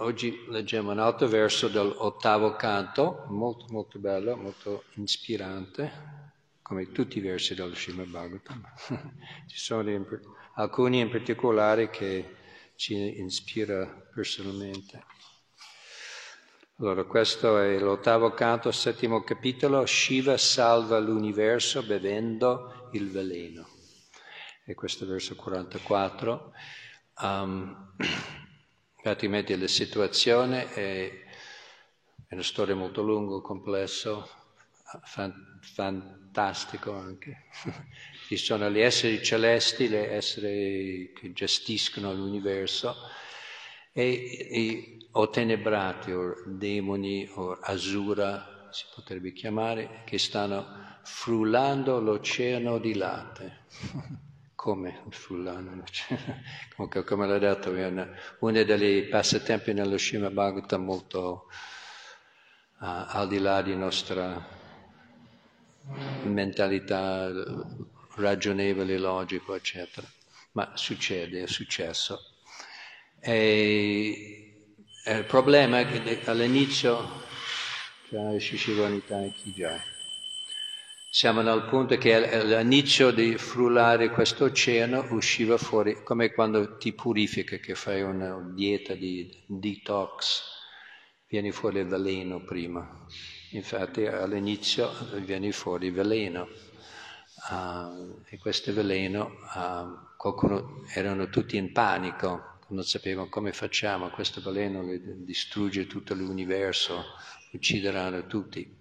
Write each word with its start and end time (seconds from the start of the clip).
oggi 0.00 0.46
leggiamo 0.48 0.92
un 0.92 0.98
altro 0.98 1.26
verso 1.28 1.68
dell'ottavo 1.68 2.56
canto, 2.56 3.24
molto 3.28 3.66
molto 3.68 3.98
bello, 3.98 4.36
molto 4.36 4.84
ispirante, 4.94 5.92
come 6.62 6.90
tutti 6.92 7.18
i 7.18 7.20
versi 7.20 7.54
dello 7.54 7.74
Srimad 7.74 8.08
Bhagavatam. 8.08 8.62
Ci 9.46 9.58
sono 9.58 10.06
alcuni 10.54 11.00
in 11.00 11.10
particolare 11.10 11.90
che 11.90 12.36
ci 12.76 12.94
ispira 13.22 13.86
personalmente. 14.14 15.04
Allora, 16.78 17.04
questo 17.04 17.58
è 17.58 17.78
l'ottavo 17.78 18.32
canto, 18.32 18.70
settimo 18.72 19.22
capitolo, 19.22 19.84
Shiva 19.84 20.38
salva 20.38 20.98
l'universo 20.98 21.82
bevendo 21.82 22.88
il 22.92 23.10
veleno. 23.10 23.68
E 24.64 24.74
questo 24.74 25.04
è 25.04 25.06
verso 25.06 25.34
44. 25.34 26.52
Um, 27.20 27.94
praticamente 29.02 29.56
la 29.56 29.66
situazione 29.66 30.72
è, 30.72 31.10
una 32.30 32.42
storia 32.42 32.74
molto 32.74 33.02
lunga, 33.02 33.40
complesso, 33.40 34.28
fan, 35.02 35.58
fantastico 35.62 36.92
anche. 36.92 37.46
Ci 38.28 38.36
sono 38.36 38.70
gli 38.70 38.80
esseri 38.80 39.22
celesti, 39.22 39.88
gli 39.88 39.96
esseri 39.96 41.12
che 41.14 41.32
gestiscono 41.32 42.12
l'universo 42.12 42.94
e 43.92 44.08
i 44.08 45.08
ottenebrati 45.12 46.12
o 46.12 46.34
demoni 46.46 47.28
o 47.34 47.58
asura 47.60 48.68
si 48.70 48.84
potrebbe 48.94 49.32
chiamare, 49.32 50.02
che 50.04 50.18
stanno 50.18 50.98
frullando 51.02 51.98
l'oceano 51.98 52.78
di 52.78 52.94
latte. 52.94 53.64
come 54.60 55.00
l'oceano? 55.04 55.82
Comunque, 56.76 57.02
come 57.02 57.26
l'ho 57.26 57.38
detto, 57.38 57.74
è 57.74 57.86
una, 57.86 58.06
uno 58.40 58.62
dei 58.62 59.04
passatempi 59.04 59.72
nello 59.72 59.96
Shima 59.96 60.28
Bhagavata 60.28 60.76
molto 60.76 61.46
uh, 62.78 63.08
al 63.08 63.26
di 63.26 63.38
là 63.38 63.62
di 63.62 63.74
nostra 63.74 64.46
mentalità 66.24 67.30
ragionevole, 68.16 68.98
logico, 68.98 69.54
eccetera. 69.54 70.06
Ma 70.52 70.72
succede, 70.74 71.44
è 71.44 71.46
successo. 71.46 72.20
E, 73.18 74.74
e 75.06 75.16
il 75.16 75.24
problema 75.24 75.78
è 75.80 75.86
che 75.86 76.20
all'inizio 76.26 77.22
siamo 81.12 81.40
al 81.40 81.66
punto 81.66 81.98
che 81.98 82.14
all'inizio 82.14 83.10
di 83.10 83.36
frullare 83.36 84.10
questo 84.10 84.44
oceano 84.44 85.08
usciva 85.10 85.58
fuori, 85.58 86.04
come 86.04 86.30
quando 86.32 86.76
ti 86.76 86.92
purifica, 86.92 87.56
che 87.56 87.74
fai 87.74 88.02
una 88.02 88.38
dieta 88.54 88.94
di 88.94 89.28
detox, 89.44 90.40
viene 91.26 91.50
fuori 91.50 91.80
il 91.80 91.88
veleno 91.88 92.44
prima. 92.44 93.06
Infatti 93.50 94.06
all'inizio 94.06 94.88
viene 95.24 95.50
fuori 95.50 95.90
veleno. 95.90 96.46
Uh, 97.50 98.22
e 98.28 98.38
questo 98.38 98.72
veleno, 98.72 99.32
uh, 99.54 100.14
qualcuno, 100.16 100.84
erano 100.94 101.28
tutti 101.28 101.56
in 101.56 101.72
panico, 101.72 102.58
non 102.68 102.84
sapevano 102.84 103.28
come 103.28 103.52
facciamo, 103.52 104.10
questo 104.10 104.40
veleno 104.40 104.84
distrugge 105.16 105.88
tutto 105.88 106.14
l'universo, 106.14 107.02
uccideranno 107.50 108.26
tutti. 108.26 108.78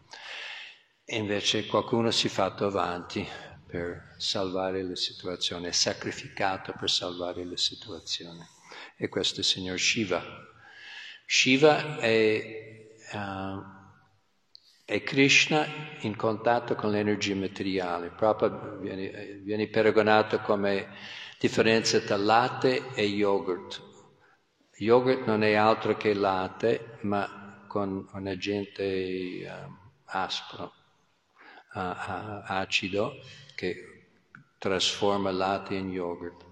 E 1.11 1.17
invece 1.17 1.65
qualcuno 1.65 2.11
si 2.11 2.27
è 2.27 2.29
fatto 2.29 2.67
avanti 2.67 3.27
per 3.65 4.13
salvare 4.19 4.83
la 4.83 4.95
situazione, 4.95 5.69
è 5.69 5.71
sacrificato 5.71 6.75
per 6.77 6.87
salvare 6.87 7.43
la 7.45 7.57
situazione. 7.57 8.47
E 8.95 9.09
questo 9.09 9.37
è 9.37 9.39
il 9.39 9.45
signor 9.45 9.79
Shiva. 9.79 10.23
Shiva 11.25 11.97
è, 11.97 12.95
uh, 13.11 13.63
è 14.85 15.01
Krishna 15.01 15.65
in 16.01 16.15
contatto 16.15 16.75
con 16.75 16.91
l'energia 16.91 17.33
materiale, 17.33 18.11
proprio 18.11 18.77
viene, 18.77 19.39
viene 19.41 19.67
paragonato 19.67 20.41
come 20.41 20.89
differenza 21.39 21.99
tra 22.01 22.17
latte 22.17 22.93
e 22.93 23.01
yogurt. 23.05 23.81
Yogurt 24.75 25.25
non 25.25 25.41
è 25.41 25.55
altro 25.55 25.97
che 25.97 26.13
latte, 26.13 26.99
ma 27.01 27.65
con 27.67 28.07
un 28.13 28.27
agente 28.27 29.43
uh, 29.47 29.73
aspro, 30.05 30.77
uh, 31.73 32.41
acido, 32.45 33.19
che 33.55 34.07
trasforma 34.57 35.31
latte 35.31 35.75
in 35.75 35.89
yogurt. 35.89 36.45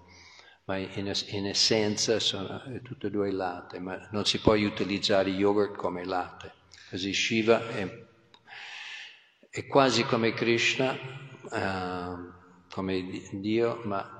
Ma 0.64 0.76
in, 0.76 1.12
in 1.28 1.46
essenza 1.46 2.18
sono 2.18 2.62
tutte 2.82 3.06
e 3.06 3.10
due 3.10 3.30
latte, 3.30 3.78
ma 3.78 4.08
non 4.10 4.26
si 4.26 4.38
può 4.38 4.54
utilizzare 4.54 5.30
yogurt 5.30 5.76
come 5.76 6.04
latte. 6.04 6.52
Così 6.90 7.12
Shiva 7.14 7.68
è, 7.68 8.06
è 9.48 9.66
quasi 9.66 10.04
come 10.04 10.32
Krishna, 10.34 10.92
uh, 10.92 12.32
come 12.70 13.22
Dio, 13.32 13.80
ma 13.84 14.18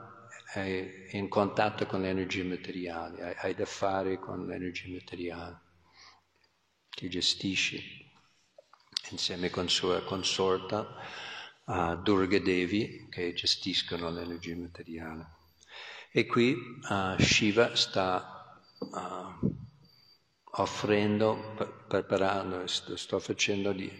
è 0.53 1.09
in 1.11 1.29
contatto 1.29 1.85
con 1.85 2.01
l'energia 2.01 2.45
materiale, 2.45 3.23
hai, 3.23 3.35
hai 3.39 3.55
da 3.55 3.67
fare 3.67 4.19
con 4.19 4.47
l'energia 4.47 4.89
materiale, 4.89 5.61
che 6.89 7.09
gestisci 7.09 7.98
insieme 9.11 9.51
con 9.51 9.69
sua 9.69 10.03
consorta 10.03 10.97
uh, 11.65 11.97
Durga 12.03 12.39
Devi 12.39 13.07
che 13.11 13.33
gestiscono 13.35 14.11
l'energia 14.11 14.57
materiale. 14.57 15.37
E 16.11 16.27
qui 16.27 16.53
uh, 16.55 17.21
Shiva 17.21 17.75
sta 17.75 18.61
uh, 18.79 19.57
offrendo, 20.61 21.55
preparando, 21.87 22.67
sto, 22.67 22.97
sto 22.97 23.19
facendo 23.19 23.73
di, 23.73 23.91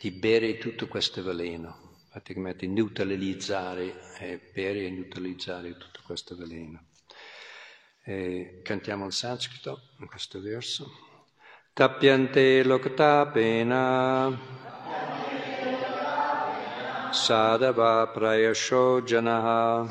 di 0.00 0.10
bere 0.10 0.58
tutto 0.58 0.88
questo 0.88 1.22
veleno 1.22 1.86
praticamente 2.18 2.66
neutralizzare 2.66 4.16
e 4.18 4.50
bere 4.52 4.86
e 4.86 4.90
neutralizzare 4.90 5.76
tutto 5.76 6.00
questo 6.04 6.36
veleno. 6.36 6.86
E 8.02 8.60
cantiamo 8.64 9.06
il 9.06 9.12
sanscrito 9.12 9.90
in 10.00 10.06
questo 10.06 10.40
verso. 10.40 11.07
Tapyante 11.78 12.64
loktapena. 12.66 14.34
Sadava 17.12 18.12
prayasho 18.12 19.00
janaha. 19.06 19.86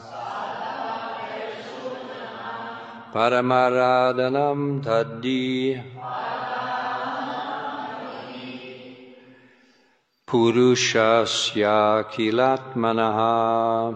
Paramaradhanam 3.14 4.84
taddi. 4.84 5.82
Purushasya 10.28 12.04
kilatmanaha. 12.12 13.96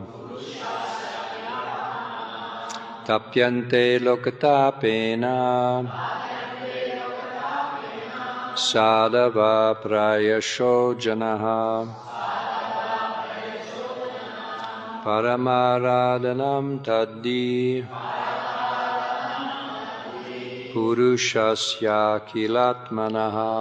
Tapyante 3.03 4.00
lokatapena 4.00 5.35
sadava 8.56 9.75
prayasho 9.81 10.94
janaha 11.00 11.88
paramaradhanam 15.03 16.84
taddi 16.84 17.84
purushasya 20.73 22.19
kilatmanaha 22.28 23.51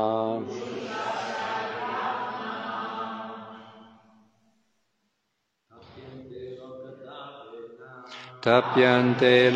tapyante 8.43 9.51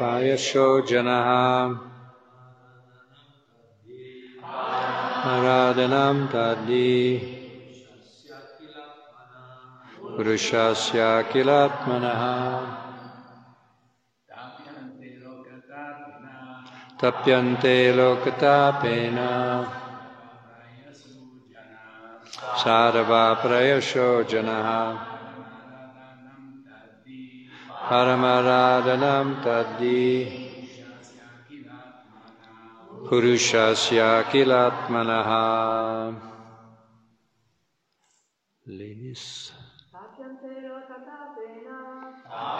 lokatapena 0.00 0.80
payasho 0.80 0.80
janaha 0.88 1.76
aradanam 5.32 6.24
taddi 6.32 7.20
purushasya 10.16 11.28
kilatmanaha 11.28 12.36
tapyante 16.96 17.92
lokatapena 17.92 19.30
Sarva 22.60 23.36
Prayasho 23.42 24.24
Janaha 27.90 28.82
Paramaradhanam 28.86 29.42
Taddi 29.42 30.28
Purushasya 33.08 34.24
Kilatmanaha 34.30 36.14
Ladies. 38.66 39.52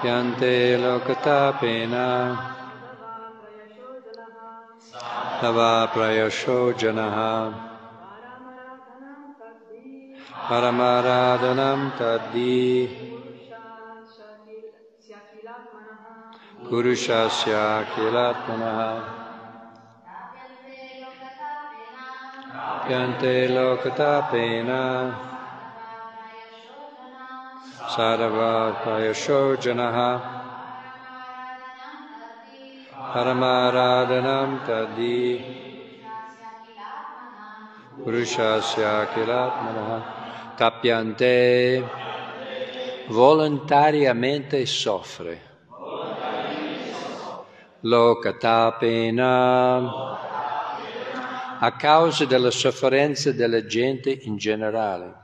Yante 0.02 0.76
Lokatapena 0.80 2.08
Tava 5.40 5.90
Prayasho 5.94 6.74
Janaha 6.74 7.54
Purushasya 16.68 17.86
Kilatmanaha. 17.94 19.02
Yante 22.88 23.48
Lokatapena. 23.48 25.14
Sarava 27.88 28.76
Prayasho 28.82 29.56
Janaha 29.56 30.20
Paramaradhanam 33.12 34.64
Taddi 34.64 35.42
Purushasya 38.04 39.08
Kilatmanaha. 39.12 40.56
Tapiante. 40.56 41.84
Volontariamente 43.08 44.64
soffre 44.66 45.49
Lokatapena 47.82 49.28
a 51.62 51.76
causa 51.76 52.24
della 52.24 52.50
sofferenza 52.50 53.32
della 53.32 53.66
gente 53.66 54.10
in 54.10 54.36
generale. 54.36 55.14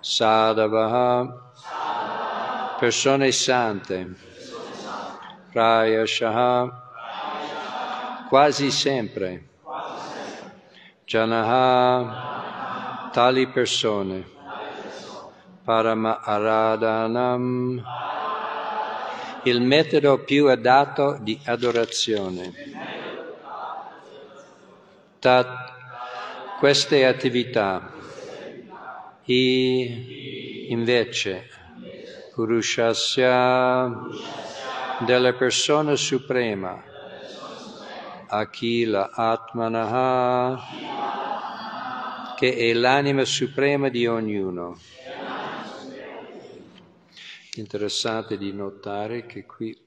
Sadhavaha, 0.00 1.52
persone 2.78 3.30
sante. 3.32 4.14
Prayashaha, 5.52 6.82
quasi 8.28 8.70
sempre. 8.70 9.48
Janaha, 11.04 13.10
tali 13.12 13.46
persone. 13.48 14.34
Parama 15.64 16.20
Aradhanam, 16.22 17.82
il 19.46 19.60
metodo 19.60 20.24
più 20.24 20.48
adatto 20.48 21.18
di 21.20 21.38
adorazione. 21.44 22.52
Tat, 25.20 25.72
queste 26.58 27.06
attività, 27.06 27.92
i 29.26 30.66
invece, 30.70 31.48
Purushasya, 32.34 33.92
della 35.06 35.32
persona 35.34 35.94
suprema, 35.94 36.82
Akila 38.26 39.10
Atmanaha, 39.12 40.60
che 42.36 42.52
è 42.52 42.72
l'anima 42.72 43.24
suprema 43.24 43.88
di 43.90 44.08
ognuno 44.08 44.76
interessante 47.60 48.38
di 48.38 48.52
notare 48.52 49.26
che 49.26 49.44
qui 49.44 49.84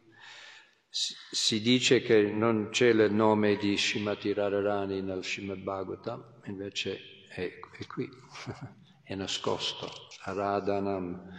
si 0.89 1.61
dice 1.61 2.01
che 2.01 2.23
non 2.23 2.69
c'è 2.71 2.87
il 2.87 3.13
nome 3.13 3.57
di 3.57 3.77
Shimati 3.77 4.33
Radharani 4.33 5.01
nel 5.01 5.23
Srimad 5.23 5.59
Bhagavatam, 5.59 6.41
invece 6.45 6.99
è, 7.29 7.59
è 7.77 7.85
qui, 7.85 8.09
è 9.03 9.15
nascosto. 9.15 9.89
Radhanam. 10.25 11.37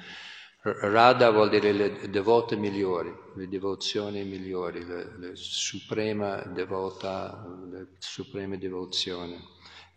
Radha 0.62 1.30
vuol 1.30 1.48
dire 1.48 1.72
le 1.72 2.10
devote 2.10 2.54
migliori, 2.54 3.10
le 3.34 3.48
devozioni 3.48 4.24
migliori, 4.24 4.84
la 4.86 5.30
suprema 5.32 6.42
devota, 6.42 7.42
la 7.70 7.86
suprema 7.98 8.56
devozione. 8.56 9.38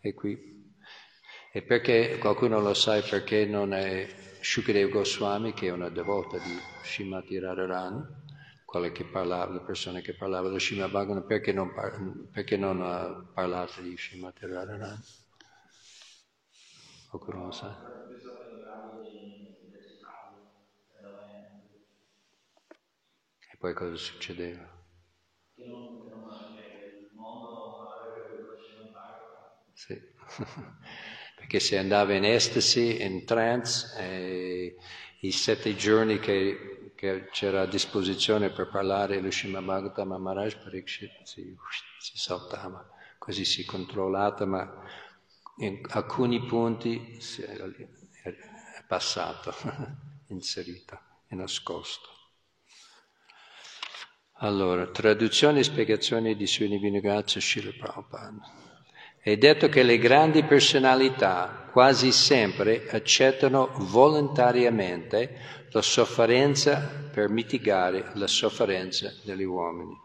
E 0.00 0.14
qui. 0.14 0.62
E 1.52 1.62
perché 1.62 2.16
qualcuno 2.18 2.60
lo 2.60 2.74
sa 2.74 2.98
perché 3.02 3.44
non 3.44 3.74
è 3.74 4.08
Shukadev 4.48 4.90
Goswami, 4.90 5.52
che 5.54 5.66
è 5.66 5.70
una 5.72 5.88
devota 5.88 6.38
di 6.38 6.68
Srimati 6.84 7.38
Radharani, 7.38 8.02
quella 8.64 8.90
che 8.92 9.04
parlava, 9.06 9.52
le 9.52 9.60
persone 9.62 10.02
che 10.02 10.14
parlavano 10.14 10.54
di 10.54 10.60
Srimad 10.60 10.90
Bhagavatam, 10.90 11.26
perché 11.26 11.52
non, 11.52 11.72
perché 12.30 12.56
non 12.56 12.80
ha 12.82 13.28
parlato 13.32 13.80
di 13.80 13.96
Srimati 13.96 14.46
Radharani? 14.46 15.02
Qualcuno 17.08 17.44
lo 17.44 17.50
sa? 17.52 17.74
E 23.52 23.56
poi 23.56 23.72
cosa 23.74 23.96
succedeva? 23.96 24.68
Sì. 29.74 29.94
perché 31.44 31.60
se 31.60 31.76
andava 31.76 32.14
in 32.14 32.24
estasi, 32.24 33.02
in 33.02 33.26
trance, 33.26 33.94
e 33.98 34.76
i 35.20 35.30
sette 35.30 35.76
giorni 35.76 36.18
che, 36.18 36.92
che 36.94 37.28
c'era 37.30 37.62
a 37.62 37.66
disposizione 37.66 38.50
per 38.50 38.70
parlare 38.70 39.20
lo 39.20 39.28
Bhagavatam 39.28 40.16
Maharaj 40.16 40.56
Parikshit 40.62 41.22
si, 41.24 41.54
si 41.98 42.16
saltava, 42.16 42.88
così 43.18 43.44
si 43.44 43.66
controllava, 43.66 44.46
ma 44.46 44.82
in 45.58 45.82
alcuni 45.90 46.42
punti 46.46 47.18
è 48.22 48.84
passato, 48.86 49.54
inserito, 50.28 50.98
è 51.26 51.34
nascosto. 51.34 52.08
Allora, 54.38 54.86
traduzione 54.86 55.58
e 55.58 55.64
spiegazione 55.64 56.36
di 56.36 56.46
Sri 56.46 56.78
Vinogazza 56.78 57.38
Srila 57.38 57.70
Prabhupada. 57.78 58.63
È 59.24 59.38
detto 59.38 59.70
che 59.70 59.82
le 59.82 59.96
grandi 59.96 60.44
personalità 60.44 61.70
quasi 61.72 62.12
sempre 62.12 62.86
accettano 62.90 63.70
volontariamente 63.72 65.66
la 65.70 65.80
sofferenza 65.80 67.08
per 67.10 67.30
mitigare 67.30 68.10
la 68.16 68.26
sofferenza 68.26 69.10
degli 69.22 69.44
uomini. 69.44 69.98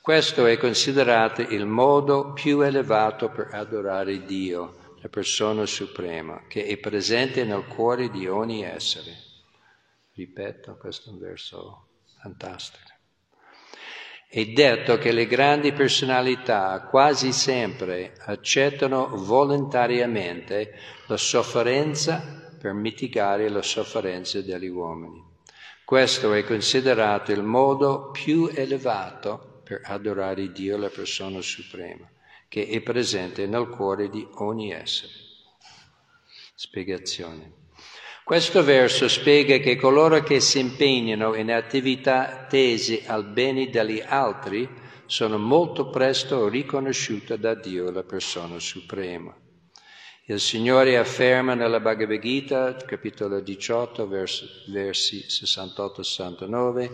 Questo 0.00 0.46
è 0.46 0.56
considerato 0.58 1.40
il 1.40 1.66
modo 1.66 2.32
più 2.32 2.60
elevato 2.60 3.30
per 3.30 3.48
adorare 3.50 4.24
Dio, 4.24 4.94
la 5.00 5.08
persona 5.08 5.66
suprema, 5.66 6.44
che 6.46 6.66
è 6.66 6.76
presente 6.76 7.42
nel 7.42 7.66
cuore 7.66 8.10
di 8.10 8.28
ogni 8.28 8.62
essere. 8.62 9.12
Ripeto, 10.14 10.76
questo 10.76 11.10
è 11.10 11.12
un 11.14 11.18
verso 11.18 11.88
fantastico. 12.22 12.89
È 14.32 14.46
detto 14.46 14.96
che 14.96 15.10
le 15.10 15.26
grandi 15.26 15.72
personalità 15.72 16.86
quasi 16.88 17.32
sempre 17.32 18.12
accettano 18.26 19.08
volontariamente 19.08 20.72
la 21.08 21.16
sofferenza 21.16 22.54
per 22.56 22.72
mitigare 22.72 23.48
la 23.48 23.60
sofferenza 23.60 24.40
degli 24.40 24.68
uomini. 24.68 25.20
Questo 25.84 26.32
è 26.32 26.44
considerato 26.44 27.32
il 27.32 27.42
modo 27.42 28.12
più 28.12 28.48
elevato 28.54 29.62
per 29.64 29.80
adorare 29.86 30.52
Dio, 30.52 30.76
la 30.76 30.90
persona 30.90 31.40
suprema, 31.40 32.08
che 32.46 32.68
è 32.68 32.80
presente 32.82 33.48
nel 33.48 33.68
cuore 33.68 34.08
di 34.08 34.24
ogni 34.34 34.70
essere. 34.70 35.12
Spiegazione. 36.54 37.59
Questo 38.30 38.62
verso 38.62 39.08
spiega 39.08 39.56
che 39.56 39.74
coloro 39.74 40.22
che 40.22 40.38
si 40.38 40.60
impegnano 40.60 41.34
in 41.34 41.50
attività 41.50 42.46
tese 42.48 43.02
al 43.04 43.24
bene 43.24 43.68
degli 43.70 44.00
altri 44.06 44.68
sono 45.06 45.36
molto 45.36 45.90
presto 45.90 46.46
riconosciuti 46.46 47.36
da 47.36 47.56
Dio, 47.56 47.90
la 47.90 48.04
persona 48.04 48.60
suprema. 48.60 49.36
Il 50.26 50.38
Signore 50.38 50.96
afferma 50.96 51.54
nella 51.54 51.80
Bhagavad 51.80 52.20
Gita, 52.20 52.76
capitolo 52.76 53.40
18, 53.40 54.06
versi, 54.06 54.46
versi 54.68 55.24
68-69, 55.28 56.88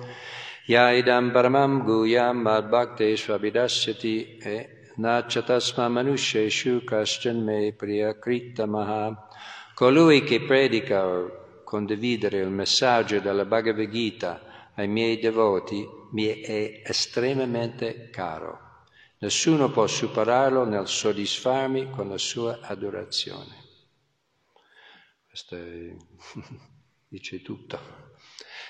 Yaidam 0.65 1.33
Brahmam 1.33 1.85
Guyam 1.85 2.39
Mad 2.39 2.67
Bhakte 2.67 3.13
e 3.13 4.69
Nachatasma 4.97 5.89
Manusheshu 5.89 6.83
Kaschan 6.83 7.45
Me 7.45 7.75
Priyakrita 7.75 8.65
Maha 8.65 9.29
Colui 9.77 10.25
che 10.25 10.41
predica 10.41 11.07
o 11.07 11.61
condividere 11.63 12.39
il 12.39 12.49
messaggio 12.49 13.21
della 13.21 13.45
Bhagavad 13.45 13.91
Gita 13.91 14.71
ai 14.75 14.89
miei 14.89 15.19
devoti 15.19 15.87
mi 16.13 16.29
è 16.29 16.81
estremamente 16.83 18.09
caro. 18.09 18.85
Nessuno 19.19 19.71
può 19.71 19.87
superarlo 19.87 20.65
nel 20.65 20.89
soddisfarmi 20.89 21.91
con 21.91 22.09
la 22.09 22.17
sua 22.17 22.61
adorazione. 22.63 23.65
Questo 25.29 25.57
è, 25.57 25.95
dice 27.07 27.43
tutto. 27.43 27.79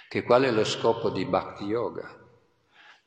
Che 0.09 0.25
qual 0.25 0.43
è 0.43 0.51
lo 0.51 0.65
scopo 0.65 1.11
di 1.11 1.25
Bhakti 1.25 1.67
Yoga? 1.67 2.19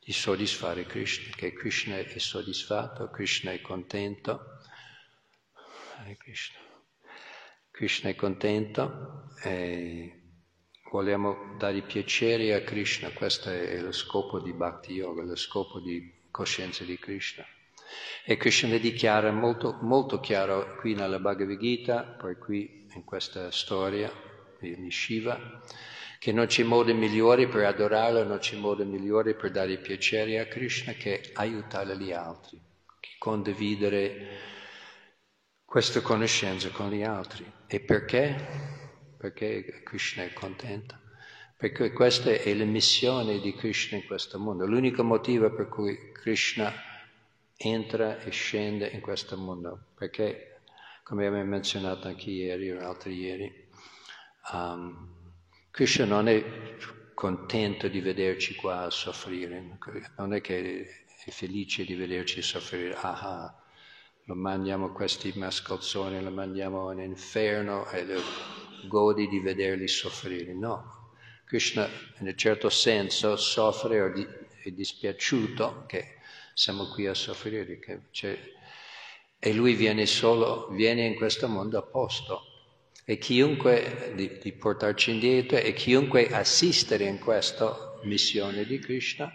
Di 0.02 0.12
soddisfare 0.14 0.86
Krishna, 0.86 1.34
che 1.36 1.52
Krishna 1.52 1.98
è 1.98 2.18
soddisfatto, 2.18 3.10
Krishna 3.10 3.52
è 3.52 3.60
contento. 3.60 4.40
Hare 5.98 6.16
Krishna. 6.16 6.69
Krishna 7.80 8.10
è 8.10 8.14
contento 8.14 9.30
e 9.42 10.12
vogliamo 10.90 11.56
dare 11.56 11.80
piacere 11.80 12.52
a 12.52 12.60
Krishna, 12.60 13.08
questo 13.08 13.48
è 13.48 13.80
lo 13.80 13.90
scopo 13.90 14.38
di 14.38 14.52
Bhakti 14.52 14.92
Yoga, 14.92 15.22
lo 15.22 15.34
scopo 15.34 15.80
di 15.80 16.26
coscienza 16.30 16.84
di 16.84 16.98
Krishna. 16.98 17.42
E 18.22 18.36
Krishna 18.36 18.76
dichiara 18.76 19.32
molto, 19.32 19.78
molto 19.80 20.20
chiaro 20.20 20.76
qui 20.76 20.92
nella 20.92 21.18
Bhagavad 21.20 21.56
Gita, 21.56 22.02
poi 22.02 22.36
qui 22.36 22.86
in 22.92 23.02
questa 23.02 23.50
storia 23.50 24.12
di 24.58 24.90
Shiva, 24.90 25.62
che 26.18 26.32
non 26.32 26.44
c'è 26.44 26.64
modo 26.64 26.94
migliore 26.94 27.48
per 27.48 27.64
adorarlo, 27.64 28.24
non 28.24 28.40
c'è 28.40 28.56
modo 28.56 28.84
migliore 28.84 29.32
per 29.32 29.52
dare 29.52 29.78
piacere 29.78 30.38
a 30.38 30.44
Krishna 30.44 30.92
che 30.92 31.30
aiutare 31.32 31.96
gli 31.96 32.12
altri, 32.12 32.60
che 33.00 33.12
condividere 33.16 34.28
questa 35.64 36.02
conoscenza 36.02 36.68
con 36.68 36.90
gli 36.90 37.02
altri. 37.02 37.58
E 37.72 37.78
perché? 37.78 38.68
perché 39.20 39.82
Krishna 39.84 40.24
è 40.24 40.32
contento. 40.32 40.98
Perché 41.56 41.92
questa 41.92 42.30
è 42.30 42.54
la 42.54 42.64
missione 42.64 43.38
di 43.38 43.54
Krishna 43.54 43.98
in 43.98 44.06
questo 44.06 44.38
mondo. 44.38 44.66
L'unico 44.66 45.04
motivo 45.04 45.52
per 45.54 45.68
cui 45.68 46.10
Krishna 46.10 46.72
entra 47.58 48.18
e 48.22 48.30
scende 48.30 48.88
in 48.88 49.00
questo 49.00 49.36
mondo. 49.36 49.88
Perché, 49.94 50.62
come 51.02 51.26
abbiamo 51.26 51.44
menzionato 51.44 52.08
anche 52.08 52.30
ieri 52.30 52.70
o 52.72 52.80
altri 52.80 53.14
ieri, 53.14 53.68
um, 54.52 55.08
Krishna 55.70 56.06
non 56.06 56.28
è 56.28 56.42
contento 57.12 57.88
di 57.88 58.00
vederci 58.00 58.54
qua 58.54 58.84
a 58.84 58.90
soffrire, 58.90 59.78
non 60.16 60.32
è 60.32 60.40
che 60.40 60.88
è 61.26 61.30
felice 61.30 61.84
di 61.84 61.94
vederci 61.94 62.40
soffrire, 62.40 62.94
ah, 62.94 63.20
ah 63.20 63.59
lo 64.30 64.36
mandiamo 64.36 64.92
questi 64.92 65.32
mascalzoni, 65.34 66.22
lo 66.22 66.30
mandiamo 66.30 66.92
in 66.92 67.00
inferno 67.00 67.90
e 67.90 68.04
lo 68.04 68.20
godi 68.86 69.26
di 69.26 69.40
vederli 69.40 69.88
soffrire. 69.88 70.54
No, 70.54 71.16
Krishna 71.44 71.88
in 72.20 72.28
un 72.28 72.36
certo 72.36 72.68
senso 72.68 73.34
soffre 73.34 74.00
o 74.00 74.12
è 74.62 74.70
dispiaciuto 74.70 75.84
che 75.88 76.18
siamo 76.54 76.86
qui 76.90 77.08
a 77.08 77.14
soffrire, 77.14 77.80
e 79.40 79.52
lui 79.52 79.74
viene 79.74 80.06
solo, 80.06 80.68
viene 80.68 81.06
in 81.06 81.16
questo 81.16 81.48
mondo 81.48 81.78
apposta. 81.78 82.38
E 83.04 83.18
chiunque 83.18 84.12
di, 84.14 84.38
di, 84.40 84.52
portarci 84.52 85.10
indietro 85.10 85.56
e 85.56 85.72
chiunque 85.72 86.28
assistere 86.28 87.04
in 87.04 87.18
questa 87.18 87.98
missione 88.04 88.64
di 88.64 88.78
Krishna, 88.78 89.28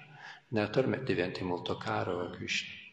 naturalmente 0.50 1.14
diventa 1.14 1.44
molto 1.44 1.76
caro 1.76 2.22
a 2.22 2.30
Krishna 2.30 2.85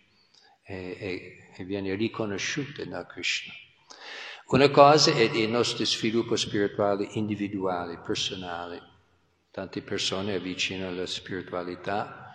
e, 0.64 1.38
e, 1.56 1.64
viene 1.64 1.94
riconosciuto 1.94 2.84
da 2.84 3.06
Krishna. 3.06 3.52
Una 4.46 4.70
cosa 4.70 5.12
è 5.12 5.22
il 5.22 5.48
nostro 5.48 5.84
sviluppo 5.84 6.36
spirituale 6.36 7.08
individuale, 7.12 8.00
personale. 8.04 8.90
Tante 9.50 9.82
persone 9.82 10.34
avvicinano 10.34 10.90
alla 10.90 11.06
spiritualità 11.06 12.32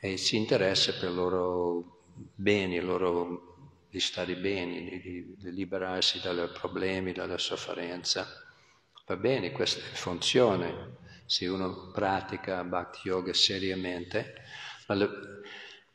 e 0.00 0.16
si 0.16 0.36
interessano 0.36 0.98
per 0.98 1.10
i 1.10 1.14
loro 1.14 2.00
beni, 2.34 2.76
il 2.76 2.84
loro 2.84 3.50
di 3.90 4.00
stare 4.00 4.36
bene, 4.36 5.00
di, 5.00 5.36
liberarsi 5.50 6.20
dai 6.20 6.48
problemi, 6.48 7.12
dalla 7.12 7.38
sofferenza. 7.38 8.26
Va 9.06 9.16
bene, 9.16 9.50
questa 9.50 9.80
funziona 9.94 10.96
se 11.26 11.46
uno 11.46 11.90
pratica 11.92 12.64
Bhakti 12.64 13.08
Yoga 13.08 13.32
seriamente, 13.32 14.34
ma 14.86 14.96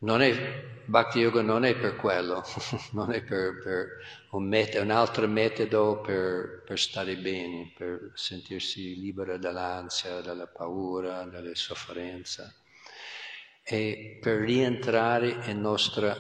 non 0.05 0.21
è, 0.21 0.63
Bhakti 0.85 1.19
Yoga 1.19 1.41
non 1.41 1.65
è 1.65 1.75
per 1.75 1.95
quello, 1.95 2.43
non 2.93 3.12
è 3.12 3.24
per, 3.24 3.59
per 3.62 3.88
un, 4.31 4.47
met- 4.47 4.75
un, 4.75 4.91
altro 4.91 5.27
metodo 5.27 6.00
per, 6.00 6.62
per, 6.63 6.79
stare 6.79 7.17
bene, 7.17 7.74
per 7.75 8.12
sentirsi 8.13 8.95
libero 8.95 9.38
dall'ansia, 9.39 10.21
dalla 10.21 10.47
paura, 10.47 11.24
dalle 11.24 11.55
sofferenze. 11.55 12.53
È 13.63 14.19
per 14.21 14.41
rientrare 14.41 15.39
in 15.50 15.59
nostra 15.59 16.15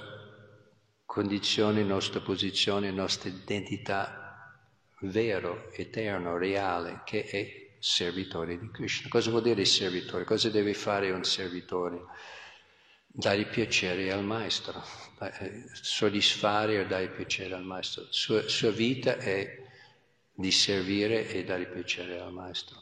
condizione, 1.05 1.81
in 1.81 1.87
nostra 1.87 2.19
posizione, 2.21 2.87
in 2.87 2.95
nostra 2.95 3.29
identità 3.29 4.23
vero, 5.01 5.71
eterno, 5.73 6.37
reale, 6.37 7.01
che 7.05 7.23
è 7.23 7.77
servitore 7.79 8.57
di 8.57 8.71
Krishna. 8.71 9.09
Cosa 9.09 9.29
vuol 9.29 9.43
dire 9.43 9.63
servitore? 9.63 10.23
Cosa 10.23 10.49
deve 10.49 10.73
fare 10.73 11.11
un 11.11 11.23
servitore? 11.23 12.01
Dare 13.17 13.45
piacere 13.45 14.11
al 14.11 14.25
maestro, 14.25 14.83
eh, 15.21 15.63
soddisfare 15.71 16.81
e 16.81 16.85
dare 16.85 17.09
piacere 17.09 17.55
al 17.55 17.63
maestro. 17.63 18.07
Sua, 18.09 18.47
sua 18.49 18.71
vita 18.71 19.17
è 19.17 19.63
di 20.33 20.51
servire 20.51 21.29
e 21.29 21.45
dare 21.45 21.65
piacere 21.67 22.19
al 22.19 22.33
maestro. 22.33 22.77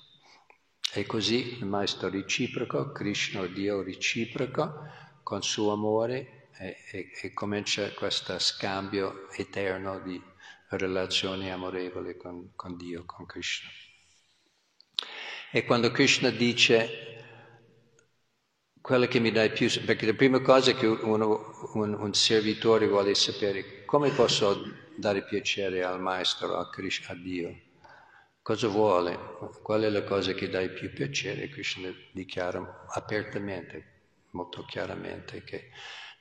E 0.91 1.05
così 1.05 1.57
il 1.57 1.65
maestro 1.65 2.09
reciproco, 2.09 2.91
Krishna, 2.91 3.45
Dio 3.45 3.83
reciproco, 3.83 4.87
con 5.21 5.43
suo 5.43 5.71
amore 5.71 6.49
e, 6.57 6.77
e, 6.91 7.11
e 7.21 7.33
comincia 7.33 7.91
questo 7.91 8.37
scambio 8.39 9.29
eterno 9.31 9.99
di 9.99 10.21
relazioni 10.69 11.51
amorevoli 11.51 12.17
con, 12.17 12.51
con 12.55 12.75
Dio, 12.75 13.05
con 13.05 13.27
Krishna. 13.27 13.69
E 15.51 15.63
quando 15.65 15.91
Krishna 15.91 16.31
dice 16.31 17.12
quello 18.83 19.07
che 19.07 19.19
mi 19.19 19.31
dà 19.31 19.47
più, 19.47 19.69
perché 19.85 20.05
la 20.05 20.13
prima 20.13 20.41
cosa 20.41 20.73
che 20.73 20.85
uno, 20.85 21.69
un, 21.75 21.93
un, 21.93 22.13
servitore 22.13 22.85
vuole 22.85 23.15
sapere 23.15 23.85
come 23.85 24.09
posso 24.09 24.61
dare 24.97 25.23
piacere 25.23 25.85
al 25.85 26.01
maestro, 26.01 26.57
a, 26.57 26.69
Krishna, 26.69 27.13
a 27.13 27.15
Dio. 27.15 27.61
Cosa 28.41 28.67
vuole? 28.67 29.17
Qual 29.61 29.83
è 29.83 29.89
la 29.89 30.03
cosa 30.03 30.33
che 30.33 30.49
dà 30.49 30.59
più 30.67 30.91
piacere? 30.91 31.47
Krishna 31.47 31.93
dichiara 32.11 32.83
apertamente, 32.89 34.01
molto 34.31 34.65
chiaramente, 34.65 35.45
che 35.45 35.69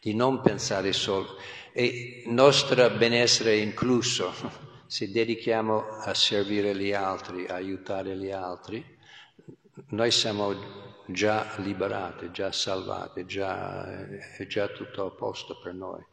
di 0.00 0.14
non 0.14 0.40
pensare 0.40 0.92
solo. 0.92 1.38
E 1.72 2.22
il 2.26 2.32
nostro 2.32 2.88
benessere 2.90 3.56
incluso. 3.56 4.32
Se 4.86 5.10
dedichiamo 5.10 5.84
a 6.04 6.14
servire 6.14 6.76
gli 6.76 6.92
altri, 6.92 7.46
a 7.46 7.54
aiutare 7.54 8.14
gli 8.14 8.30
altri, 8.30 8.84
noi 9.88 10.10
siamo 10.12 10.91
già 11.06 11.54
liberate, 11.58 12.30
già 12.30 12.52
salvate, 12.52 13.24
già, 13.24 14.06
è 14.36 14.46
già 14.46 14.68
tutto 14.68 15.06
a 15.06 15.10
posto 15.10 15.58
per 15.58 15.74
noi. 15.74 16.04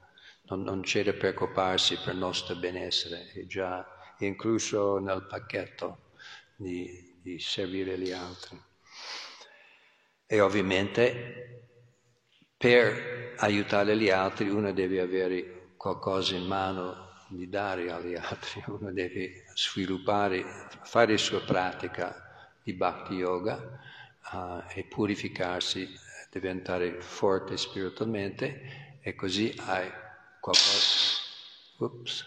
Non, 0.43 0.61
non 0.61 0.81
c'è 0.81 1.03
da 1.03 1.13
preoccuparsi 1.13 1.97
per 1.97 2.13
il 2.13 2.19
nostro 2.19 2.55
benessere, 2.55 3.31
è 3.33 3.45
già 3.45 3.85
incluso 4.19 4.97
nel 4.97 5.25
pacchetto 5.27 6.11
di, 6.55 7.19
di 7.21 7.39
servire 7.39 7.97
gli 7.97 8.11
altri. 8.11 8.59
E 10.25 10.39
ovviamente 10.41 11.69
per 12.57 13.33
aiutare 13.37 13.95
gli 13.95 14.09
altri 14.09 14.49
uno 14.49 14.73
deve 14.73 14.99
avere 14.99 15.73
qualcosa 15.77 16.35
in 16.35 16.45
mano 16.45 17.07
di 17.29 17.47
dare 17.47 17.91
agli 17.91 18.15
altri, 18.15 18.63
uno 18.67 18.91
deve 18.91 19.45
sviluppare, 19.53 20.43
fare 20.83 21.17
sua 21.17 21.41
pratica 21.41 22.57
di 22.63 22.73
Bhakti 22.73 23.13
Yoga 23.13 23.79
uh, 24.31 24.63
e 24.73 24.83
purificarsi, 24.83 25.87
diventare 26.31 27.01
forte 27.01 27.57
spiritualmente 27.57 28.99
e 29.01 29.15
così 29.15 29.53
hai 29.65 29.89
qualcosa, 30.39 31.21
ups, 31.77 32.25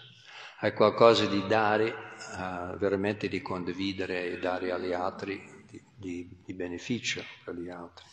hai 0.60 0.72
qualcosa 0.72 1.26
di 1.26 1.46
dare, 1.46 1.90
uh, 1.90 2.76
veramente 2.76 3.28
di 3.28 3.40
condividere 3.42 4.30
e 4.30 4.38
dare 4.38 4.72
agli 4.72 4.92
altri 4.92 5.64
di, 5.66 5.82
di, 5.94 6.42
di 6.44 6.54
beneficio 6.54 7.22
per 7.44 7.54
gli 7.54 7.68
altri. 7.68 8.04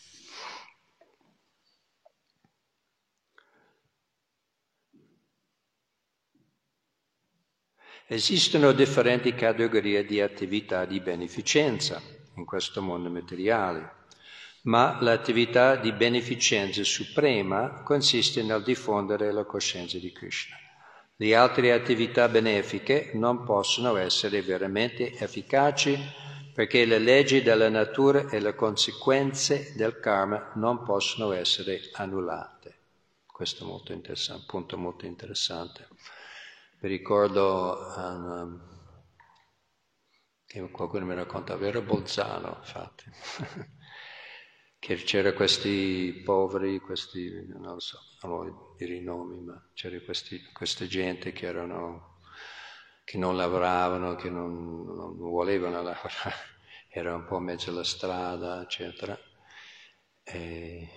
Esistono 8.11 8.71
differenti 8.71 9.35
categorie 9.35 10.03
di 10.03 10.19
attività 10.19 10.85
di 10.85 10.99
beneficenza 10.99 12.01
in 12.39 12.45
questo 12.45 12.81
mondo 12.81 13.09
materiale, 13.09 13.97
ma 14.63 14.97
l'attività 15.01 15.75
di 15.75 15.91
beneficenza 15.91 16.83
suprema 16.83 17.83
consiste 17.83 18.41
nel 18.43 18.63
diffondere 18.63 19.31
la 19.31 19.45
coscienza 19.45 19.97
di 19.97 20.11
Krishna. 20.11 20.55
Le 21.15 21.35
altre 21.35 21.73
attività 21.73 22.27
benefiche 22.29 23.11
non 23.13 23.43
possono 23.43 23.97
essere 23.97 24.41
veramente 24.41 25.13
efficaci 25.17 25.97
perché 26.53 26.85
le 26.85 26.99
leggi 26.99 27.41
della 27.41 27.69
natura 27.69 28.29
e 28.29 28.39
le 28.39 28.55
conseguenze 28.55 29.73
del 29.75 29.99
karma 29.99 30.51
non 30.55 30.83
possono 30.83 31.31
essere 31.31 31.81
annullate. 31.93 32.77
Questo 33.25 33.63
è 33.63 33.67
un 33.67 34.45
punto 34.45 34.77
molto 34.77 35.05
interessante. 35.05 35.87
Mi 36.79 36.89
ricordo 36.89 37.93
um, 37.95 38.78
che 40.49 40.67
qualcuno 40.71 41.05
mi 41.05 41.13
raccontava, 41.13 41.67
era 41.67 41.79
Bolzano 41.79 42.55
infatti, 42.57 43.03
che 44.79 44.95
c'erano 44.95 45.35
questi 45.35 46.23
poveri, 46.25 46.79
questi, 46.79 47.45
non 47.49 47.79
so, 47.79 47.99
non 48.23 48.31
voglio 48.35 48.75
dire 48.75 48.95
i 48.95 49.01
nomi, 49.01 49.41
ma 49.41 49.69
c'era 49.75 49.99
questa 50.01 50.87
gente 50.87 51.33
che 51.33 51.45
erano, 51.45 52.21
che 53.03 53.19
non 53.19 53.35
lavoravano, 53.35 54.15
che 54.15 54.31
non, 54.31 54.85
non 54.85 55.15
volevano 55.17 55.83
lavorare, 55.83 56.33
era 56.87 57.13
un 57.13 57.25
po' 57.25 57.37
mezzo 57.37 57.69
alla 57.69 57.83
strada, 57.83 58.63
eccetera. 58.63 59.15
E, 60.23 60.89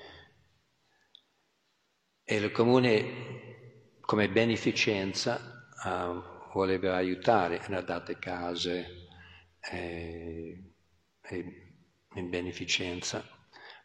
e 2.25 2.37
il 2.37 2.51
comune, 2.53 3.99
come 4.01 4.31
beneficenza, 4.31 5.67
uh, 5.85 6.51
voleva 6.55 6.97
aiutare, 6.97 7.59
ha 7.59 7.83
dato 7.83 8.17
case 8.19 9.02
e, 9.71 10.75
e 11.23 11.63
in 12.15 12.29
beneficenza. 12.29 13.25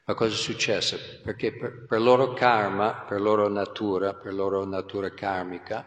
Ma 0.05 0.13
cosa 0.13 0.33
è 0.33 0.37
successo? 0.37 0.97
Perché 1.21 1.53
per, 1.53 1.85
per, 1.85 2.01
loro 2.01 2.33
karma, 2.33 3.03
per 3.07 3.19
loro 3.21 3.49
natura, 3.49 4.13
per 4.13 4.33
loro 4.33 4.65
natura 4.65 5.13
karmica, 5.13 5.85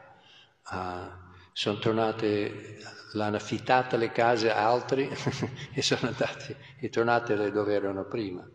uh, 0.70 1.28
sono 1.52 1.78
tornate, 1.78 2.78
l'hanno 3.12 3.36
affittata 3.36 3.96
le 3.96 4.12
case 4.12 4.50
a 4.50 4.66
altri 4.66 5.08
e 5.72 5.82
sono 5.82 6.08
andati, 6.08 6.54
e 6.78 6.88
tornate 6.90 7.50
dove 7.50 7.74
erano 7.74 8.04
prima, 8.06 8.46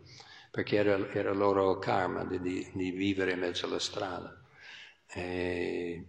perché 0.50 0.76
era, 0.76 1.10
era 1.12 1.32
loro 1.32 1.78
karma 1.78 2.24
di, 2.24 2.40
di, 2.40 2.70
di, 2.72 2.90
vivere 2.92 3.32
in 3.32 3.40
mezzo 3.40 3.66
alla 3.66 3.80
strada. 3.80 4.40
E 5.08 6.06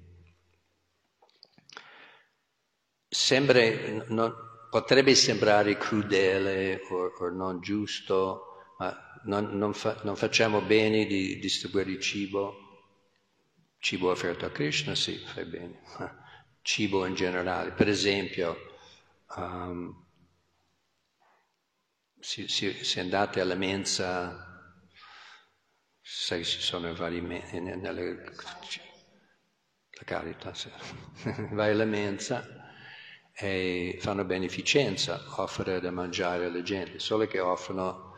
sembra, 3.10 3.60
non, 4.08 4.34
potrebbe 4.70 5.16
sembrare 5.16 5.78
crudele 5.78 6.82
o, 6.90 7.30
non 7.30 7.60
giusto, 7.62 8.76
ma 8.80 8.96
non, 9.24 9.58
non, 9.58 9.74
fa, 9.74 10.00
non, 10.04 10.16
facciamo 10.16 10.62
bene 10.62 11.06
di 11.06 11.40
distribuire 11.40 11.92
il 11.92 12.00
cibo. 12.00 12.64
Cibo 13.80 14.10
offerto 14.10 14.46
a 14.46 14.50
Krishna, 14.50 14.96
sì, 14.96 15.18
fai 15.18 15.46
bene 15.46 15.82
cibo 16.68 17.06
in 17.06 17.16
generale. 17.16 17.72
Per 17.72 17.88
esempio, 17.88 18.58
um, 19.38 20.06
se, 22.20 22.50
se, 22.50 22.84
se, 22.84 23.00
andate 23.00 23.40
alla 23.40 23.56
mensa, 23.56 24.76
sai 26.02 26.44
ci 26.44 26.60
sono 26.60 26.94
vari 26.94 27.22
nelle, 27.22 28.16
la 29.92 30.04
carità, 30.04 30.52
vai 31.56 31.72
alla 31.72 31.86
mensa 31.86 32.57
e 33.40 33.98
fanno 34.00 34.26
beneficenza, 34.26 35.24
offrono 35.36 35.80
da 35.80 35.92
mangiare 35.92 36.46
alla 36.46 36.64
gente, 36.64 36.98
solo 36.98 37.28
che 37.28 37.40
offrono 37.40 38.16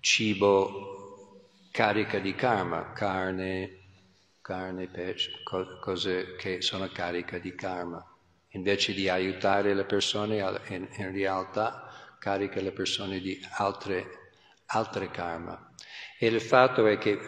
cibo 0.00 1.48
carica 1.70 2.18
di 2.18 2.34
karma, 2.34 2.92
carne, 2.92 3.78
carne, 4.42 4.86
pesce, 4.86 5.30
cose 5.80 6.36
che 6.36 6.60
sono 6.60 6.88
cariche 6.88 7.40
di 7.40 7.54
karma. 7.54 8.04
Invece 8.54 8.92
di 8.92 9.08
aiutare 9.08 9.72
le 9.72 9.84
persone, 9.84 10.38
in, 10.68 10.88
in 10.96 11.12
realtà 11.12 11.90
carica 12.18 12.60
le 12.60 12.72
persone 12.72 13.20
di 13.20 13.40
altre, 13.52 14.32
altre 14.66 15.10
karma. 15.10 15.72
E 16.18 16.26
il 16.26 16.40
fatto 16.40 16.86
è 16.86 16.98
che 16.98 17.18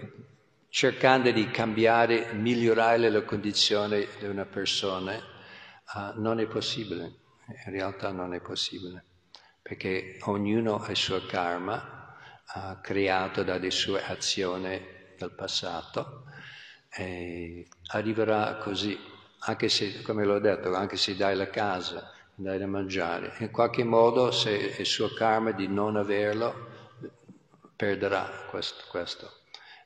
cercando 0.69 1.31
di 1.31 1.51
cambiare, 1.51 2.33
migliorare 2.35 3.09
la 3.09 3.23
condizione 3.23 4.07
di 4.19 4.27
una 4.27 4.45
persona, 4.45 5.15
uh, 5.15 6.21
non 6.21 6.41
è 6.41 6.47
possibile. 6.47 7.21
In 7.65 7.73
realtà 7.73 8.11
non 8.11 8.35
è 8.35 8.41
possibile, 8.41 9.05
perché 9.61 10.19
ognuno 10.23 10.77
ha 10.77 10.91
il 10.91 10.97
suo 10.97 11.25
karma 11.27 12.17
uh, 12.55 12.81
creato 12.81 13.43
dalle 13.43 13.71
sue 13.71 14.03
azioni 14.05 14.81
del 15.19 15.33
passato 15.33 16.25
e 16.89 17.67
arriverà 17.89 18.57
così, 18.57 18.99
anche 19.41 19.69
se, 19.69 20.03
come 20.03 20.25
l'ho 20.25 20.39
detto, 20.39 20.75
anche 20.75 20.97
se 20.97 21.15
dai 21.15 21.37
la 21.37 21.49
casa, 21.51 22.13
dai 22.35 22.59
da 22.59 22.67
mangiare, 22.67 23.35
in 23.39 23.51
qualche 23.51 23.85
modo 23.85 24.31
se 24.31 24.51
il 24.51 24.87
suo 24.87 25.13
karma 25.13 25.53
di 25.53 25.69
non 25.69 25.97
averlo, 25.97 26.71
perderà 27.77 28.47
questo. 28.49 28.85
questo. 28.89 29.41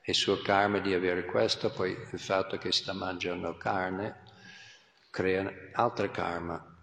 Il 0.05 0.15
suo 0.15 0.41
karma 0.41 0.79
di 0.79 0.93
avere 0.93 1.25
questo, 1.25 1.69
poi 1.69 1.91
il 1.91 2.19
fatto 2.19 2.57
che 2.57 2.71
sta 2.71 2.93
mangiando 2.93 3.57
carne, 3.57 4.23
crea 5.09 5.51
altra 5.73 6.09
karma, 6.09 6.76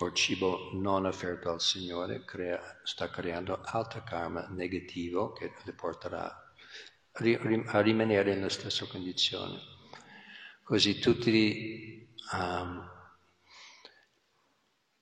o 0.00 0.12
cibo 0.12 0.70
non 0.72 1.04
offerto 1.04 1.50
al 1.50 1.60
Signore, 1.60 2.24
crea, 2.24 2.80
sta 2.82 3.10
creando 3.10 3.60
altro 3.62 4.02
karma 4.02 4.46
negativo 4.48 5.32
che 5.32 5.52
le 5.64 5.72
porterà 5.72 6.52
a 7.12 7.80
rimanere 7.80 8.34
nella 8.34 8.48
stessa 8.48 8.86
condizione. 8.86 9.58
Così 10.62 10.98
tutti... 10.98 12.08
Um, 12.32 12.90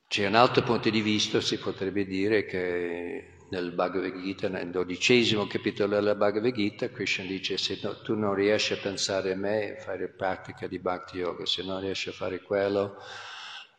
c'è 0.09 0.27
un 0.27 0.35
altro 0.35 0.65
punto 0.65 0.91
di 0.91 1.03
vista, 1.03 1.41
si 1.41 1.57
potrebbe 1.57 2.05
dire 2.05 2.45
che 2.45 3.37
nel 3.51 3.71
Bhagavad 3.71 4.21
Gita, 4.21 4.49
nel 4.49 4.71
dodicesimo 4.71 5.47
capitolo 5.47 5.95
della 5.95 6.17
Bhagavad 6.17 6.53
Gita, 6.53 6.89
Krishna 6.91 7.25
dice 7.25 7.57
se 7.57 7.79
no, 7.81 8.01
tu 8.01 8.17
non 8.17 8.35
riesci 8.35 8.73
a 8.73 8.79
pensare 8.79 9.33
a 9.33 9.37
me, 9.37 9.77
fare 9.79 10.09
pratica 10.09 10.67
di 10.67 10.81
Bhakti 10.81 11.19
Yoga, 11.19 11.47
se 11.47 11.63
non 11.63 11.81
riesci 11.81 12.09
a 12.09 12.13
fare 12.13 12.43
quello, 12.43 12.97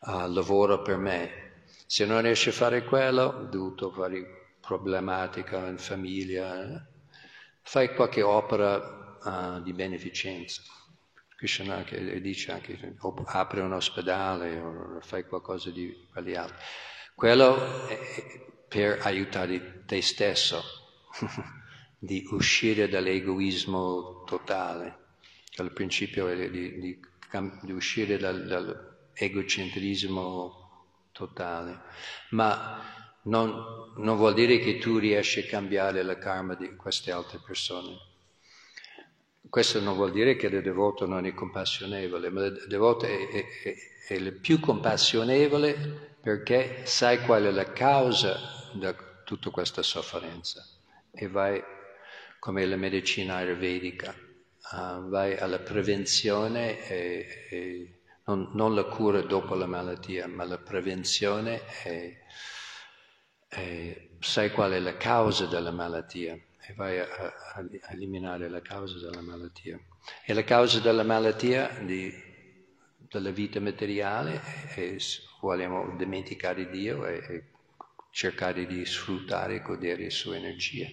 uh, 0.01 0.31
lavoro 0.31 0.81
per 0.81 0.97
me. 0.97 1.49
Se 1.85 2.05
non 2.05 2.21
riesci 2.21 2.49
a 2.49 2.53
fare 2.53 2.83
quello, 2.83 3.47
dovuto 3.49 3.91
fare 3.91 4.55
problematica 4.59 5.67
in 5.67 5.77
famiglia, 5.77 6.63
eh? 6.63 6.81
fai 7.61 7.93
qualche 7.93 8.21
opera 8.21 9.17
uh, 9.23 9.61
di 9.61 9.73
beneficenza. 9.73 10.61
Krishna 11.35 11.75
anche, 11.75 12.21
dice 12.21 12.51
anche 12.51 12.95
apri 13.25 13.61
un 13.61 13.73
ospedale 13.73 14.59
o 14.59 14.99
fai 15.01 15.25
qualcosa 15.25 15.71
di 15.71 16.07
quali 16.11 16.35
Quello 17.15 17.87
è 17.87 17.97
per 18.67 18.99
aiutare 19.01 19.83
te 19.85 20.01
stesso, 20.01 20.61
di 21.97 22.23
uscire 22.29 22.87
dall'egoismo 22.87 24.23
totale. 24.23 24.99
Il 25.57 25.73
principio 25.73 26.27
è 26.27 26.49
di, 26.49 26.79
di, 26.79 26.99
di 27.63 27.71
uscire 27.71 28.17
dal, 28.17 28.90
dall'egocentrismo 29.13 30.61
totale. 31.11 31.81
Ma 32.29 32.81
non, 33.23 33.93
non 33.97 34.17
vuol 34.17 34.33
dire 34.33 34.59
che 34.59 34.77
tu 34.77 34.97
riesci 34.97 35.41
a 35.41 35.45
cambiare 35.45 36.03
la 36.03 36.17
karma 36.17 36.55
di 36.55 36.75
queste 36.75 37.11
altre 37.11 37.39
persone. 37.45 38.09
Questo 39.49 39.81
non 39.81 39.95
vuol 39.95 40.11
dire 40.11 40.35
che 40.35 40.47
il 40.47 40.61
devoto 40.61 41.05
non 41.05 41.25
è 41.25 41.33
compassionevole, 41.33 42.29
ma 42.29 42.45
il 42.45 42.65
devoto 42.67 43.05
è, 43.05 43.27
è, 43.27 43.45
è, 43.63 43.75
è 44.07 44.13
il 44.13 44.33
più 44.33 44.59
compassionevole 44.59 46.09
perché 46.21 46.85
sai 46.85 47.19
qual 47.25 47.43
è 47.43 47.51
la 47.51 47.71
causa 47.71 48.39
di 48.73 48.87
tutta 49.25 49.49
questa 49.49 49.81
sofferenza 49.81 50.65
e 51.11 51.27
vai 51.27 51.61
come 52.39 52.65
la 52.65 52.77
medicina 52.77 53.35
ayurvedica, 53.35 54.15
uh, 54.71 55.07
vai 55.09 55.35
alla 55.37 55.59
prevenzione 55.59 56.87
e, 56.87 57.47
e 57.49 58.00
non, 58.33 58.49
non, 58.53 58.73
la 58.73 58.85
cura 58.85 59.21
dopo 59.21 59.55
la 59.55 59.65
malattia, 59.65 60.27
ma 60.27 60.45
la 60.45 60.57
prevenzione 60.57 61.61
e 61.83 62.17
eh, 63.49 64.09
sai 64.19 64.51
qual 64.51 64.71
è 64.71 64.79
la 64.79 64.95
causa 64.95 65.45
della 65.45 65.71
malattia 65.71 66.33
e 66.33 66.73
vai 66.73 66.99
a, 66.99 67.03
a, 67.03 67.33
a, 67.55 67.91
eliminare 67.91 68.47
la 68.47 68.61
causa 68.61 68.97
della 68.97 69.21
malattia. 69.21 69.77
E 70.25 70.33
la 70.33 70.43
causa 70.43 70.79
della 70.79 71.03
malattia 71.03 71.67
di, 71.81 72.11
della 72.97 73.31
vita 73.31 73.59
materiale 73.59 74.41
è 74.73 74.95
vogliamo 75.41 75.95
dimenticare 75.97 76.69
Dio 76.69 77.05
e, 77.05 77.15
e 77.27 77.43
cercare 78.11 78.65
di 78.65 78.85
sfruttare 78.85 79.55
e 79.55 79.61
godere 79.61 80.03
la 80.03 80.09
sua 80.09 80.37
energia. 80.37 80.87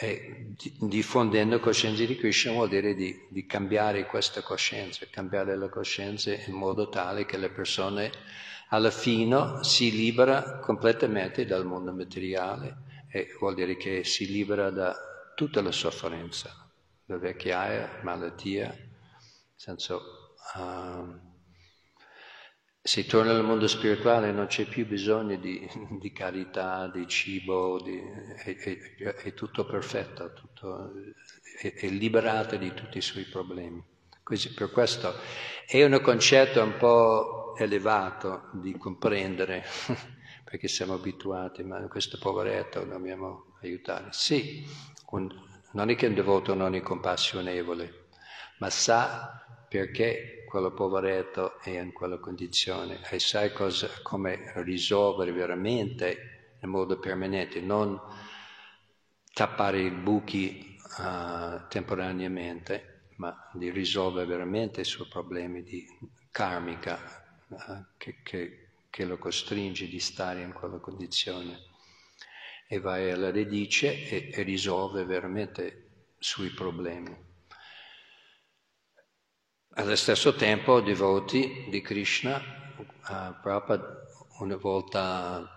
E 0.00 0.54
diffondendo 0.78 1.58
coscienza 1.58 2.04
di 2.04 2.16
Krishna 2.16 2.52
vuol 2.52 2.68
dire 2.68 2.94
di, 2.94 3.26
di 3.28 3.46
cambiare 3.46 4.06
questa 4.06 4.42
coscienza, 4.42 5.04
cambiare 5.10 5.56
la 5.56 5.68
coscienza 5.68 6.32
in 6.32 6.54
modo 6.54 6.88
tale 6.88 7.26
che 7.26 7.36
le 7.36 7.50
persone 7.50 8.12
alla 8.68 8.92
fine 8.92 9.64
si 9.64 9.90
libera 9.90 10.60
completamente 10.60 11.44
dal 11.46 11.66
mondo 11.66 11.92
materiale 11.92 12.76
e 13.10 13.34
vuol 13.40 13.54
dire 13.54 13.76
che 13.76 14.04
si 14.04 14.26
libera 14.26 14.70
da 14.70 14.94
tutta 15.34 15.60
la 15.62 15.72
sofferenza, 15.72 16.70
la 17.06 17.16
vecchiaia, 17.16 18.00
malattia, 18.02 18.66
nel 18.68 18.86
senso 19.56 20.36
uh, 20.54 21.27
se 22.80 23.04
torna 23.06 23.32
al 23.32 23.44
mondo 23.44 23.66
spirituale 23.66 24.32
non 24.32 24.46
c'è 24.46 24.64
più 24.64 24.86
bisogno 24.86 25.36
di, 25.36 25.68
di 26.00 26.12
carità, 26.12 26.88
di 26.88 27.06
cibo, 27.06 27.80
di, 27.82 27.98
è, 27.98 28.56
è, 28.56 29.14
è, 29.14 29.34
tutto 29.34 29.66
perfetto, 29.66 30.32
tutto, 30.32 30.92
è, 31.60 31.74
è 31.74 31.88
liberata 31.88 32.56
di 32.56 32.72
tutti 32.72 32.98
i 32.98 33.02
suoi 33.02 33.24
problemi. 33.24 33.82
Quindi 34.22 34.48
per 34.50 34.70
questo 34.70 35.14
è 35.66 35.82
un 35.84 36.00
concetto 36.02 36.62
un 36.62 36.76
po' 36.76 37.54
elevato 37.56 38.50
di 38.52 38.76
comprendere, 38.76 39.64
perché 40.44 40.68
siamo 40.68 40.94
abituati, 40.94 41.62
ma 41.64 41.80
questo 41.88 42.18
poveretto 42.18 42.84
dobbiamo 42.84 43.56
aiutare. 43.62 44.08
Sì, 44.10 44.64
un, 45.10 45.28
non 45.72 45.90
è 45.90 45.96
che 45.96 46.06
un 46.06 46.14
devoto 46.14 46.54
non 46.54 46.74
è 46.74 46.80
compassionevole, 46.80 48.08
ma 48.58 48.70
sa 48.70 49.47
perché 49.68 50.44
quello 50.48 50.72
poveretto 50.72 51.60
è 51.60 51.78
in 51.78 51.92
quella 51.92 52.18
condizione 52.18 53.00
e 53.10 53.18
sai 53.18 53.52
cosa, 53.52 53.88
come 54.02 54.52
risolvere 54.62 55.30
veramente 55.32 56.56
in 56.60 56.70
modo 56.70 56.98
permanente, 56.98 57.60
non 57.60 58.00
tappare 59.32 59.80
i 59.80 59.90
buchi 59.90 60.76
uh, 60.98 61.68
temporaneamente, 61.68 63.10
ma 63.16 63.48
di 63.52 63.70
risolvere 63.70 64.26
veramente 64.26 64.80
i 64.80 64.84
suoi 64.84 65.06
problemi 65.06 65.62
di 65.62 65.86
karmica 66.30 66.98
uh, 67.48 67.84
che, 67.96 68.20
che, 68.22 68.70
che, 68.90 69.04
lo 69.04 69.18
costringe 69.18 69.86
di 69.86 70.00
stare 70.00 70.40
in 70.40 70.52
quella 70.52 70.78
condizione. 70.78 71.66
E 72.66 72.80
vai 72.80 73.10
alla 73.10 73.30
radice 73.30 74.08
e, 74.08 74.30
e 74.32 74.42
risolve 74.42 75.04
veramente 75.04 75.66
i 75.66 75.72
suoi 76.18 76.50
problemi. 76.50 77.27
Allo 79.78 79.94
stesso 79.94 80.34
tempo, 80.34 80.80
devoti 80.80 81.66
di 81.68 81.80
Krishna, 81.80 82.36
uh, 82.78 83.40
Prabhupada 83.40 84.08
una 84.40 84.56
volta 84.56 85.48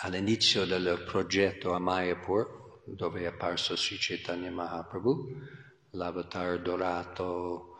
all'inizio 0.00 0.66
del 0.66 1.02
progetto 1.06 1.72
a 1.72 1.78
Mayapur, 1.78 2.82
dove 2.84 3.22
è 3.22 3.24
apparso 3.24 3.74
Sri 3.74 3.96
Chaitanya 3.98 4.50
Mahaprabhu, 4.50 5.26
l'avatar 5.92 6.60
dorato 6.60 7.78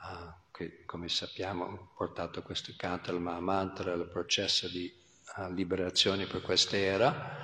uh, 0.00 0.32
che 0.50 0.82
come 0.86 1.10
sappiamo 1.10 1.64
ha 1.66 1.88
portato 1.94 2.40
questo 2.40 2.72
canto 2.74 3.10
al 3.10 3.20
Mahamantra, 3.20 3.92
il 3.92 4.08
processo 4.10 4.66
di 4.66 4.90
uh, 5.36 5.52
liberazione 5.52 6.24
per 6.24 6.40
questa 6.40 6.78
era, 6.78 7.36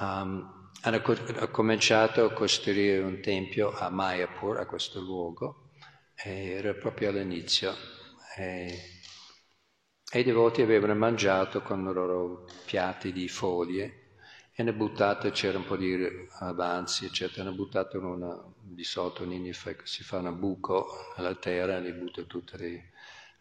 um, 0.00 0.70
hanno 0.82 1.00
co- 1.00 1.48
cominciato 1.50 2.26
a 2.26 2.32
costruire 2.34 2.98
un 2.98 3.22
tempio 3.22 3.72
a 3.74 3.88
Mayapur, 3.88 4.58
a 4.58 4.66
questo 4.66 5.00
luogo, 5.00 5.62
era 6.24 6.74
proprio 6.74 7.10
all'inizio. 7.10 7.74
E, 8.36 8.78
e 10.10 10.20
i 10.20 10.24
devoti 10.24 10.62
avevano 10.62 10.94
mangiato 10.94 11.62
con 11.62 11.80
i 11.80 11.92
loro 11.92 12.46
piatti 12.66 13.12
di 13.12 13.28
foglie 13.28 14.02
e 14.54 14.62
ne 14.62 14.74
buttate, 14.74 15.30
c'era 15.30 15.56
un 15.56 15.64
po' 15.64 15.76
di 15.76 15.96
avanzi, 16.40 17.06
eccetera, 17.06 17.48
ne 17.48 17.56
buttato 17.56 17.96
in 17.96 18.04
una, 18.04 18.38
di 18.60 18.84
sotto 18.84 19.26
si 19.84 20.04
fa 20.04 20.18
un 20.18 20.38
buco 20.38 21.12
alla 21.16 21.34
terra 21.34 21.76
e 21.76 21.80
li 21.80 21.92
butta 21.92 22.22
tutti 22.22 22.58
le 22.58 22.90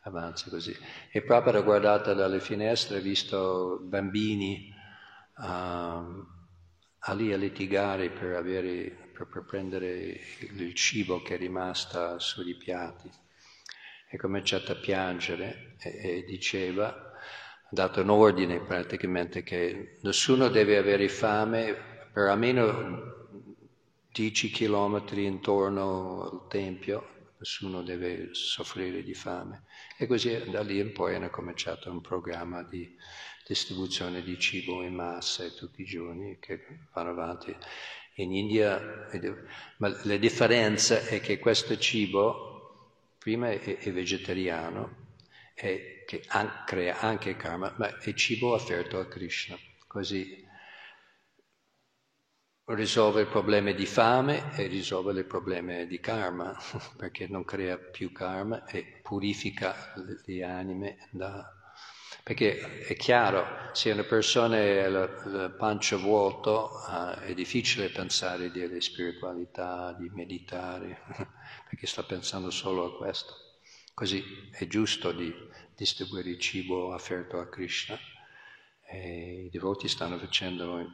avanzi 0.03 0.49
così. 0.49 0.73
E 1.11 1.21
proprio 1.21 1.51
era 1.51 1.61
guardata 1.61 2.13
dalle 2.13 2.39
finestre, 2.39 2.97
ha 2.97 3.01
visto 3.01 3.79
bambini 3.83 4.73
uh, 5.37 6.25
lì 7.13 7.33
a 7.33 7.37
litigare 7.37 8.09
per, 8.09 8.35
avere, 8.35 9.10
per, 9.25 9.43
prendere 9.43 10.19
il 10.39 10.73
cibo 10.73 11.21
che 11.21 11.35
è 11.35 11.37
rimasto 11.37 12.19
sui 12.19 12.55
piatti. 12.55 13.09
E 14.09 14.17
cominciato 14.17 14.73
a 14.73 14.75
piangere 14.75 15.75
e, 15.79 16.17
e 16.19 16.23
diceva 16.23 17.11
dato 17.69 18.01
un 18.01 18.09
ordine 18.09 18.59
praticamente 18.59 19.43
che 19.43 19.97
nessuno 20.01 20.49
deve 20.49 20.77
avere 20.77 21.07
fame 21.07 21.73
per 22.11 22.27
almeno 22.27 23.19
10 24.11 24.49
chilometri 24.49 25.23
intorno 25.23 26.23
al 26.23 26.47
Tempio, 26.49 27.33
nessuno 27.37 27.81
deve 27.81 28.33
soffrire 28.33 29.03
di 29.03 29.13
fame. 29.13 29.63
E 29.97 30.05
così 30.05 30.49
da 30.49 30.61
lì 30.61 30.79
in 30.79 30.91
poi 30.91 31.15
hanno 31.15 31.29
cominciato 31.29 31.89
un 31.89 32.01
programma 32.01 32.61
di 32.63 32.93
distribuzione 33.47 34.21
di 34.21 34.37
cibo 34.37 34.83
in 34.83 34.93
massa 34.93 35.47
tutti 35.49 35.81
i 35.81 35.85
giorni 35.85 36.37
che 36.39 36.65
vanno 36.93 37.11
avanti. 37.11 37.55
In 38.21 38.33
India, 38.33 39.07
ma 39.77 39.89
la 40.03 40.17
differenza 40.17 40.99
è 41.05 41.19
che 41.21 41.39
questo 41.39 41.77
cibo 41.77 42.49
prima 43.17 43.49
è, 43.51 43.59
è 43.59 43.91
vegetariano, 43.91 45.09
e 45.53 46.03
che 46.07 46.23
an- 46.27 46.63
crea 46.65 46.99
anche 46.99 47.35
karma, 47.35 47.73
ma 47.77 47.97
è 47.99 48.13
cibo 48.13 48.53
offerto 48.53 48.99
a 48.99 49.05
Krishna. 49.07 49.57
Così 49.87 50.45
risolve 52.73 53.21
i 53.21 53.25
problemi 53.27 53.75
di 53.75 53.85
fame 53.85 54.55
e 54.55 54.65
risolve 54.65 55.19
i 55.19 55.23
problemi 55.25 55.85
di 55.85 55.99
karma, 55.99 56.57
perché 56.97 57.27
non 57.27 57.43
crea 57.45 57.77
più 57.77 58.11
karma 58.11 58.65
e 58.65 58.99
purifica 59.03 59.93
le 60.25 60.43
anime 60.43 60.97
da... 61.11 61.55
Perché 62.23 62.85
è 62.85 62.95
chiaro, 62.95 63.73
se 63.73 63.91
una 63.91 64.03
persona 64.03 64.57
ha 64.57 64.59
il 64.59 65.55
pancia 65.57 65.95
vuoto, 65.97 66.69
uh, 66.87 67.19
è 67.19 67.33
difficile 67.33 67.89
pensare 67.89 68.51
di 68.51 68.81
spiritualità, 68.81 69.93
di 69.93 70.09
meditare, 70.09 71.01
perché 71.67 71.87
sta 71.87 72.03
pensando 72.03 72.51
solo 72.51 72.85
a 72.85 72.97
questo. 72.97 73.33
Così 73.93 74.23
è 74.51 74.67
giusto 74.67 75.11
di 75.11 75.33
distribuire 75.75 76.29
il 76.29 76.39
cibo 76.39 76.93
offerto 76.93 77.39
a 77.39 77.47
Krishna. 77.47 77.97
E 78.83 79.45
I 79.45 79.49
devoti 79.49 79.87
stanno 79.87 80.17
facendo, 80.19 80.85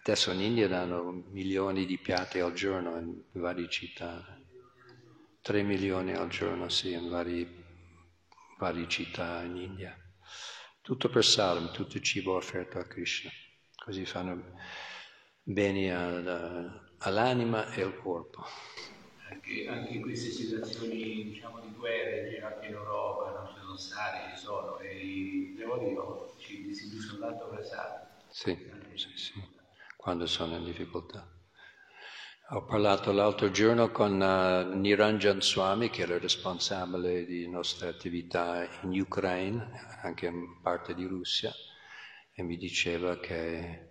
adesso 0.00 0.32
in 0.32 0.40
India 0.40 0.66
danno 0.66 1.24
milioni 1.30 1.84
di 1.86 1.98
piatti 1.98 2.40
al 2.40 2.52
giorno 2.54 2.98
in 2.98 3.22
varie 3.32 3.68
città, 3.68 4.24
3 5.42 5.62
milioni 5.62 6.14
al 6.14 6.28
giorno, 6.28 6.68
sì, 6.68 6.92
in 6.92 7.08
varie, 7.08 7.46
varie 8.58 8.88
città 8.88 9.42
in 9.42 9.56
India. 9.56 9.96
Tutto 10.88 11.10
per 11.10 11.24
salm, 11.24 11.70
tutto 11.70 11.98
il 11.98 12.02
cibo 12.02 12.34
offerto 12.34 12.78
a 12.78 12.84
Krishna. 12.86 13.30
Così 13.76 14.06
fanno 14.06 14.46
bene 15.42 15.92
all'anima 16.98 17.68
e 17.68 17.82
al 17.82 17.94
corpo 17.94 18.42
anche, 19.30 19.66
anche 19.68 19.92
in 19.94 20.00
queste 20.02 20.30
situazioni 20.30 21.24
diciamo, 21.24 21.60
di 21.60 21.72
guerra, 21.74 22.48
anche 22.48 22.66
in 22.66 22.72
Europa, 22.72 23.30
non 23.32 23.46
sono 23.54 23.76
stati, 23.76 24.30
ci 24.30 24.36
sono, 24.36 24.78
e 24.78 24.96
i 24.96 25.54
devoti 25.54 25.94
ci 26.38 26.62
distribuiscono 26.62 27.26
tanto 27.26 27.48
pressato. 27.48 28.06
Sì, 28.30 28.58
sì, 28.94 29.08
sì, 29.14 29.32
quando 29.96 30.26
sono 30.26 30.56
in 30.56 30.64
difficoltà. 30.64 31.28
Ho 32.50 32.64
parlato 32.64 33.12
l'altro 33.12 33.50
giorno 33.50 33.90
con 33.90 34.12
uh, 34.20 34.74
Niranjan 34.78 35.42
Swami, 35.42 35.90
che 35.90 36.02
era 36.02 36.18
responsabile 36.18 37.26
di 37.26 37.46
nostre 37.46 37.88
attività 37.88 38.66
in 38.82 38.98
Ucraina, 38.98 40.00
anche 40.02 40.26
in 40.26 40.60
parte 40.62 40.94
di 40.94 41.04
Russia, 41.04 41.52
e 42.32 42.42
mi 42.42 42.56
diceva 42.56 43.18
che 43.18 43.90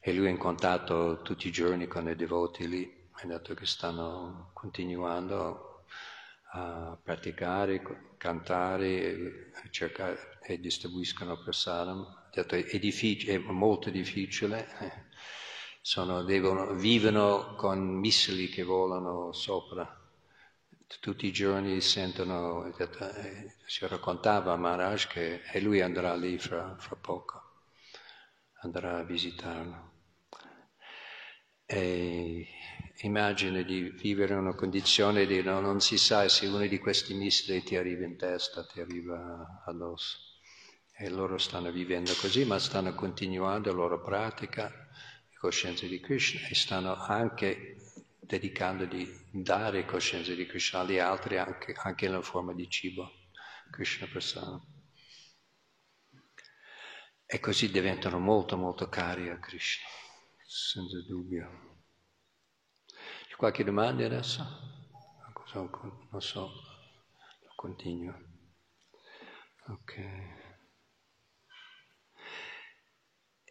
e 0.00 0.12
lui 0.12 0.26
è 0.26 0.30
in 0.30 0.38
contatto 0.38 1.20
tutti 1.22 1.48
i 1.48 1.50
giorni 1.50 1.88
con 1.88 2.08
i 2.08 2.14
devoti 2.14 2.68
lì 2.68 2.96
hai 3.22 3.28
detto 3.28 3.54
che 3.54 3.66
stanno 3.66 4.50
continuando 4.52 5.84
a 6.52 6.98
praticare, 7.02 7.82
cantare, 8.18 9.52
cercare, 9.70 10.38
e 10.42 10.60
distribuiscono 10.60 11.42
per 11.42 11.54
Saram. 11.54 12.02
Ha 12.02 12.30
detto 12.32 12.54
è, 12.54 12.78
difficile, 12.78 13.34
è 13.34 13.38
molto 13.38 13.88
difficile, 13.90 14.68
Sono, 15.88 16.24
devono, 16.24 16.74
vivono 16.74 17.54
con 17.54 17.78
missili 17.78 18.48
che 18.48 18.64
volano 18.64 19.32
sopra. 19.32 19.88
Tutti 20.98 21.26
i 21.26 21.32
giorni 21.32 21.80
sentono, 21.80 22.68
detto, 22.76 23.08
eh, 23.08 23.54
si 23.66 23.86
raccontava 23.86 24.52
a 24.52 24.56
Maharaj 24.56 25.06
che 25.06 25.42
e 25.44 25.60
lui 25.60 25.80
andrà 25.82 26.16
lì 26.16 26.38
fra, 26.38 26.74
fra 26.76 26.96
poco, 26.96 27.40
andrà 28.62 28.98
a 28.98 29.04
visitarlo. 29.04 29.92
E 31.64 32.48
immagina 33.02 33.62
di 33.62 33.82
vivere 33.82 34.32
in 34.32 34.40
una 34.40 34.56
condizione 34.56 35.24
di 35.24 35.40
no, 35.40 35.60
non 35.60 35.80
si 35.80 35.98
sa 35.98 36.28
se 36.28 36.46
uno 36.46 36.66
di 36.66 36.80
questi 36.80 37.14
missili 37.14 37.62
ti 37.62 37.76
arriva 37.76 38.04
in 38.04 38.16
testa, 38.16 38.66
ti 38.66 38.80
arriva 38.80 39.62
addosso. 39.64 40.18
E 40.98 41.08
loro 41.10 41.38
stanno 41.38 41.70
vivendo 41.70 42.12
così, 42.20 42.44
ma 42.44 42.58
stanno 42.58 42.92
continuando 42.92 43.70
la 43.70 43.76
loro 43.76 44.02
pratica 44.02 44.80
coscienza 45.38 45.86
di 45.86 46.00
Krishna 46.00 46.48
e 46.48 46.54
stanno 46.54 46.94
anche 46.96 47.76
dedicando 48.18 48.84
di 48.86 49.08
dare 49.30 49.84
coscienza 49.84 50.34
di 50.34 50.46
Krishna 50.46 50.80
agli 50.80 50.98
altri 50.98 51.38
anche, 51.38 51.72
anche 51.74 52.06
nella 52.06 52.22
forma 52.22 52.52
di 52.52 52.68
cibo, 52.68 53.10
Krishna 53.70 54.06
persona. 54.06 54.60
E 57.24 57.40
così 57.40 57.70
diventano 57.70 58.18
molto 58.18 58.56
molto 58.56 58.88
cari 58.88 59.28
a 59.28 59.38
Krishna, 59.38 59.86
senza 60.46 61.00
dubbio. 61.06 61.74
Qualche 63.36 63.64
domanda 63.64 64.06
adesso? 64.06 64.42
Non 65.52 66.20
so, 66.22 66.50
continuo. 67.54 68.14
Ok. 69.66 70.45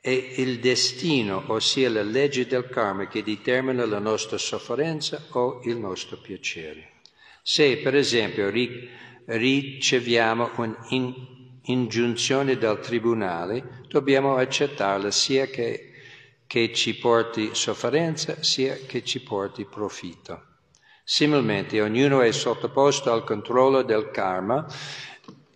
È 0.06 0.12
il 0.12 0.60
destino, 0.60 1.46
ossia 1.48 1.90
la 1.90 2.04
legge 2.04 2.46
del 2.46 2.70
karma, 2.70 3.08
che 3.08 3.24
determina 3.24 3.88
la 3.88 3.98
nostra 3.98 4.38
sofferenza 4.38 5.20
o 5.32 5.62
il 5.64 5.78
nostro 5.78 6.18
piacere. 6.18 7.02
Se, 7.42 7.78
per 7.78 7.96
esempio, 7.96 8.52
riceviamo 9.26 10.52
un'ingiunzione 10.58 12.56
dal 12.56 12.80
tribunale, 12.82 13.82
dobbiamo 13.88 14.36
accettarla 14.36 15.10
sia 15.10 15.48
che 15.48 15.94
che 16.48 16.72
ci 16.72 16.96
porti 16.98 17.56
sofferenza 17.56 18.44
sia 18.44 18.76
che 18.86 19.04
ci 19.04 19.24
porti 19.24 19.66
profitto. 19.66 20.44
Similmente 21.04 21.82
ognuno 21.82 22.22
è 22.22 22.32
sottoposto 22.32 23.12
al 23.12 23.24
controllo 23.24 23.82
del 23.82 24.12
karma 24.12 24.66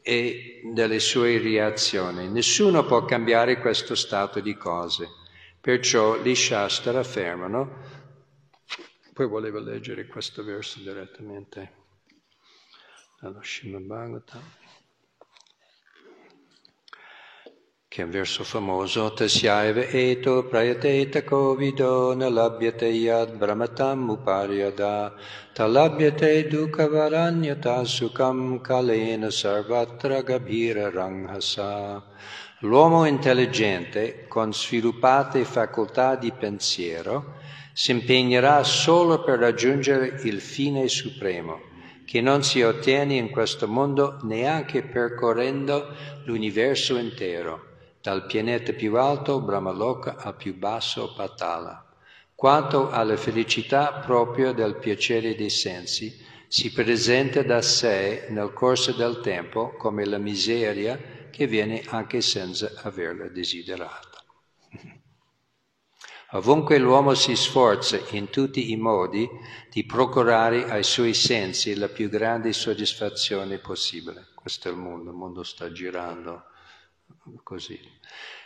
e 0.10 0.62
delle 0.64 1.00
sue 1.00 1.38
reazioni. 1.38 2.28
Nessuno 2.30 2.84
può 2.84 3.06
cambiare 3.06 3.60
questo 3.60 3.94
stato 3.94 4.40
di 4.40 4.56
cose. 4.56 5.08
Perciò 5.62 6.20
gli 6.20 6.34
Shastra 6.34 6.98
affermano, 6.98 7.78
poi 9.14 9.28
volevo 9.28 9.60
leggere 9.60 10.08
questo 10.08 10.44
verso 10.44 10.80
direttamente 10.80 11.74
dallo 13.22 13.40
Srimad 13.44 13.84
Bhagavatam. 13.84 14.42
Che 18.00 18.06
è 18.06 18.08
un 18.08 18.12
verso 18.12 18.46
famoso, 18.46 19.12
Tasyaiva 19.12 19.82
eto 19.82 20.46
prayateta 20.46 21.22
covido 21.26 22.16
nalabhyate 22.16 22.86
yad 22.86 23.36
brahmatam 23.36 24.08
uparyada 24.12 25.14
talabhyate 25.52 26.48
dukhavaranyata 26.48 27.84
sukam 27.84 28.62
kalena 28.62 29.30
sarvatra 29.30 30.22
gabhira 30.22 30.90
ranghasa. 30.90 32.02
L'uomo 32.60 33.04
intelligente, 33.04 34.28
con 34.30 34.54
sviluppate 34.54 35.44
facoltà 35.44 36.16
di 36.16 36.32
pensiero, 36.32 37.34
si 37.74 37.92
impegnerà 37.92 38.64
solo 38.64 39.22
per 39.24 39.40
raggiungere 39.40 40.22
il 40.24 40.40
fine 40.40 40.88
supremo, 40.88 41.60
che 42.06 42.22
non 42.22 42.44
si 42.44 42.62
ottiene 42.62 43.16
in 43.16 43.30
questo 43.30 43.68
mondo 43.68 44.20
neanche 44.22 44.84
percorrendo 44.84 45.94
l'universo 46.24 46.96
intero 46.98 47.68
dal 48.02 48.26
pianeta 48.26 48.72
più 48.74 48.96
alto 48.98 49.42
Brahmaloka 49.42 50.16
al 50.18 50.36
più 50.36 50.56
basso 50.56 51.14
Patala. 51.14 51.86
Quanto 52.34 52.90
alla 52.90 53.18
felicità 53.18 53.92
propria 53.94 54.54
del 54.54 54.78
piacere 54.78 55.36
dei 55.36 55.50
sensi, 55.50 56.26
si 56.48 56.72
presenta 56.72 57.44
da 57.44 57.62
sé 57.62 58.28
nel 58.30 58.54
corso 58.54 58.94
del 58.94 59.20
tempo 59.20 59.76
come 59.76 60.06
la 60.06 60.18
miseria 60.18 60.98
che 61.30 61.46
viene 61.48 61.84
anche 61.88 62.22
senza 62.22 62.72
averla 62.84 63.28
desiderata. 63.28 64.24
Ovunque 66.32 66.78
l'uomo 66.78 67.14
si 67.16 67.36
sforza 67.36 68.00
in 68.12 68.30
tutti 68.30 68.72
i 68.72 68.78
modi 68.78 69.28
di 69.70 69.86
procurare 69.86 70.70
ai 70.70 70.84
suoi 70.84 71.14
sensi 71.14 71.76
la 71.76 71.90
più 71.90 72.08
grande 72.08 72.54
soddisfazione 72.54 73.58
possibile. 73.58 74.28
Questo 74.34 74.70
è 74.70 74.72
il 74.72 74.78
mondo, 74.78 75.10
il 75.10 75.16
mondo 75.18 75.44
sta 75.44 75.72
girando 75.72 76.49
così. 77.44 77.80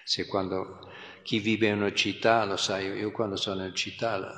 Se 0.04 0.26
quando 0.26 0.92
chi 1.24 1.40
vive 1.40 1.68
in 1.68 1.78
una 1.78 1.94
città, 1.94 2.44
lo 2.46 2.58
sai, 2.58 2.88
io 2.98 3.12
quando 3.12 3.36
sono 3.36 3.66
in 3.66 3.74
città 3.74 4.34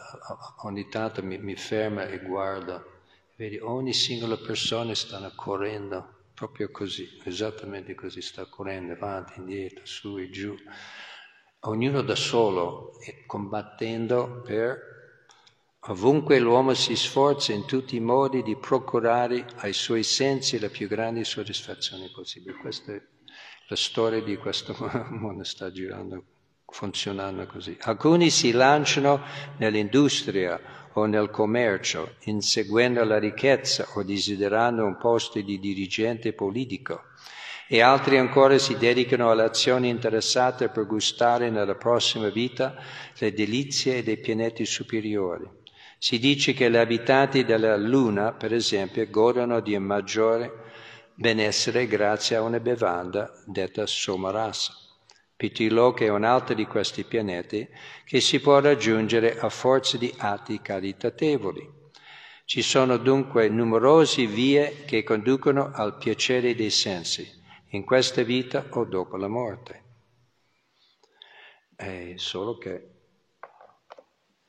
ogni 0.64 0.88
tanto 0.90 1.24
mi, 1.24 1.38
mi 1.38 1.56
fermo 1.56 2.02
e 2.02 2.20
guardo, 2.20 3.02
vedi, 3.36 3.58
ogni 3.58 3.94
singola 3.94 4.38
persona 4.38 4.94
sta 4.94 5.32
correndo, 5.36 6.28
proprio 6.34 6.70
così, 6.70 7.20
esattamente 7.24 7.96
così, 7.96 8.22
sta 8.22 8.46
correndo 8.46 8.94
avanti, 8.94 9.40
indietro, 9.40 9.86
su 9.86 10.18
e 10.18 10.30
giù, 10.30 10.56
ognuno 11.62 12.02
da 12.02 12.16
solo 12.16 13.00
e 13.02 13.26
combattendo 13.26 14.42
per 14.46 14.94
Ovunque 15.88 16.40
l'uomo 16.40 16.74
si 16.74 16.96
sforza 16.96 17.54
in 17.54 17.68
tutti 17.68 17.96
i 17.96 18.00
modi 18.00 18.42
di 18.42 18.56
procurare 18.56 19.46
ai 19.58 19.74
suoi 19.74 20.02
sensi 20.02 20.58
la 20.58 20.70
più 20.70 20.88
grande 20.88 21.24
soddisfazione 21.24 22.10
possibile. 22.10 22.58
Questo 22.58 22.92
è 22.92 23.02
la 23.68 23.76
storia 23.76 24.22
di 24.22 24.38
questo 24.38 24.76
mondo 25.10 25.44
sta 25.44 25.72
girando, 25.72 26.24
funzionando 26.68 27.48
così. 27.48 27.76
Alcuni 27.82 28.30
si 28.30 28.52
lanciano 28.52 29.24
nell'industria 29.58 30.60
o 30.94 31.06
nel 31.06 31.30
commercio, 31.30 32.16
inseguendo 32.26 33.04
la 33.04 33.18
ricchezza 33.18 33.88
o 33.96 34.04
desiderando 34.04 34.86
un 34.86 34.98
posto 34.98 35.42
di 35.42 35.60
dirigente 35.60 36.34
politico. 36.34 37.04
E 37.68 37.82
altri 37.82 38.20
ancora 38.20 38.60
si 38.60 38.78
dedicano 38.78 39.32
alle 39.32 39.44
azioni 39.44 39.90
interessate 39.90 40.70
per 40.70 40.86
gustare 40.86 41.50
nella 41.50 41.74
prossima 41.74 42.30
vita 42.30 42.76
le 43.18 43.34
delizie 43.34 44.04
dei 44.04 44.20
pianeti 44.20 44.66
superiori. 44.66 45.50
Si 45.98 46.20
dice 46.20 46.54
che 46.54 46.70
gli 46.70 46.76
abitanti 46.76 47.44
della 47.44 47.76
Luna, 47.76 48.34
per 48.34 48.54
esempio, 48.54 49.10
godono 49.10 49.60
di 49.62 49.74
un 49.74 49.84
maggiore 49.84 50.65
benessere 51.18 51.88
grazie 51.88 52.36
a 52.36 52.42
una 52.42 52.60
bevanda 52.60 53.32
detta 53.46 53.86
somarasa. 53.86 54.74
Pitilok 55.38 56.02
è 56.02 56.10
un 56.10 56.24
altro 56.24 56.54
di 56.54 56.66
questi 56.66 57.04
pianeti 57.04 57.68
che 58.06 58.20
si 58.20 58.40
può 58.40 58.60
raggiungere 58.60 59.38
a 59.38 59.50
forza 59.50 59.98
di 59.98 60.14
atti 60.18 60.62
caritatevoli. 60.62 61.84
Ci 62.46 62.62
sono 62.62 62.98
dunque 62.98 63.50
numerose 63.50 64.26
vie 64.28 64.84
che 64.86 65.04
conducono 65.04 65.72
al 65.74 65.98
piacere 65.98 66.54
dei 66.54 66.70
sensi, 66.70 67.28
in 67.70 67.84
questa 67.84 68.22
vita 68.22 68.66
o 68.70 68.86
dopo 68.86 69.18
la 69.18 69.28
morte. 69.28 69.84
È 71.76 72.14
solo 72.16 72.58
che 72.58 72.90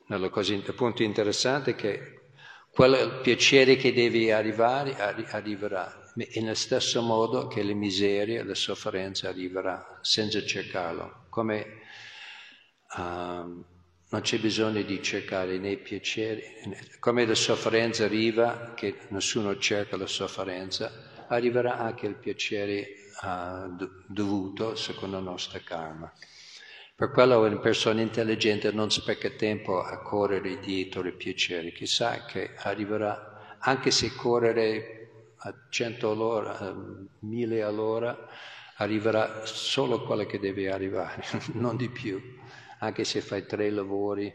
la 0.07 0.29
cosa, 0.29 0.53
il 0.53 0.73
punto 0.73 1.03
interessante 1.03 1.71
è 1.71 1.75
che 1.75 2.29
quel 2.71 3.19
piacere 3.21 3.75
che 3.75 3.91
deve 3.91 4.31
arrivare 4.31 4.95
arriverà 5.31 6.06
in 6.17 6.47
lo 6.47 6.55
stesso 6.55 7.01
modo 7.01 7.47
che 7.47 7.61
le 7.61 7.73
miserie, 7.73 8.43
la 8.43 8.55
sofferenza 8.55 9.29
arriverà 9.29 9.99
senza 10.01 10.43
cercarlo, 10.43 11.25
come 11.29 11.65
uh, 12.97 13.65
non 14.09 14.21
c'è 14.21 14.39
bisogno 14.39 14.81
di 14.81 15.01
cercare 15.03 15.57
nei 15.57 15.77
piaceri, 15.77 16.41
come 16.99 17.25
la 17.25 17.35
sofferenza 17.35 18.05
arriva, 18.05 18.73
che 18.73 18.95
nessuno 19.09 19.57
cerca 19.57 19.97
la 19.97 20.07
sofferenza, 20.07 21.25
arriverà 21.27 21.77
anche 21.77 22.07
il 22.07 22.15
piacere 22.15 22.87
uh, 23.21 23.87
dovuto 24.07 24.75
secondo 24.75 25.17
la 25.17 25.23
nostra 25.23 25.59
karma. 25.59 26.11
Per 26.95 27.11
quello 27.11 27.39
una 27.41 27.59
persona 27.59 28.01
intelligente 28.01 28.71
non 28.71 28.89
spreca 28.89 29.29
tempo 29.29 29.83
a 29.83 30.01
correre 30.01 30.57
dietro 30.57 31.07
i 31.07 31.13
piaceri, 31.13 31.71
chissà 31.71 32.25
che 32.25 32.55
arriverà, 32.55 33.57
anche 33.59 33.91
se 33.91 34.15
correre 34.15 34.96
a 35.39 35.53
100 35.69 36.11
all'ora, 36.11 36.57
a 36.57 36.75
1000 37.19 37.63
all'ora, 37.63 38.27
arriverà 38.77 39.45
solo 39.45 40.03
quello 40.03 40.25
che 40.25 40.39
deve 40.39 40.71
arrivare, 40.71 41.23
non 41.53 41.75
di 41.77 41.89
più. 41.89 42.21
Anche 42.79 43.03
se 43.03 43.21
fai 43.21 43.45
tre 43.45 43.69
lavori, 43.69 44.33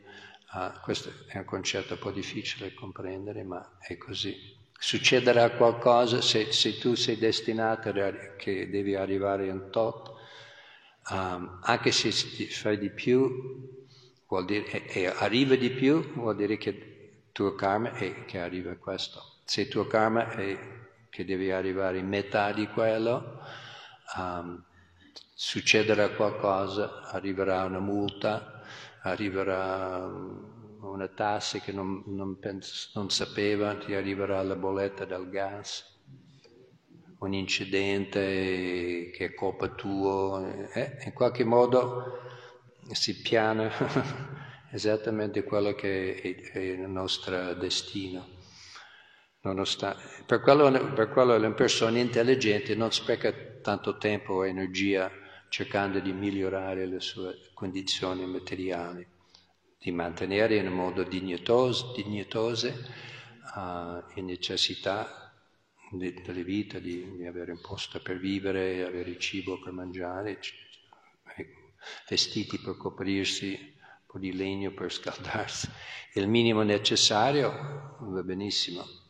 uh, 0.52 0.80
questo 0.82 1.12
è 1.26 1.38
un 1.38 1.44
concetto 1.44 1.94
un 1.94 1.98
po' 2.00 2.10
difficile 2.10 2.68
da 2.68 2.74
comprendere, 2.74 3.42
ma 3.44 3.78
è 3.78 3.96
così. 3.96 4.60
Succederà 4.78 5.50
qualcosa 5.50 6.20
se, 6.20 6.50
se 6.52 6.78
tu 6.78 6.94
sei 6.94 7.16
destinato 7.16 7.90
a, 7.90 8.34
che 8.36 8.68
devi 8.68 8.96
arrivare 8.96 9.48
a 9.48 9.52
un 9.52 9.70
tot, 9.70 10.12
um, 11.10 11.60
anche 11.62 11.92
se 11.92 12.10
fai 12.10 12.78
di 12.78 12.90
più, 12.90 13.80
vuol 14.26 14.44
dire, 14.44 14.68
e, 14.70 15.02
e 15.02 15.06
arriva 15.06 15.54
di 15.54 15.70
più, 15.70 16.12
vuol 16.14 16.34
dire 16.34 16.56
che 16.56 16.70
il 16.70 17.30
tuo 17.30 17.54
karma 17.54 17.92
è 17.92 18.24
che 18.24 18.40
arriva 18.40 18.74
questo. 18.74 19.22
Se 19.44 19.62
il 19.62 19.68
tuo 19.68 19.86
karma 19.86 20.30
è 20.30 20.71
che 21.12 21.26
devi 21.26 21.50
arrivare 21.50 21.98
in 21.98 22.08
metà 22.08 22.52
di 22.52 22.66
quello, 22.68 23.42
um, 24.16 24.64
succederà 25.34 26.08
qualcosa, 26.08 27.02
arriverà 27.02 27.64
una 27.64 27.80
multa, 27.80 28.62
arriverà 29.02 30.06
una 30.06 31.08
tassa 31.08 31.58
che 31.58 31.70
non, 31.70 32.02
non, 32.06 32.38
pens- 32.38 32.92
non 32.94 33.10
sapeva, 33.10 33.76
ti 33.76 33.92
arriverà 33.92 34.42
la 34.42 34.56
bolletta 34.56 35.04
del 35.04 35.28
gas, 35.28 35.84
un 37.18 37.34
incidente 37.34 39.10
che 39.14 39.26
è 39.26 39.34
colpa 39.34 39.68
tua, 39.68 40.70
eh, 40.72 40.96
in 41.04 41.12
qualche 41.12 41.44
modo 41.44 42.20
si 42.90 43.20
piana 43.20 43.70
esattamente 44.72 45.44
quello 45.44 45.74
che 45.74 46.14
è, 46.14 46.52
è 46.52 46.58
il 46.58 46.88
nostro 46.88 47.52
destino. 47.52 48.31
Per 49.42 50.40
quello, 50.40 50.92
per 50.94 51.08
quello 51.08 51.36
le 51.36 51.50
persone 51.50 51.98
intelligenti 51.98 52.76
non 52.76 52.92
spreca 52.92 53.32
tanto 53.60 53.98
tempo 53.98 54.44
e 54.44 54.50
energia 54.50 55.10
cercando 55.48 55.98
di 55.98 56.12
migliorare 56.12 56.86
le 56.86 57.00
sue 57.00 57.50
condizioni 57.52 58.24
materiali, 58.24 59.04
di 59.80 59.90
mantenere 59.90 60.54
in 60.54 60.68
modo 60.68 61.02
dignitoso, 61.02 61.92
dignitose 61.92 62.88
uh, 63.56 64.04
in 64.14 64.26
necessità 64.26 65.34
di, 65.90 66.14
delle 66.22 66.44
vite, 66.44 66.80
di, 66.80 67.16
di, 67.16 67.26
avere 67.26 67.50
un 67.50 67.60
posto 67.60 68.00
per 68.00 68.20
vivere, 68.20 68.84
avere 68.84 69.18
cibo 69.18 69.58
per 69.58 69.72
mangiare, 69.72 70.38
vestiti 72.08 72.60
per 72.60 72.76
coprirsi, 72.76 73.58
un 73.58 74.06
po' 74.06 74.18
di 74.20 74.32
legno 74.32 74.70
per 74.70 74.92
scaldarsi. 74.92 75.68
Il 76.14 76.28
minimo 76.28 76.62
necessario 76.62 77.96
va 77.98 78.22
benissimo 78.22 79.01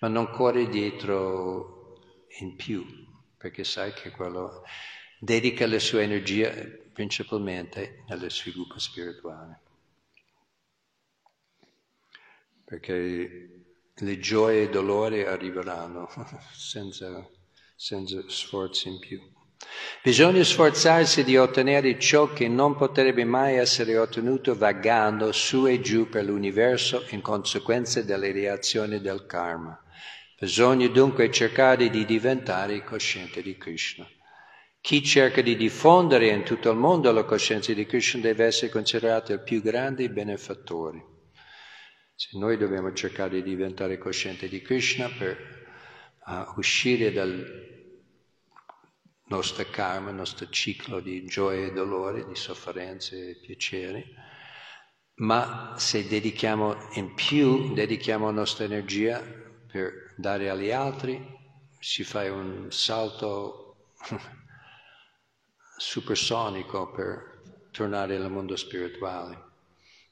ma 0.00 0.08
non 0.08 0.30
corri 0.30 0.68
dietro 0.68 1.98
in 2.40 2.56
più, 2.56 2.84
perché 3.36 3.64
sai 3.64 3.92
che 3.92 4.10
quello 4.10 4.62
dedica 5.18 5.66
la 5.66 5.78
sua 5.78 6.02
energia 6.02 6.52
principalmente 6.92 8.04
allo 8.08 8.28
sviluppo 8.30 8.78
spirituale. 8.78 9.60
Perché 12.64 13.64
le 13.94 14.18
gioie 14.18 14.60
e 14.60 14.64
i 14.64 14.70
dolori 14.70 15.22
arriveranno 15.22 16.08
senza, 16.52 17.28
senza 17.76 18.22
sforzi 18.28 18.88
in 18.88 18.98
più. 18.98 19.20
Bisogna 20.02 20.42
sforzarsi 20.42 21.22
di 21.24 21.36
ottenere 21.36 21.98
ciò 21.98 22.32
che 22.32 22.48
non 22.48 22.74
potrebbe 22.74 23.24
mai 23.24 23.56
essere 23.56 23.98
ottenuto 23.98 24.56
vagando 24.56 25.32
su 25.32 25.66
e 25.66 25.80
giù 25.82 26.08
per 26.08 26.24
l'universo 26.24 27.04
in 27.10 27.20
conseguenza 27.20 28.00
delle 28.00 28.32
reazioni 28.32 29.00
del 29.00 29.26
karma. 29.26 29.78
Bisogna 30.40 30.88
dunque 30.88 31.30
cercare 31.30 31.90
di 31.90 32.06
diventare 32.06 32.82
cosciente 32.82 33.42
di 33.42 33.58
Krishna. 33.58 34.08
Chi 34.80 35.02
cerca 35.02 35.42
di 35.42 35.54
diffondere 35.54 36.28
in 36.28 36.44
tutto 36.44 36.70
il 36.70 36.78
mondo 36.78 37.12
la 37.12 37.24
coscienza 37.24 37.74
di 37.74 37.84
Krishna 37.84 38.22
deve 38.22 38.46
essere 38.46 38.70
considerato 38.70 39.34
il 39.34 39.42
più 39.42 39.60
grande 39.60 40.08
benefattore. 40.08 41.04
Se 42.14 42.38
noi 42.38 42.56
dobbiamo 42.56 42.90
cercare 42.94 43.42
di 43.42 43.50
diventare 43.50 43.98
coscienti 43.98 44.48
di 44.48 44.62
Krishna 44.62 45.10
per 45.10 45.36
uh, 46.24 46.58
uscire 46.58 47.12
dal 47.12 47.98
nostro 49.26 49.66
karma, 49.70 50.08
il 50.08 50.16
nostro 50.16 50.48
ciclo 50.48 51.00
di 51.00 51.22
gioia 51.26 51.66
e 51.66 51.72
dolore, 51.72 52.24
di 52.24 52.34
sofferenze 52.34 53.28
e 53.28 53.40
piaceri, 53.40 54.02
ma 55.16 55.74
se 55.76 56.08
dedichiamo 56.08 56.76
in 56.94 57.12
più, 57.12 57.74
dedichiamo 57.74 58.24
la 58.24 58.32
nostra 58.32 58.64
energia 58.64 59.22
per 59.70 60.09
dare 60.20 60.50
agli 60.50 60.70
altri, 60.70 61.38
si 61.78 62.04
fa 62.04 62.30
un 62.30 62.70
salto 62.70 63.92
supersonico 65.76 66.90
per 66.90 67.42
tornare 67.70 68.16
al 68.16 68.30
mondo 68.30 68.54
spirituale, 68.56 69.42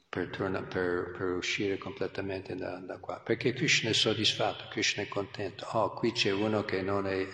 per, 0.09 0.31
torna, 0.31 0.63
per, 0.63 1.13
per 1.17 1.33
uscire 1.33 1.77
completamente 1.77 2.57
da, 2.57 2.79
da, 2.79 2.99
qua. 2.99 3.21
Perché 3.21 3.53
Krishna 3.53 3.91
è 3.91 3.93
soddisfatto, 3.93 4.69
Krishna 4.71 5.03
è 5.03 5.09
contento. 5.09 5.67
Oh, 5.73 5.93
qui 5.93 6.13
c'è 6.13 6.31
uno 6.31 6.65
che 6.65 6.81
non 6.81 7.07
è, 7.07 7.27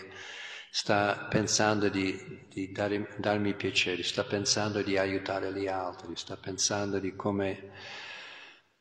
sta 0.70 1.26
pensando 1.30 1.88
di, 1.88 2.46
di 2.48 2.72
dare, 2.72 3.14
darmi 3.18 3.54
piacere, 3.54 4.02
sta 4.02 4.24
pensando 4.24 4.82
di 4.82 4.98
aiutare 4.98 5.52
gli 5.52 5.68
altri, 5.68 6.16
sta 6.16 6.36
pensando 6.36 6.98
di 6.98 7.14
come 7.14 7.70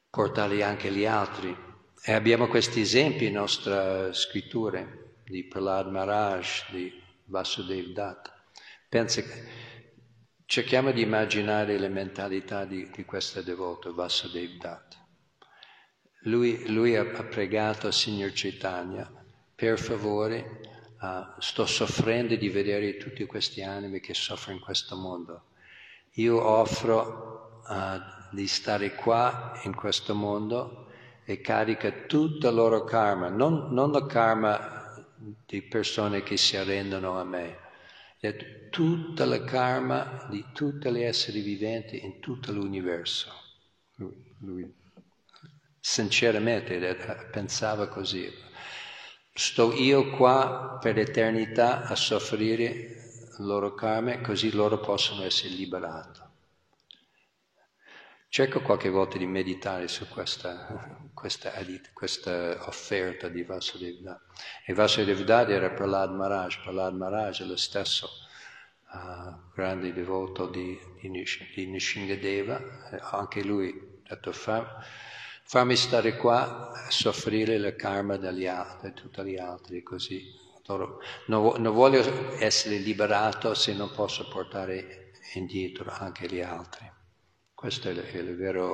portare 0.09 0.63
anche 0.63 0.91
gli 0.91 1.05
altri. 1.05 1.71
E 2.05 2.11
abbiamo 2.11 2.47
questi 2.47 2.81
esempi 2.81 3.27
in 3.27 3.35
nostre 3.35 4.11
scritture 4.11 5.21
di 5.23 5.45
Prahlad 5.45 5.87
Maharaj, 5.87 6.69
di 6.69 6.91
Vasudev 7.27 7.93
Datta. 7.93 8.43
Pensa 8.89 9.23
cerchiamo 10.45 10.91
di 10.91 11.01
immaginare 11.01 11.79
le 11.79 11.87
mentalità 11.87 12.65
di, 12.65 12.89
di 12.93 13.05
questo 13.05 13.41
devoto, 13.41 13.93
Vasudev 13.93 14.57
Datta. 14.57 14.97
Lui, 16.23 16.69
lui 16.73 16.97
ha, 16.97 17.03
ha, 17.03 17.23
pregato 17.23 17.87
al 17.87 17.93
Signor 17.93 18.31
Chaitanya, 18.33 19.09
per 19.55 19.79
favore, 19.79 20.59
uh, 20.99 21.39
sto 21.39 21.65
soffrendo 21.65 22.35
di 22.35 22.49
vedere 22.49 22.97
tutti 22.97 23.23
questi 23.23 23.61
animi 23.61 24.01
che 24.01 24.13
soffrono 24.13 24.57
in 24.57 24.63
questo 24.63 24.97
mondo. 24.97 25.43
Io 26.15 26.45
offro 26.45 27.61
uh, 27.65 28.35
di 28.35 28.45
stare 28.45 28.93
qua 28.93 29.57
in 29.63 29.73
questo 29.73 30.13
mondo 30.13 30.82
e 31.25 31.41
carica 31.41 31.91
tutto 32.07 32.49
il 32.49 32.55
loro 32.55 32.83
karma, 32.83 33.29
non, 33.29 33.73
non 33.73 33.93
il 33.93 34.05
karma 34.07 34.93
di 35.45 35.61
persone 35.61 36.23
che 36.23 36.37
si 36.37 36.57
arrendono 36.57 37.19
a 37.19 37.23
me, 37.23 37.57
detto 38.19 38.45
tutta 38.69 39.25
la 39.25 39.43
karma 39.43 40.27
di 40.29 40.45
tutti 40.53 40.91
gli 40.91 41.01
esseri 41.01 41.41
viventi 41.41 42.03
in 42.03 42.19
tutto 42.19 42.51
l'universo. 42.51 43.31
Lui, 43.95 44.35
lui 44.39 44.73
sinceramente 45.79 46.95
pensava 47.31 47.87
così. 47.87 48.31
Sto 49.35 49.73
io 49.73 50.11
qua 50.11 50.77
per 50.81 50.95
l'eternità 50.95 51.83
a 51.83 51.95
soffrire 51.95 52.69
il 53.39 53.45
loro 53.45 53.73
karma 53.73 54.21
così 54.21 54.51
loro 54.51 54.79
possono 54.79 55.23
essere 55.23 55.53
liberati. 55.53 56.22
Cerco 58.33 58.61
qualche 58.61 58.89
volta 58.89 59.19
di 59.19 59.27
meditare 59.27 59.87
su 59.87 60.07
questa, 60.07 60.97
questa, 61.13 61.51
questa 61.93 62.65
offerta 62.67 63.29
di 63.29 63.43
Vasudevda. 63.43 64.19
E 64.65 64.73
Vasudevda 64.73 65.47
era 65.47 65.69
Prahlad 65.69 66.15
Maharaj, 66.15 66.63
Prahlad 66.63 66.95
Maharaj 66.95 67.43
è 67.43 67.45
lo 67.45 67.55
stesso 67.55 68.09
uh, 68.91 69.53
grande 69.53 69.93
devoto 69.93 70.47
di, 70.47 70.75
di, 70.99 71.09
Nish, 71.09 71.53
di 71.53 71.67
Nishingadeva, 71.67 72.59
anche 73.11 73.43
lui 73.43 73.69
ha 74.07 74.15
detto 74.15 74.31
fa, 74.31 74.83
fammi 75.43 75.75
stare 75.75 76.17
qua 76.17 76.71
a 76.71 76.89
soffrire 76.89 77.53
il 77.53 77.75
karma 77.75 78.17
degli 78.17 78.47
altri, 78.47 78.93
di 78.93 78.99
tutti 78.99 79.23
gli 79.25 79.37
altri, 79.37 79.83
così. 79.83 80.25
Non, 80.65 81.61
non 81.61 81.71
voglio 81.71 82.39
essere 82.39 82.77
liberato 82.77 83.53
se 83.53 83.75
non 83.75 83.91
posso 83.91 84.27
portare 84.27 85.11
indietro 85.35 85.91
anche 85.91 86.25
gli 86.25 86.41
altri. 86.41 86.92
Questa 87.63 87.91
è 87.91 87.93
è 87.93 88.21
la 88.21 88.35
vera 88.35 88.67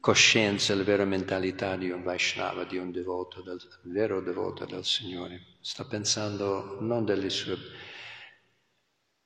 coscienza, 0.00 0.74
la 0.74 0.82
vera 0.82 1.04
mentalità 1.04 1.76
di 1.76 1.90
un 1.90 2.02
Vaishnava, 2.02 2.64
di 2.64 2.78
un 2.78 2.90
devoto, 2.90 3.42
del 3.42 3.60
vero 3.82 4.22
devoto 4.22 4.64
del 4.64 4.82
Signore. 4.82 5.58
Sta 5.60 5.84
pensando 5.84 6.78
non 6.80 7.04
delle 7.04 7.28
sue... 7.28 7.58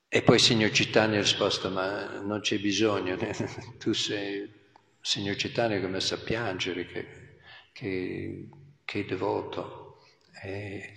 E 0.08 0.22
poi 0.22 0.40
Signor 0.40 0.72
Cittania 0.72 1.18
ha 1.18 1.22
risposto, 1.22 1.70
ma 1.70 2.18
non 2.22 2.40
c'è 2.40 2.58
bisogno, 2.58 3.16
tu 3.78 3.92
sei, 3.92 4.52
Signor 5.00 5.36
Cittania, 5.36 5.80
come 5.80 6.00
sa 6.00 6.18
piangere 6.18 6.86
che, 6.86 7.38
che, 7.72 8.48
che 8.84 9.04
devoto. 9.04 10.02
E, 10.42 10.92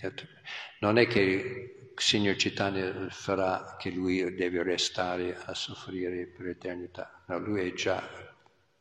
non 0.80 0.97
è 0.97 1.06
che 1.06 1.76
Signor 1.99 2.36
Chaitanya 2.38 3.10
farà 3.10 3.75
che 3.77 3.89
lui 3.89 4.36
deve 4.36 4.62
restare 4.62 5.36
a 5.36 5.53
soffrire 5.53 6.27
per 6.27 6.47
eternità. 6.47 7.23
No, 7.25 7.39
lui 7.39 7.69
è 7.69 7.73
già 7.73 8.01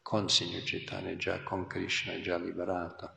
con 0.03 0.29
Signor 0.29 0.63
Chaitanya, 0.65 1.17
già 1.17 1.43
con 1.43 1.67
Krishna, 1.67 2.13
è 2.13 2.21
già 2.21 2.37
liberato. 2.37 3.15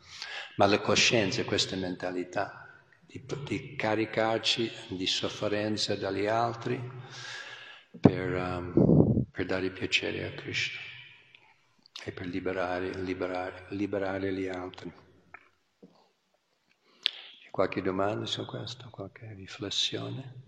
Ma 0.56 0.66
la 0.66 0.80
coscienza, 0.80 1.44
questa 1.44 1.76
mentalità 1.76 2.68
di, 3.06 3.24
di 3.44 3.76
caricarci 3.76 4.72
di 4.88 5.06
sofferenza 5.06 5.96
dagli 5.96 6.28
altri 6.28 6.80
per, 8.00 8.34
um, 8.34 9.26
per, 9.32 9.46
dare 9.46 9.70
piacere 9.70 10.26
a 10.26 10.32
Krishna 10.32 10.80
e 12.06 12.12
per 12.12 12.26
liberare, 12.26 12.94
liberare, 13.04 13.66
liberare 13.70 14.32
gli 14.32 14.48
altri. 14.48 14.92
Qualche 17.60 17.82
domanda 17.82 18.26
su 18.26 18.46
questo? 18.46 18.88
Qualche 18.90 19.34
riflessione? 19.34 20.44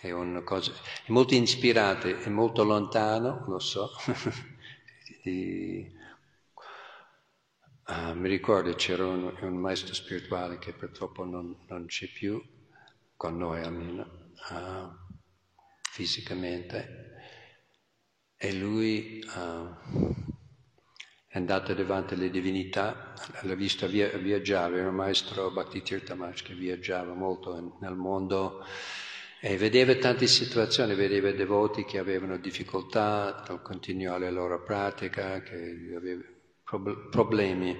È 0.00 0.10
una 0.12 0.42
cosa, 0.42 0.72
è 0.72 1.10
molto 1.12 1.34
ispirata, 1.34 2.08
è 2.08 2.28
molto 2.30 2.64
lontano, 2.64 3.44
lo 3.48 3.58
so. 3.58 3.90
di, 5.22 5.94
uh, 7.86 8.14
mi 8.14 8.28
ricordo 8.30 8.72
c'era 8.72 9.04
un, 9.04 9.36
un, 9.42 9.56
maestro 9.56 9.92
spirituale 9.92 10.58
che 10.58 10.72
purtroppo 10.72 11.26
non, 11.26 11.54
non 11.66 11.84
c'è 11.84 12.06
più, 12.06 12.42
con 13.14 13.36
noi 13.36 13.60
almeno, 13.60 14.32
uh, 14.52 14.88
fisicamente, 15.82 17.12
e 18.38 18.54
lui 18.54 19.22
uh, 19.36 20.36
è 21.38 21.40
andato 21.40 21.72
davanti 21.72 22.14
alle 22.14 22.30
divinità, 22.30 23.14
l'ha 23.42 23.54
visto 23.54 23.86
via, 23.86 24.08
viaggiare, 24.18 24.78
era 24.78 24.88
un 24.88 24.96
maestro 24.96 25.52
Bhakti 25.52 25.82
Tirthamaj 25.82 26.42
che 26.42 26.54
viaggiava 26.54 27.14
molto 27.14 27.76
nel 27.80 27.94
mondo 27.94 28.64
e 29.40 29.56
vedeva 29.56 29.94
tante 29.94 30.26
situazioni, 30.26 30.96
vedeva 30.96 31.30
devoti 31.30 31.84
che 31.84 31.98
avevano 31.98 32.38
difficoltà 32.38 33.44
nel 33.48 33.62
continuare 33.62 34.24
la 34.24 34.30
loro 34.32 34.64
pratica, 34.64 35.40
che 35.40 35.92
avevano 35.96 37.08
problemi, 37.08 37.76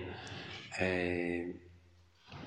e 0.78 1.68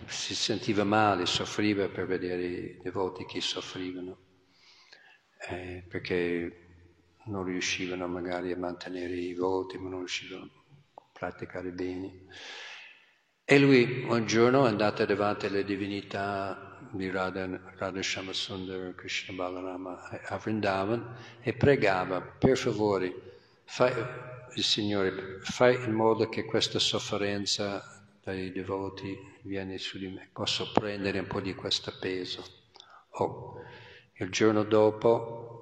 si 0.05 0.33
sentiva 0.33 0.85
male, 0.85 1.25
soffriva 1.25 1.89
per 1.89 2.07
vedere 2.07 2.43
i 2.43 2.79
devoti 2.81 3.25
che 3.25 3.41
soffrivano, 3.41 4.17
perché 5.89 6.67
non 7.25 7.43
riuscivano 7.43 8.07
magari 8.07 8.53
a 8.53 8.57
mantenere 8.57 9.13
i 9.13 9.33
voti, 9.33 9.77
ma 9.77 9.89
non 9.89 9.99
riuscivano 9.99 10.60
praticare 11.21 11.69
bene. 11.69 12.25
E 13.45 13.59
lui 13.59 14.05
un 14.09 14.25
giorno 14.25 14.65
è 14.65 14.69
andato 14.69 15.05
davanti 15.05 15.45
alle 15.45 15.63
divinità 15.63 16.79
di 16.89 17.11
Radha, 17.11 17.47
Radha 17.77 17.99
Krishna 18.95 19.35
Balarama 19.35 20.09
a 20.25 20.37
Vrindavan 20.37 21.15
e 21.41 21.53
pregava, 21.53 22.21
per 22.21 22.57
favore, 22.57 23.13
fai, 23.65 23.93
il 24.55 24.63
Signore, 24.63 25.37
fai 25.41 25.75
in 25.83 25.91
modo 25.91 26.27
che 26.27 26.43
questa 26.43 26.79
sofferenza 26.79 27.83
dai 28.23 28.51
devoti 28.51 29.15
viene 29.43 29.77
su 29.77 29.99
di 29.99 30.07
me, 30.07 30.27
posso 30.33 30.71
prendere 30.71 31.19
un 31.19 31.27
po' 31.27 31.39
di 31.39 31.53
questo 31.53 31.93
peso. 31.99 32.43
Oh, 33.17 33.61
il 34.13 34.29
giorno 34.31 34.63
dopo 34.63 35.60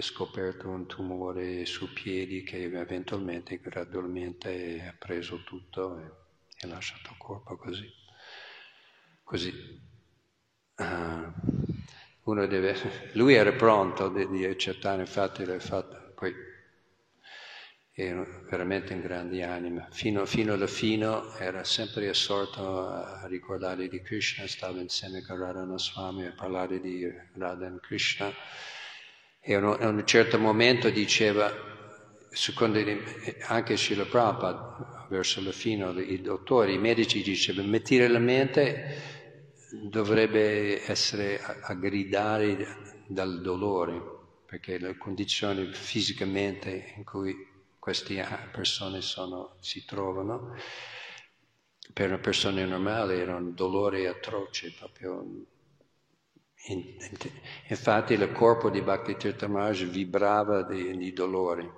scoperto 0.00 0.68
un 0.68 0.86
tumore 0.86 1.64
sui 1.66 1.88
piedi 1.88 2.42
che 2.42 2.62
eventualmente 2.62 3.58
gradualmente 3.58 4.84
ha 4.86 4.94
preso 4.98 5.42
tutto 5.44 5.98
e, 5.98 6.10
e 6.58 6.66
lasciato 6.66 7.10
il 7.10 7.16
corpo 7.16 7.56
così. 7.56 7.88
così. 9.22 9.84
Uh, 10.76 12.46
deve, 12.46 12.76
lui 13.12 13.34
era 13.34 13.52
pronto 13.52 14.08
di, 14.08 14.28
di 14.28 14.44
accettare, 14.44 15.00
infatti 15.02 15.44
l'ha 15.44 15.58
fatto, 15.58 16.12
poi 16.14 16.34
era 17.92 18.22
veramente 18.50 18.92
in 18.92 19.00
grandi 19.00 19.42
anime. 19.42 19.88
Fino, 19.90 20.26
fino 20.26 20.52
alla 20.52 20.66
fine 20.66 21.22
era 21.38 21.64
sempre 21.64 22.08
assorto 22.08 22.88
a 22.88 23.26
ricordare 23.26 23.88
di 23.88 24.02
Krishna, 24.02 24.46
stava 24.46 24.80
insieme 24.80 25.22
con 25.22 25.38
Radhana 25.38 25.78
Swami 25.78 26.26
a 26.26 26.32
parlare 26.32 26.78
di 26.80 27.10
Radhan 27.34 27.80
Krishna 27.80 28.30
e 29.48 29.54
a 29.54 29.60
un 29.60 30.02
certo 30.04 30.40
momento 30.40 30.90
diceva, 30.90 31.48
secondo 32.30 32.80
anche 33.46 33.76
Srila 33.76 34.04
Prabhupada, 34.04 35.06
verso 35.08 35.40
la 35.40 35.52
fine, 35.52 35.88
i 36.02 36.20
dottori, 36.20 36.74
i 36.74 36.78
medici 36.78 37.22
dicevano, 37.22 37.68
mettere 37.68 38.08
la 38.08 38.18
mente 38.18 39.14
dovrebbe 39.84 40.84
essere 40.90 41.40
a, 41.40 41.58
a 41.62 41.74
gridare 41.74 43.04
dal 43.06 43.40
dolore, 43.40 44.02
perché 44.46 44.78
le 44.78 44.96
condizioni 44.96 45.72
fisicamente 45.72 46.94
in 46.96 47.04
cui 47.04 47.32
queste 47.78 48.26
persone 48.50 49.00
sono, 49.00 49.54
si 49.60 49.84
trovano, 49.84 50.56
per 51.92 52.08
una 52.08 52.18
persona 52.18 52.64
normale 52.64 53.20
era 53.20 53.36
un 53.36 53.54
dolore 53.54 54.08
atroce, 54.08 54.74
proprio 54.76 55.24
Infatti 57.68 58.14
il 58.14 58.32
corpo 58.32 58.70
di 58.70 58.80
Bhakti 58.80 59.16
Tirthamaj 59.16 59.84
vibrava 59.84 60.62
di, 60.62 60.96
di, 60.96 61.12
dolore, 61.12 61.70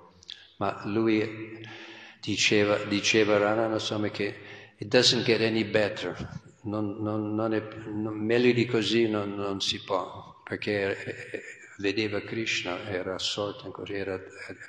ma 0.57 0.81
lui 0.85 1.63
diceva, 2.19 2.75
diceva 2.85 3.37
Ranana 3.37 3.77
Swami 3.77 4.09
che 4.09 4.35
it 4.77 4.87
doesn't 4.87 5.23
get 5.23 5.41
any 5.41 5.63
better, 5.63 6.15
non, 6.63 7.01
non, 7.01 7.35
non 7.35 7.53
è, 7.53 7.61
meglio 7.87 8.51
di 8.51 8.65
così 8.65 9.07
non, 9.07 9.61
si 9.61 9.83
può, 9.83 10.41
perché 10.43 10.97
vedeva 11.77 12.21
Krishna, 12.21 12.83
era 12.87 13.13
assorto 13.13 13.69
così, 13.69 13.93
era, 13.93 14.19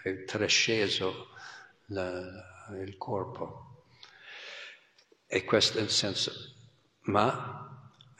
era 0.02 0.24
trasceso 0.26 1.28
la, 1.86 2.22
il 2.82 2.96
corpo. 2.98 3.84
E 5.26 5.44
questo 5.44 5.78
è 5.78 5.80
il 5.80 5.90
senso. 5.90 6.32
Ma 7.02 7.69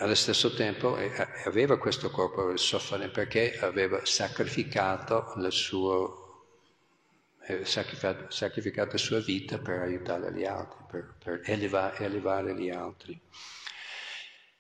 allo 0.01 0.15
stesso 0.15 0.55
tempo 0.55 0.97
aveva 1.45 1.79
questo 1.79 2.11
corpo 2.11 2.57
soffrire 2.57 3.11
perché 3.11 3.59
aveva 3.61 4.01
sacrificato 4.05 5.35
la 5.37 5.51
sua, 5.51 6.11
sacrificato, 7.65 8.31
sacrificato 8.31 8.93
la 8.93 8.99
sua 8.99 9.21
vita 9.21 9.59
per 9.59 9.81
aiutare 9.81 10.33
gli 10.33 10.45
altri, 10.45 10.79
per, 10.89 11.15
per 11.23 11.41
elevare, 11.45 12.05
elevare 12.05 12.55
gli 12.55 12.71
altri. 12.71 13.21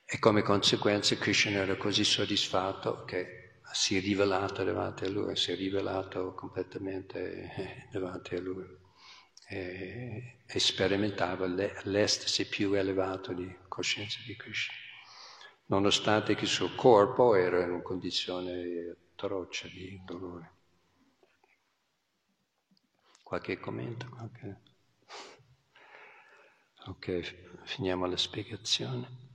E 0.04 0.18
come 0.18 0.42
conseguenza 0.42 1.16
Krishna 1.16 1.60
era 1.60 1.76
così 1.76 2.04
soddisfatto 2.04 3.04
che 3.04 3.60
si 3.72 3.96
è 3.96 4.00
rivelato 4.00 4.62
davanti 4.62 5.04
a 5.04 5.08
lui, 5.08 5.36
si 5.36 5.52
è 5.52 5.56
rivelato 5.56 6.34
completamente 6.34 7.86
davanti 7.90 8.34
a 8.34 8.40
lui 8.40 8.78
e 9.48 10.38
sperimentava 10.46 11.46
l'estasi 11.46 12.46
più 12.46 12.74
elevato 12.74 13.32
di 13.32 13.52
coscienza 13.68 14.18
di 14.26 14.36
Krishna 14.36 14.79
nonostante 15.70 16.34
che 16.34 16.44
il 16.44 16.50
suo 16.50 16.74
corpo 16.74 17.34
era 17.34 17.62
in 17.62 17.70
una 17.70 17.82
condizione 17.82 18.96
atroce 19.12 19.68
di 19.68 20.00
dolore. 20.04 20.58
Qualche 23.22 23.58
commento? 23.58 24.08
Qualche... 24.08 24.60
Ok, 26.86 27.62
finiamo 27.64 28.06
la 28.06 28.16
spiegazione. 28.16 29.29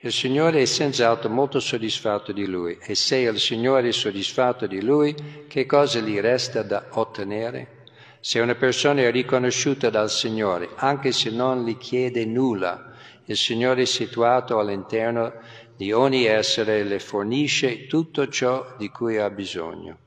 Il 0.00 0.12
Signore 0.12 0.62
è 0.62 0.64
senz'altro 0.64 1.28
molto 1.28 1.58
soddisfatto 1.58 2.30
di 2.30 2.46
lui 2.46 2.78
e 2.80 2.94
se 2.94 3.16
il 3.16 3.40
Signore 3.40 3.88
è 3.88 3.92
soddisfatto 3.92 4.68
di 4.68 4.80
lui, 4.80 5.12
che 5.48 5.66
cosa 5.66 5.98
gli 5.98 6.20
resta 6.20 6.62
da 6.62 6.86
ottenere? 6.90 7.82
Se 8.20 8.38
una 8.38 8.54
persona 8.54 9.00
è 9.00 9.10
riconosciuta 9.10 9.90
dal 9.90 10.08
Signore, 10.08 10.68
anche 10.76 11.10
se 11.10 11.30
non 11.30 11.64
gli 11.64 11.76
chiede 11.78 12.24
nulla, 12.26 12.92
il 13.24 13.36
Signore 13.36 13.82
è 13.82 13.86
situato 13.86 14.60
all'interno 14.60 15.32
di 15.76 15.90
ogni 15.90 16.26
essere 16.26 16.78
e 16.78 16.84
le 16.84 17.00
fornisce 17.00 17.88
tutto 17.88 18.28
ciò 18.28 18.76
di 18.78 18.90
cui 18.90 19.18
ha 19.18 19.28
bisogno. 19.30 19.98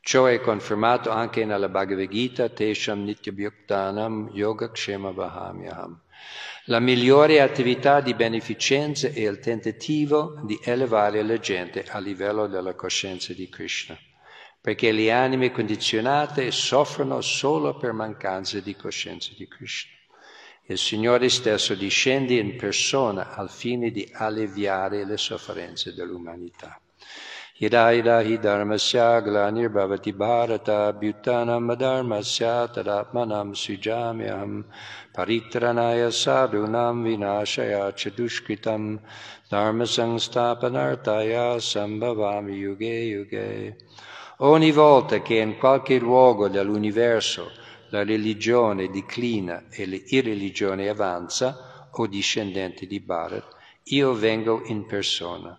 Ciò 0.00 0.26
è 0.26 0.40
confermato 0.42 1.08
anche 1.08 1.46
nella 1.46 1.70
Bhagavad 1.70 2.06
Gita, 2.06 2.50
Tesham 2.50 3.04
Nityabhyuktanam 3.04 4.32
Yogakshema 4.34 5.10
Vahamyaham. 5.10 6.00
La 6.68 6.80
migliore 6.80 7.40
attività 7.40 8.00
di 8.00 8.14
beneficenza 8.14 9.06
è 9.06 9.20
il 9.20 9.38
tentativo 9.38 10.40
di 10.42 10.58
elevare 10.62 11.22
la 11.22 11.38
gente 11.38 11.84
a 11.84 11.98
livello 12.00 12.48
della 12.48 12.74
coscienza 12.74 13.32
di 13.32 13.48
Krishna, 13.48 13.96
perché 14.60 14.90
le 14.90 15.12
anime 15.12 15.52
condizionate 15.52 16.50
soffrono 16.50 17.20
solo 17.20 17.76
per 17.76 17.92
mancanza 17.92 18.58
di 18.58 18.74
coscienza 18.74 19.30
di 19.36 19.46
Krishna. 19.46 19.92
Il 20.64 20.78
Signore 20.78 21.28
stesso 21.28 21.76
discende 21.76 22.34
in 22.34 22.56
persona 22.56 23.34
al 23.36 23.48
fine 23.48 23.92
di 23.92 24.08
alleviare 24.12 25.04
le 25.04 25.16
sofferenze 25.16 25.94
dell'umanità. 25.94 26.80
Yada 27.58 28.20
hi 28.22 28.36
dharmasya 28.36 29.24
glanirvavati 29.24 30.12
bharata 30.12 30.92
bhutanam 30.92 31.74
dharmasya 31.74 32.68
tadatmanam 32.68 33.54
sujamyam 33.56 34.62
paritranaya 35.14 36.12
sadhunam 36.12 37.02
vinashaya 37.02 37.90
chadushkritam 37.96 39.00
dharma 39.48 39.84
sangstapanartaya 39.84 41.56
sambhavami 41.56 42.58
yuge 42.58 43.08
yuge. 43.08 43.76
Ogni 44.40 44.70
volta 44.70 45.22
che 45.22 45.36
in 45.36 45.56
qualche 45.56 45.98
luogo 45.98 46.48
dell'universo 46.48 47.50
la 47.88 48.04
religione 48.04 48.90
declina 48.90 49.64
e 49.70 49.86
l'irreligione 49.86 50.90
avanza, 50.90 51.88
o 51.90 52.06
discendente 52.06 52.84
di 52.86 53.00
Bharat, 53.00 53.46
io 53.84 54.12
vengo 54.12 54.60
in 54.66 54.84
persona 54.84 55.58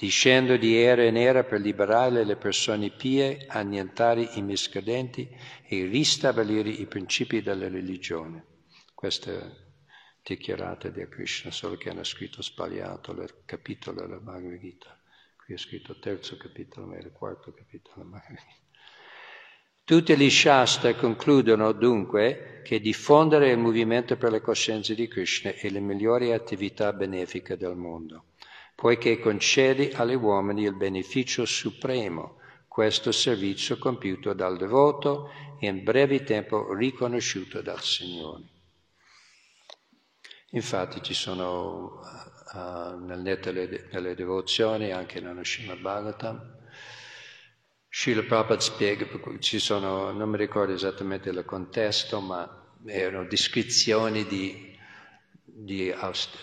discendo 0.00 0.56
di 0.56 0.78
era 0.78 1.04
in 1.04 1.18
era 1.18 1.44
per 1.44 1.60
liberare 1.60 2.24
le 2.24 2.36
persone 2.36 2.88
pie, 2.88 3.44
annientare 3.46 4.30
i 4.32 4.40
miscredenti 4.40 5.28
e 5.68 5.84
ristabilire 5.84 6.70
i 6.70 6.86
principi 6.86 7.42
della 7.42 7.68
religione. 7.68 8.46
Questo 8.94 9.30
è 9.30 9.46
dichiarato 10.22 10.88
da 10.88 11.06
Krishna, 11.06 11.50
solo 11.50 11.76
che 11.76 11.90
hanno 11.90 12.02
scritto 12.02 12.40
sbagliato 12.40 13.12
il 13.12 13.42
capitolo 13.44 14.00
della 14.00 14.16
Bhagavad 14.16 14.58
Gita. 14.58 14.98
Qui 15.36 15.52
è 15.52 15.58
scritto 15.58 15.98
terzo 15.98 16.38
capitolo, 16.38 16.86
ma 16.86 16.96
è 16.96 17.00
il 17.00 17.12
quarto 17.12 17.52
capitolo 17.52 17.96
della 17.96 18.08
Bhagavad 18.08 18.38
Gita. 18.38 18.58
Tutti 19.84 20.16
gli 20.16 20.30
Shastra 20.30 20.94
concludono 20.94 21.72
dunque 21.72 22.62
che 22.64 22.80
diffondere 22.80 23.50
il 23.50 23.58
movimento 23.58 24.16
per 24.16 24.30
le 24.30 24.40
coscienze 24.40 24.94
di 24.94 25.06
Krishna 25.08 25.52
è 25.52 25.68
la 25.68 25.80
migliore 25.80 26.32
attività 26.32 26.90
benefica 26.94 27.54
del 27.54 27.76
mondo 27.76 28.24
poiché 28.80 29.18
concedi 29.18 29.90
agli 29.92 30.14
uomini 30.14 30.62
il 30.62 30.74
beneficio 30.74 31.44
supremo, 31.44 32.38
questo 32.66 33.12
servizio 33.12 33.76
compiuto 33.76 34.32
dal 34.32 34.56
devoto 34.56 35.28
in 35.58 35.84
breve 35.84 36.24
tempo 36.24 36.72
riconosciuto 36.72 37.60
dal 37.60 37.82
Signore. 37.82 38.44
Infatti 40.52 41.02
ci 41.02 41.12
sono 41.12 42.00
uh, 42.54 43.04
nel 43.04 43.20
netto 43.20 43.52
delle, 43.52 43.86
delle, 43.90 44.14
devozioni, 44.14 44.92
anche 44.92 45.20
nello 45.20 45.44
Srimad 45.44 45.78
Bhagavatam, 45.78 46.56
Srila 47.90 48.22
Prabhupada 48.22 48.60
spiega, 48.60 49.06
ci 49.40 49.58
sono, 49.58 50.10
non 50.12 50.30
mi 50.30 50.38
ricordo 50.38 50.72
esattamente 50.72 51.28
il 51.28 51.44
contesto, 51.44 52.20
ma 52.20 52.72
erano 52.86 53.26
descrizioni 53.26 54.24
di 54.24 54.69
di 55.62 55.92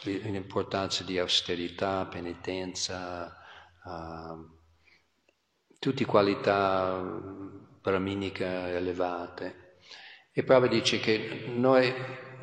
l'importanza 0.04 1.04
di 1.04 1.18
austerità, 1.18 2.06
penitenza, 2.06 3.36
uh, 3.84 4.56
tutte 5.80 6.06
qualità 6.06 7.02
brahminica 7.82 8.70
elevate. 8.70 9.78
E 10.32 10.44
proprio 10.44 10.70
dice 10.70 11.00
che 11.00 11.46
noi 11.48 11.92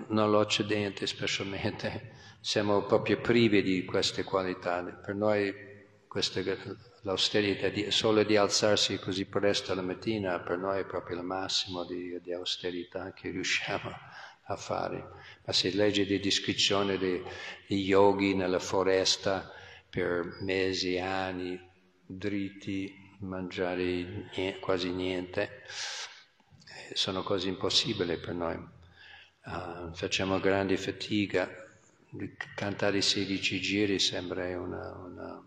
nell'Occidente 0.09 1.07
specialmente 1.07 2.13
siamo 2.41 2.83
proprio 2.83 3.21
privi 3.21 3.63
di 3.63 3.85
queste 3.85 4.25
qualità. 4.25 4.83
Per 4.83 5.15
noi 5.15 5.55
queste, 6.09 6.43
l'austerità, 7.03 7.69
di, 7.69 7.91
solo 7.93 8.25
di 8.25 8.37
alzarsi 8.37 8.99
così 8.99 9.27
presto 9.27 9.75
la 9.75 9.83
mattina, 9.83 10.41
per 10.41 10.59
noi 10.59 10.81
è 10.81 10.85
proprio 10.85 11.19
il 11.19 11.23
massimo 11.23 11.85
di, 11.85 12.21
di 12.21 12.33
austerità 12.33 13.13
che 13.13 13.31
riusciamo 13.31 13.91
a 14.47 14.57
fare. 14.57 15.09
Ma 15.45 15.53
se 15.53 15.71
legge 15.75 16.05
di 16.05 16.21
descrizione 16.21 16.99
di, 16.99 17.23
di 17.67 17.83
yogi 17.83 18.35
nella 18.35 18.59
foresta 18.59 19.51
per 19.89 20.39
mesi, 20.41 20.99
anni, 20.99 21.59
dritti, 22.05 22.93
mangiare 23.21 23.83
niente, 24.35 24.59
quasi 24.59 24.91
niente, 24.91 25.63
eh, 26.91 26.95
sono 26.95 27.23
cose 27.23 27.49
impossibili 27.49 28.17
per 28.19 28.35
noi. 28.35 28.57
Uh, 29.47 29.93
facciamo 29.95 30.41
grande 30.41 30.77
fatica, 30.77 31.49
cantare 32.55 33.01
16 33.03 33.61
giri 33.61 33.99
sembra 33.99 34.47
una, 34.59 34.93
una 34.97 35.43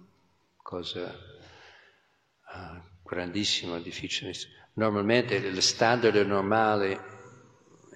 cosa 0.62 1.02
uh, 2.54 2.82
grandissima, 3.04 3.80
difficile. 3.80 4.34
Normalmente 4.74 5.36
il 5.36 5.62
standard 5.64 6.16
normale 6.28 7.16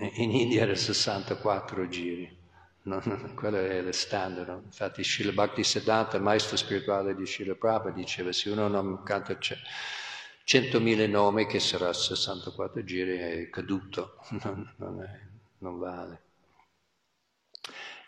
in 0.02 0.32
India 0.32 0.64
era 0.64 0.76
64 0.76 1.88
giri, 1.88 2.38
no, 2.84 3.02
no, 3.04 3.34
quello 3.36 3.58
è 3.58 3.76
il 3.76 3.94
standard. 3.94 4.64
Infatti 4.66 5.04
Srila 5.04 5.32
Bhakti 5.32 5.64
Siddhanta, 5.64 6.18
il 6.18 6.24
maestro 6.24 6.58
spirituale 6.58 7.16
di 7.16 7.26
Srila 7.26 7.56
Prabhupada, 7.56 7.96
diceva 7.96 8.32
se 8.32 8.50
uno 8.50 8.68
non 8.68 9.04
canta 9.04 9.34
100.000 9.34 11.10
nomi 11.10 11.46
che 11.46 11.60
sarà 11.60 11.94
64 11.94 12.84
giri 12.84 13.18
è 13.18 13.50
caduto, 13.50 14.18
non, 14.44 14.74
non, 14.78 15.04
è, 15.04 15.20
non 15.60 15.78
vale. 15.78 16.22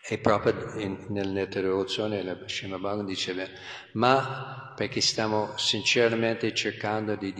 E 0.06 0.18
proprio 0.18 0.78
in, 0.78 1.06
nell'interrogazione 1.08 2.22
la 2.22 2.36
Srimad 2.46 2.78
Bhagavatam 2.80 3.06
diceva, 3.06 3.46
ma 3.92 4.74
perché 4.76 5.00
stiamo 5.00 5.56
sinceramente 5.56 6.52
cercando 6.52 7.16
di 7.16 7.32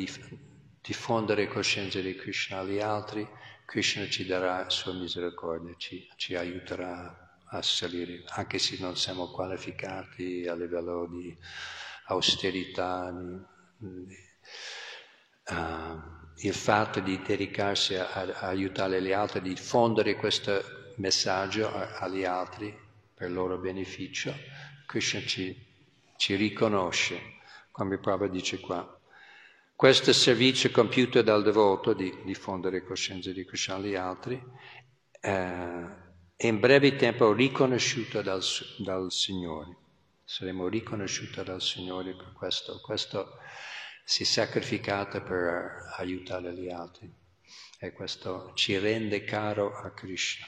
diffondere 0.81 1.47
coscienza 1.47 2.01
di 2.01 2.15
Krishna 2.17 2.61
agli 2.61 2.81
altri, 2.81 3.29
Krishna 3.75 4.09
ci 4.09 4.25
darà 4.25 4.71
sua 4.71 4.93
misericordia, 4.93 5.75
ci, 5.77 6.09
ci 6.15 6.37
aiuterà 6.37 7.41
a 7.47 7.61
salire, 7.61 8.23
anche 8.29 8.61
se 8.61 8.77
non 8.79 8.97
siamo 8.97 9.33
qualificati 9.33 10.47
a 10.47 10.55
livello 10.55 11.09
di 11.11 11.37
austerità. 12.07 13.13
Di, 13.77 14.17
uh, 15.49 16.01
il 16.37 16.55
fatto 16.55 17.01
di 17.01 17.21
dedicarsi 17.21 17.97
a, 17.97 18.13
a, 18.13 18.47
aiutare 18.47 19.03
gli 19.03 19.11
altri, 19.11 19.41
di 19.41 19.55
diffondere 19.55 20.15
questo 20.15 20.93
messaggio 20.99 21.67
a, 21.75 21.97
agli 21.99 22.23
altri 22.23 22.73
per 23.13 23.27
il 23.27 23.35
loro 23.35 23.59
beneficio, 23.59 24.33
Krishna 24.87 25.21
ci, 25.27 25.53
ci 26.17 26.37
riconosce, 26.37 27.21
come 27.73 27.99
Prabhupada 27.99 28.33
dice 28.33 28.61
qua. 28.61 29.01
Questo 29.77 30.13
servizio 30.13 30.71
compiuto 30.71 31.21
dal 31.23 31.43
devoto 31.43 31.95
di 31.95 32.23
diffondere 32.25 32.85
coscienza 32.85 33.33
di 33.33 33.45
Krishna 33.45 33.75
agli 33.75 33.97
altri 33.97 34.41
eh, 35.21 35.87
in 36.37 36.61
breve 36.61 36.95
tempo 36.95 37.33
riconosciuto 37.33 38.23
dal, 38.23 38.41
dal, 38.79 39.11
Signore. 39.11 39.77
Saremo 40.23 40.69
riconosciuti 40.69 41.43
dal 41.43 41.61
Signore 41.61 42.15
per 42.15 42.33
questo. 42.33 42.81
Questo 42.81 43.39
si 44.05 44.23
è 44.23 44.27
sacrificato 44.27 45.21
per 45.25 45.93
aiutare 45.97 46.55
gli 46.55 46.71
altri 46.71 47.13
e 47.77 47.93
questo 47.93 48.53
ci 48.55 48.79
rende 48.79 49.25
caro 49.25 49.75
a 49.77 49.91
Krishna. 49.91 50.47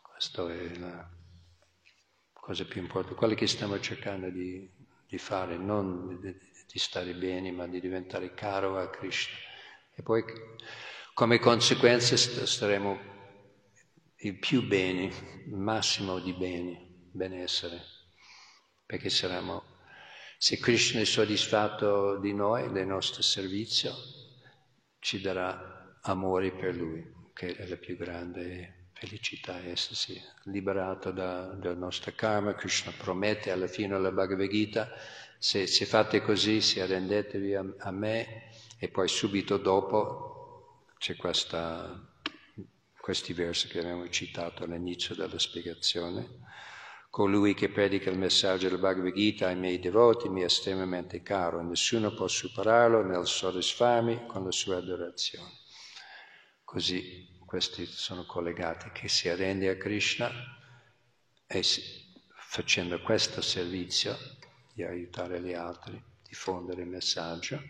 Questa 0.00 0.50
è 0.50 0.78
la 0.78 1.10
cosa 2.32 2.64
più 2.64 2.80
importante, 2.80 3.16
quello 3.16 3.34
che 3.34 3.46
stiamo 3.46 3.78
cercando 3.80 4.30
di, 4.30 4.66
di 5.06 5.18
fare, 5.18 5.58
non 5.58 6.18
di, 6.20 6.49
di 6.70 6.78
stare 6.78 7.14
bene, 7.14 7.50
ma 7.50 7.66
di 7.66 7.80
diventare 7.80 8.32
caro 8.34 8.78
a 8.78 8.88
Krishna. 8.88 9.36
E 9.94 10.02
poi 10.02 10.24
come 11.14 11.38
conseguenza 11.38 12.16
staremo 12.16 12.98
il 14.18 14.38
più 14.38 14.66
bene, 14.66 15.04
il 15.46 15.56
massimo 15.56 16.18
di 16.20 16.32
bene, 16.32 17.08
benessere, 17.12 17.82
perché 18.86 19.10
saremo, 19.10 19.64
se 20.38 20.58
Krishna 20.58 21.00
è 21.00 21.04
soddisfatto 21.04 22.18
di 22.18 22.32
noi, 22.32 22.70
del 22.70 22.86
nostro 22.86 23.22
servizio, 23.22 23.92
ci 25.00 25.20
darà 25.20 25.98
amore 26.02 26.52
per 26.52 26.74
Lui, 26.74 27.04
che 27.34 27.56
è 27.56 27.66
la 27.66 27.76
più 27.76 27.96
grande 27.96 28.90
felicità, 28.92 29.58
essersi 29.64 30.20
liberato 30.44 31.10
da, 31.10 31.46
dal 31.54 31.78
nostro 31.78 32.12
karma. 32.14 32.54
Krishna 32.54 32.92
promette 32.96 33.50
alla 33.50 33.66
fine 33.66 33.88
della 33.88 34.12
Bhagavad 34.12 34.48
Gita 34.48 34.88
se, 35.42 35.66
se 35.66 35.86
fate 35.86 36.20
così, 36.20 36.60
se 36.60 36.82
arrendetevi 36.82 37.54
a, 37.54 37.64
a, 37.78 37.90
me 37.90 38.50
e 38.78 38.88
poi 38.90 39.08
subito 39.08 39.56
dopo 39.56 40.84
c'è 40.98 41.16
questa, 41.16 41.98
questi 43.00 43.32
versi 43.32 43.66
che 43.66 43.78
abbiamo 43.78 44.06
citato 44.10 44.64
all'inizio 44.64 45.14
della 45.14 45.38
spiegazione. 45.38 46.28
Colui 47.08 47.54
che 47.54 47.70
predica 47.70 48.10
il 48.10 48.18
messaggio 48.18 48.68
del 48.68 48.78
Bhagavad 48.78 49.14
Gita 49.14 49.46
ai 49.46 49.56
miei 49.56 49.78
devoti 49.80 50.28
mi 50.28 50.42
è 50.42 50.44
estremamente 50.44 51.22
caro, 51.22 51.62
nessuno 51.62 52.12
può 52.12 52.28
superarlo 52.28 53.02
nel 53.02 53.26
soddisfarmi 53.26 54.26
con 54.26 54.44
la 54.44 54.52
sua 54.52 54.76
adorazione. 54.76 55.52
Così 56.62 57.38
questi 57.46 57.86
sono 57.86 58.26
collegati, 58.26 58.90
che 58.92 59.08
si 59.08 59.30
arrende 59.30 59.70
a 59.70 59.76
Krishna 59.78 60.30
e 61.46 61.62
facendo 62.34 63.00
questo 63.00 63.40
servizio 63.40 64.38
di 64.80 64.84
aiutare 64.84 65.40
gli 65.40 65.52
altri, 65.52 66.02
diffondere 66.26 66.82
il 66.82 66.88
messaggio. 66.88 67.60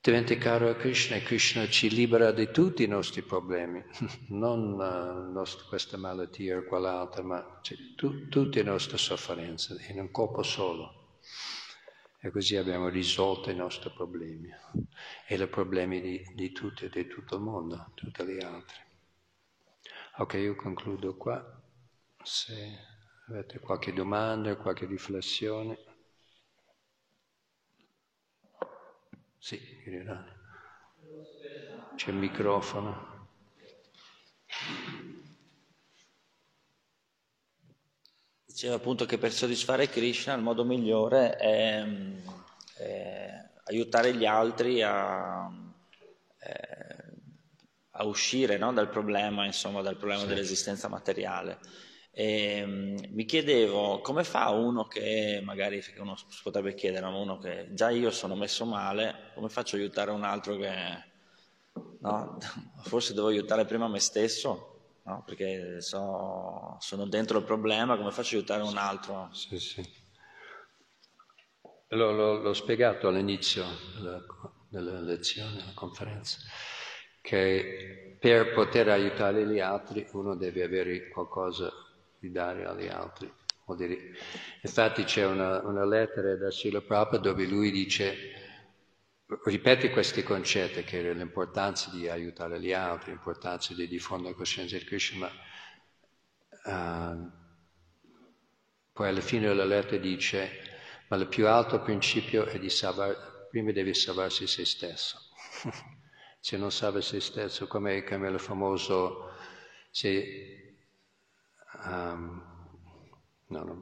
Diventa 0.00 0.36
caro 0.36 0.70
a 0.70 0.74
Krishna 0.74 1.16
e 1.16 1.22
Krishna 1.22 1.68
ci 1.68 1.90
libera 1.90 2.32
di 2.32 2.50
tutti 2.50 2.82
i 2.82 2.88
nostri 2.88 3.22
problemi, 3.22 3.84
non 4.28 4.72
uh, 4.72 5.30
nostro, 5.30 5.66
questa 5.68 5.96
malattia 5.96 6.56
o 6.56 6.64
quell'altra, 6.64 7.22
ma 7.22 7.60
cioè, 7.62 7.76
tu, 7.94 8.28
tutte 8.28 8.62
le 8.62 8.70
nostre 8.70 8.96
sofferenze 8.96 9.76
in 9.88 10.00
un 10.00 10.10
corpo 10.10 10.42
solo. 10.42 11.20
E 12.20 12.30
così 12.30 12.56
abbiamo 12.56 12.88
risolto 12.88 13.50
i 13.50 13.54
nostri 13.54 13.90
problemi 13.90 14.48
e 15.28 15.34
i 15.36 15.46
problemi 15.46 16.00
di, 16.00 16.22
di 16.34 16.50
tutti, 16.50 16.88
di 16.88 17.06
tutto 17.06 17.36
il 17.36 17.42
mondo, 17.42 17.92
tutti 17.94 18.24
gli 18.24 18.42
altri. 18.42 18.78
Ok, 20.16 20.34
io 20.34 20.56
concludo 20.56 21.16
qua. 21.16 21.62
Se... 22.24 22.96
Avete 23.30 23.58
qualche 23.58 23.92
domanda, 23.92 24.56
qualche 24.56 24.86
riflessione? 24.86 25.78
Sì, 29.36 29.60
c'è 31.94 32.08
il 32.08 32.16
microfono. 32.16 33.26
Diceva 38.46 38.76
appunto 38.76 39.04
che 39.04 39.18
per 39.18 39.30
soddisfare 39.30 39.90
Krishna 39.90 40.32
il 40.32 40.40
modo 40.40 40.64
migliore 40.64 41.36
è, 41.36 41.84
è 42.76 43.50
aiutare 43.64 44.14
gli 44.14 44.24
altri 44.24 44.80
a, 44.80 45.52
eh, 46.38 47.04
a 47.90 48.04
uscire 48.04 48.56
no, 48.56 48.72
dal 48.72 48.88
problema, 48.88 49.44
insomma, 49.44 49.82
dal 49.82 49.96
problema 49.96 50.22
sì. 50.22 50.28
dell'esistenza 50.28 50.88
materiale. 50.88 51.58
E, 52.20 52.64
um, 52.64 52.96
mi 53.10 53.24
chiedevo 53.24 54.00
come 54.00 54.24
fa 54.24 54.50
uno 54.50 54.88
che 54.88 55.40
magari 55.44 55.80
uno 55.98 56.16
si 56.16 56.42
potrebbe 56.42 56.74
chiedere 56.74 57.06
a 57.06 57.16
uno 57.16 57.38
che 57.38 57.68
già 57.70 57.90
io 57.90 58.10
sono 58.10 58.34
messo 58.34 58.64
male, 58.64 59.30
come 59.36 59.48
faccio 59.48 59.76
a 59.76 59.78
aiutare 59.78 60.10
un 60.10 60.24
altro 60.24 60.56
che 60.56 60.72
no? 62.00 62.38
forse 62.82 63.14
devo 63.14 63.28
aiutare 63.28 63.66
prima 63.66 63.86
me 63.86 64.00
stesso, 64.00 64.96
no? 65.04 65.22
perché 65.24 65.80
so, 65.80 66.76
sono 66.80 67.06
dentro 67.06 67.38
il 67.38 67.44
problema, 67.44 67.96
come 67.96 68.10
faccio 68.10 68.34
a 68.34 68.38
aiutare 68.38 68.62
un 68.64 68.76
altro? 68.76 69.28
Sì, 69.30 69.60
sì. 69.60 69.82
L'ho, 71.90 72.10
l'ho, 72.10 72.40
l'ho 72.40 72.52
spiegato 72.52 73.06
all'inizio 73.06 73.64
della, 73.94 74.20
della 74.68 74.98
lezione, 74.98 75.52
della 75.52 75.72
conferenza, 75.72 76.38
che 77.20 78.16
per 78.18 78.52
poter 78.54 78.88
aiutare 78.88 79.46
gli 79.46 79.60
altri 79.60 80.04
uno 80.14 80.34
deve 80.34 80.64
avere 80.64 81.08
qualcosa 81.10 81.70
di 82.18 82.30
dare 82.30 82.64
agli 82.64 82.88
altri. 82.88 83.32
Infatti 84.62 85.04
c'è 85.04 85.26
una, 85.26 85.60
una 85.66 85.84
lettera 85.84 86.34
da 86.36 86.50
Srila 86.50 86.80
Prabhupada 86.80 87.18
dove 87.18 87.46
lui 87.46 87.70
dice, 87.70 88.16
ripete 89.44 89.90
questi 89.90 90.22
concetti 90.22 90.82
che 90.84 90.98
era 90.98 91.12
l'importanza 91.12 91.90
di 91.90 92.08
aiutare 92.08 92.58
gli 92.60 92.72
altri, 92.72 93.10
l'importanza 93.10 93.74
di 93.74 93.86
diffondere 93.86 94.30
la 94.30 94.36
coscienza 94.36 94.78
di 94.78 94.84
Krishna, 94.84 95.30
ma 96.64 97.10
uh, 97.10 97.30
poi 98.92 99.08
alla 99.08 99.20
fine 99.20 99.48
della 99.48 99.66
lettera 99.66 100.00
dice, 100.00 100.50
ma 101.08 101.16
il 101.16 101.28
più 101.28 101.46
alto 101.46 101.82
principio 101.82 102.46
è 102.46 102.58
di 102.58 102.70
salvare, 102.70 103.16
prima 103.50 103.70
devi 103.70 103.92
salvarsi 103.92 104.46
se 104.46 104.64
stesso. 104.64 105.18
se 106.40 106.56
non 106.56 106.72
salvi 106.72 107.02
se 107.02 107.20
stesso, 107.20 107.66
come, 107.66 108.02
come 108.04 108.28
il 108.30 108.40
famoso, 108.40 109.32
se 109.90 110.57
um, 111.84 112.42
no, 113.48 113.64
no, 113.64 113.74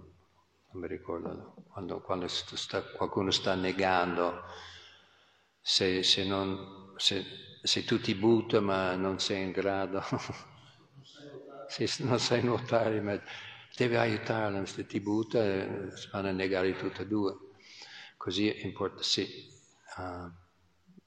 non 0.70 0.82
mi 0.82 0.86
ricordo, 0.86 1.55
quando, 1.68 2.01
quando 2.01 2.28
sta, 2.28 2.82
qualcuno 2.82 3.30
sta 3.30 3.55
negando, 3.55 4.42
se, 5.61 6.03
se, 6.03 6.24
non, 6.24 6.92
se, 6.97 7.24
se, 7.62 7.84
tu 7.84 8.01
ti 8.01 8.14
butti 8.14 8.59
ma 8.61 8.94
non 8.94 9.18
sei 9.18 9.42
in 9.44 9.51
grado, 9.53 10.03
se 11.68 11.88
non 12.05 12.18
sai 12.18 12.42
nuotare, 12.42 13.01
ma 13.01 13.20
devi 13.76 13.97
aiutarlo, 13.97 14.64
se 14.66 14.86
ti 14.86 15.01
butta 15.01 15.40
vanno 16.12 16.28
a 16.28 16.32
negare 16.32 16.76
tutte 16.76 17.03
e 17.03 17.07
due. 17.07 17.36
Così 18.16 18.64
importa, 18.64 19.03
sì, 19.03 19.26
uh, 19.97 20.30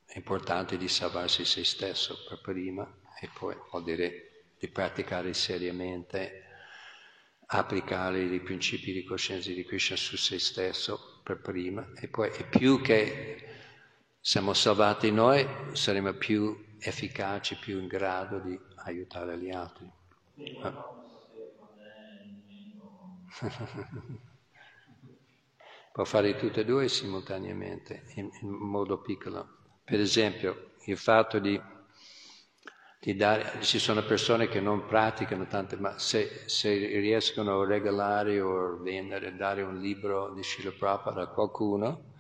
è 0.06 0.18
importante 0.18 0.78
di 0.78 0.88
salvarsi 0.88 1.46
se 1.46 1.64
stesso 1.64 2.16
per 2.28 2.40
prima 2.42 2.88
e 3.20 3.30
poi 3.38 3.56
vuol 3.70 3.84
dire 3.84 4.54
di 4.58 4.68
praticare 4.68 5.34
seriamente, 5.34 6.49
applicare 7.52 8.22
i 8.22 8.39
principi 8.41 8.93
di 8.93 9.04
coscienza 9.04 9.52
di 9.52 9.66
Krishna 9.66 9.95
su 9.95 10.16
se 10.18 10.38
stesso 10.38 11.20
per 11.24 11.41
prima 11.41 11.91
e 11.95 12.08
poi 12.08 12.30
e 12.30 12.43
più 12.43 12.80
che 12.82 13.43
siamo 14.20 14.54
salvati 14.54 15.12
noi 15.12 15.47
saremo 15.72 16.14
più 16.14 16.56
efficaci, 16.80 17.58
più 17.58 17.80
in 17.80 17.88
grado 17.88 18.39
di 18.39 18.60
aiutare 18.86 19.38
gli 19.38 19.50
altri. 19.50 19.91
Può 25.91 26.06
fare 26.06 26.38
tutte 26.38 26.62
e 26.62 26.66
due 26.66 26.88
simultaneamente, 26.88 28.04
in, 28.16 28.30
in 28.41 28.50
modo 28.50 29.02
piccolo. 29.02 29.58
Per 29.84 30.00
esempio, 30.00 30.74
il 30.86 30.97
fatto 30.97 31.39
di, 31.39 31.60
di, 33.00 33.16
dare, 33.16 33.62
ci 33.62 33.80
sono 33.80 34.04
persone 34.04 34.50
che 34.50 34.60
non 34.60 34.86
praticano 34.86 35.47
tante, 35.47 35.78
ma 35.78 35.97
se, 35.97 36.43
se 36.45 36.70
riescono 37.00 37.62
a 37.62 37.66
regalare 37.66 38.41
o 38.41 38.78
vendere, 38.82 39.36
dare 39.36 39.62
un 39.62 39.80
libro 39.80 40.34
di 40.34 40.43
Srila 40.43 40.72
Prabhupada 40.72 41.22
a 41.22 41.28
qualcuno, 41.28 42.16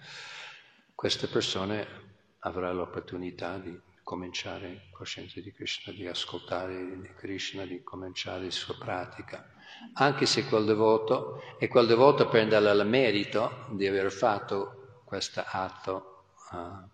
queste 0.95 1.27
persone 1.27 2.07
avranno 2.39 2.79
l'opportunità 2.79 3.57
di 3.57 3.77
cominciare 4.03 4.87
coscienza 4.91 5.39
di 5.41 5.51
Krishna, 5.51 5.93
di 5.93 6.07
ascoltare 6.07 6.99
di 6.99 7.13
Krishna, 7.13 7.65
di 7.65 7.83
cominciare 7.83 8.45
la 8.45 8.51
sua 8.51 8.75
pratica. 8.75 9.53
Anche 9.93 10.25
se 10.25 10.45
quel 10.45 10.65
devoto, 10.65 11.41
e 11.59 11.67
quel 11.67 11.87
devoto 11.87 12.27
prenderà 12.27 12.71
il 12.71 12.87
merito 12.87 13.67
di 13.71 13.85
aver 13.85 14.11
fatto 14.11 15.03
questo 15.03 15.43
atto 15.45 16.23
uh, 16.51 16.89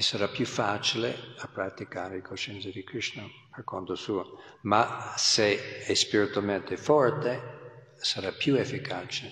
e 0.00 0.02
sarà 0.02 0.28
più 0.28 0.46
facile 0.46 1.34
a 1.40 1.46
praticare 1.46 2.22
coscienza 2.22 2.70
di 2.70 2.82
Krishna 2.82 3.22
per 3.54 3.64
conto 3.64 3.94
suo. 3.94 4.40
Ma 4.62 5.12
se 5.14 5.82
è 5.84 5.92
spiritualmente 5.92 6.78
forte, 6.78 7.92
sarà 7.96 8.32
più 8.32 8.54
efficace 8.54 9.30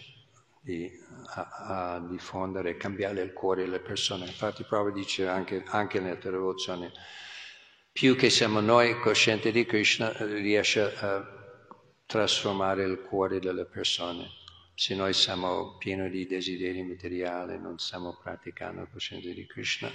di, 0.61 0.91
a, 1.37 1.95
a 1.95 2.01
diffondere 2.01 2.69
e 2.69 2.77
cambiare 2.77 3.23
il 3.23 3.33
cuore 3.33 3.65
delle 3.65 3.81
persone. 3.81 4.27
Infatti 4.27 4.63
Prabhupada 4.63 4.95
dice 4.95 5.27
anche, 5.27 5.65
anche 5.69 6.01
nella 6.01 6.17
devozione, 6.17 6.93
più 7.91 8.15
che 8.15 8.29
siamo 8.29 8.61
noi 8.61 9.01
coscienti 9.01 9.51
di 9.51 9.65
Krishna, 9.65 10.13
riesce 10.19 10.83
a 10.83 11.27
trasformare 12.05 12.85
il 12.85 13.01
cuore 13.01 13.39
delle 13.39 13.65
persone. 13.65 14.29
Se 14.75 14.95
noi 14.95 15.15
siamo 15.15 15.79
pieni 15.79 16.11
di 16.11 16.27
desideri 16.27 16.83
materiali, 16.83 17.59
non 17.59 17.79
stiamo 17.79 18.19
praticando 18.23 18.81
la 18.83 18.89
coscienza 18.93 19.31
di 19.31 19.47
Krishna, 19.47 19.91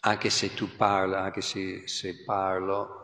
anche 0.00 0.30
se 0.30 0.54
tu 0.54 0.68
parli, 0.76 1.14
anche 1.14 1.40
se, 1.40 1.86
se 1.86 2.22
parlo, 2.24 3.00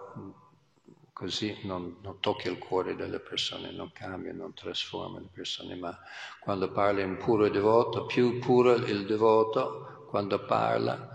così 1.12 1.56
non, 1.62 1.96
non, 2.02 2.20
tocchi 2.20 2.48
il 2.48 2.58
cuore 2.58 2.94
delle 2.94 3.20
persone, 3.20 3.70
non 3.70 3.90
cambia, 3.92 4.32
non 4.32 4.54
trasforma 4.54 5.18
le 5.18 5.30
persone, 5.32 5.74
ma 5.74 5.98
quando 6.40 6.70
parla 6.70 7.02
in 7.02 7.16
puro 7.16 7.48
devoto, 7.48 8.06
più 8.06 8.38
puro 8.38 8.74
il 8.74 9.06
devoto, 9.06 10.06
quando 10.08 10.44
parla, 10.44 11.08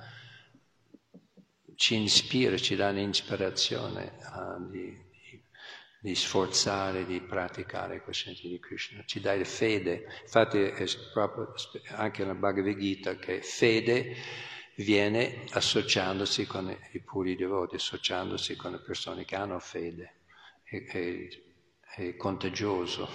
ci 1.75 1.99
ispira, 1.99 2.57
ci 2.57 2.75
dà 2.75 2.89
un'ispirazione 2.89 4.17
uh, 4.36 4.69
di, 4.69 4.86
di, 4.86 5.43
di, 5.99 6.15
sforzare, 6.15 7.05
di 7.05 7.21
praticare 7.21 8.03
coscienza 8.03 8.47
di 8.47 8.59
Krishna, 8.59 9.03
ci 9.05 9.19
dà 9.19 9.36
fede. 9.43 10.05
Infatti 10.21 10.61
è 10.61 10.86
proprio 11.11 11.53
anche 11.95 12.21
nella 12.21 12.36
Bhagavad 12.36 12.77
Gita 12.77 13.15
che 13.15 13.41
fede 13.41 14.15
viene 14.82 15.45
associandosi 15.51 16.45
con 16.45 16.75
i 16.91 16.99
puri 17.01 17.36
devoti, 17.36 17.75
associandosi 17.75 18.55
con 18.55 18.71
le 18.71 18.79
persone 18.79 19.25
che 19.25 19.36
hanno 19.36 19.59
fede. 19.59 20.21
È, 20.63 20.84
è, 20.84 21.27
è 21.95 22.15
contagioso. 22.15 23.07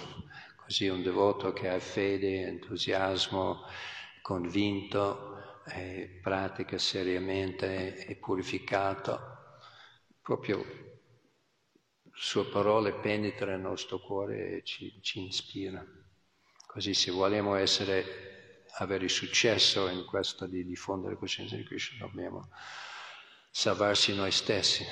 Così 0.55 0.87
un 0.87 1.01
devoto 1.01 1.53
che 1.53 1.69
ha 1.69 1.79
fede, 1.79 2.47
entusiasmo, 2.47 3.61
convinto, 4.21 5.63
eh, 5.67 6.19
pratica 6.21 6.77
seriamente, 6.77 7.95
è 7.95 8.15
purificato, 8.15 9.19
proprio 10.21 10.65
sue 12.13 12.45
parole 12.45 12.95
penetrano 12.95 13.51
nel 13.51 13.61
nostro 13.61 13.99
cuore 13.99 14.57
e 14.57 14.63
ci, 14.63 14.99
ci 15.01 15.25
ispira. 15.27 15.85
Così 16.65 16.93
se 16.93 17.11
vogliamo 17.11 17.55
essere 17.55 18.26
avere 18.79 19.07
successo 19.07 19.87
in 19.87 20.05
questo 20.05 20.45
di 20.45 20.63
diffondere 20.63 21.13
la 21.13 21.19
coscienza 21.19 21.55
di 21.55 21.63
Krishna, 21.63 22.05
dobbiamo 22.05 22.49
salvarsi 23.49 24.15
noi 24.15 24.31
stessi 24.31 24.85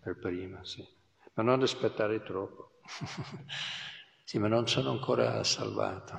per 0.00 0.18
prima, 0.18 0.64
sì. 0.64 0.86
ma 1.34 1.42
non 1.42 1.62
aspettare 1.62 2.22
troppo. 2.22 2.80
sì, 4.24 4.38
ma 4.38 4.48
non 4.48 4.66
sono 4.66 4.90
ancora 4.90 5.44
salvato. 5.44 6.18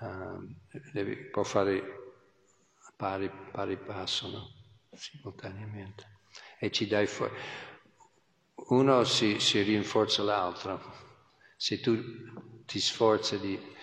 Uh, 0.00 0.56
devi, 0.92 1.16
può 1.16 1.42
fare 1.42 1.82
pari, 2.96 3.30
pari 3.52 3.76
passo, 3.76 4.30
no? 4.30 4.52
simultaneamente. 4.92 6.16
E 6.58 6.70
ci 6.70 6.86
dai 6.86 7.06
fuori. 7.06 7.34
Uno 8.70 9.04
si, 9.04 9.38
si 9.38 9.62
rinforza 9.62 10.22
l'altro. 10.22 11.06
Se 11.56 11.80
tu 11.80 11.96
ti 12.64 12.80
sforzi 12.80 13.38
di 13.38 13.76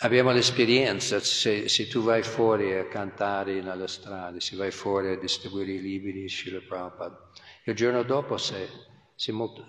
Abbiamo 0.00 0.30
l'esperienza, 0.30 1.18
se, 1.18 1.68
se, 1.68 1.88
tu 1.88 2.02
vai 2.02 2.22
fuori 2.22 2.72
a 2.72 2.86
cantare 2.86 3.60
nelle 3.60 3.88
strade, 3.88 4.38
se 4.38 4.54
vai 4.54 4.70
fuori 4.70 5.08
a 5.08 5.18
distribuire 5.18 5.72
i 5.72 5.80
libri 5.80 6.12
di 6.12 6.28
Srila 6.28 6.60
Prabhupada, 6.60 7.32
il 7.64 7.74
giorno 7.74 8.04
dopo 8.04 8.36
sei, 8.36 8.68
sei, 9.16 9.34
molto, 9.34 9.66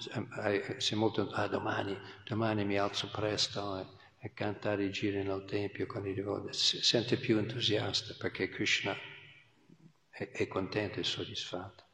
sei 0.77 0.97
molto, 0.99 1.27
ah 1.31 1.47
domani, 1.47 1.97
domani 2.27 2.63
mi 2.63 2.77
alzo 2.77 3.09
presto 3.09 3.79
e, 3.79 3.85
e 4.19 4.33
cantare 4.33 4.83
i 4.83 4.91
giri 4.91 5.23
nel 5.23 5.45
Tempio 5.45 5.87
con 5.87 6.05
i 6.05 6.13
devoti, 6.13 6.53
si 6.53 6.79
sente 6.83 7.17
più 7.17 7.39
entusiasta 7.39 8.13
perché 8.15 8.49
Krishna 8.49 8.95
è, 10.11 10.29
è 10.29 10.47
contento 10.47 10.99
e 10.99 11.03
soddisfatto. 11.03 11.85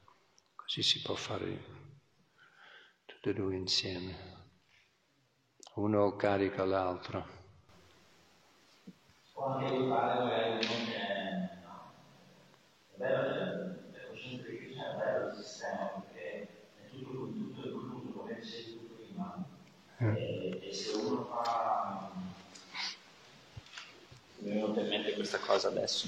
Così 0.56 0.84
si 0.84 1.02
può 1.02 1.16
fare 1.16 1.64
tutti 3.06 3.30
e 3.30 3.34
due 3.34 3.56
insieme. 3.56 4.44
Uno 5.76 6.18
carica 6.18 6.66
l'altro 6.66 7.44
può 9.36 9.48
anche 9.48 9.66
aiutare 9.66 10.24
magari 10.24 10.52
uno 10.52 10.86
che 10.86 10.96
è, 10.96 11.50
no, 11.62 11.92
è 12.94 12.98
bello, 12.98 13.76
la 13.92 14.08
coscienza 14.10 14.48
di 14.48 14.58
Krishna 14.58 14.94
è 14.94 14.96
bello 14.96 15.28
il 15.28 15.36
sistema 15.36 15.92
perché 16.08 16.48
è 16.82 16.90
tutto, 16.90 17.12
tutto 17.12 17.68
incluso, 17.68 18.18
come 18.18 18.40
dicevi 18.40 18.78
tu 18.78 18.96
prima, 18.96 19.46
eh. 19.98 20.06
e, 20.06 20.70
e, 20.70 20.74
se 20.74 20.96
uno 20.96 21.26
fa... 21.26 22.12
Mi 24.38 24.52
è 24.52 24.54
venuta 24.54 24.80
in 24.80 24.88
mente 24.88 25.14
questa 25.14 25.40
cosa 25.40 25.68
adesso. 25.68 26.08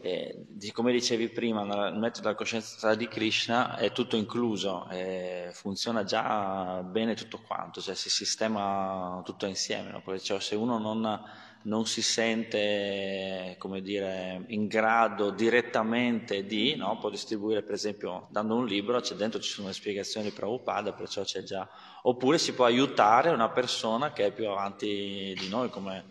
Di, 0.00 0.72
come 0.72 0.90
dicevi 0.90 1.28
prima, 1.28 1.62
nel 1.62 1.94
metodo 1.94 2.22
della 2.22 2.34
coscienza 2.34 2.94
di 2.94 3.06
Krishna 3.06 3.76
è 3.76 3.92
tutto 3.92 4.16
incluso, 4.16 4.88
eh, 4.90 5.50
funziona 5.52 6.02
già 6.02 6.82
bene 6.82 7.14
tutto 7.14 7.40
quanto, 7.40 7.80
cioè 7.80 7.94
si 7.94 8.10
sistema 8.10 9.20
tutto 9.24 9.46
insieme. 9.46 9.90
No? 9.90 10.02
Perché, 10.02 10.20
cioè, 10.20 10.40
se 10.40 10.56
uno 10.56 10.78
non 10.78 11.22
non 11.64 11.86
si 11.86 12.02
sente 12.02 13.56
dire, 13.80 14.44
in 14.48 14.66
grado 14.66 15.30
direttamente 15.30 16.44
di, 16.44 16.76
no? 16.76 16.98
può 16.98 17.08
distribuire 17.10 17.62
per 17.62 17.74
esempio 17.74 18.26
dando 18.30 18.54
un 18.54 18.66
libro, 18.66 19.00
c'è 19.00 19.14
dentro 19.14 19.40
ci 19.40 19.50
sono 19.50 19.68
le 19.68 19.74
spiegazioni 19.74 20.28
di 20.28 20.34
Prabhupada, 20.34 20.92
perciò 20.92 21.22
c'è 21.22 21.42
già, 21.42 21.68
oppure 22.02 22.38
si 22.38 22.52
può 22.52 22.64
aiutare 22.64 23.30
una 23.30 23.48
persona 23.48 24.12
che 24.12 24.26
è 24.26 24.32
più 24.32 24.48
avanti 24.48 25.34
di 25.38 25.48
noi 25.48 25.70
come 25.70 26.04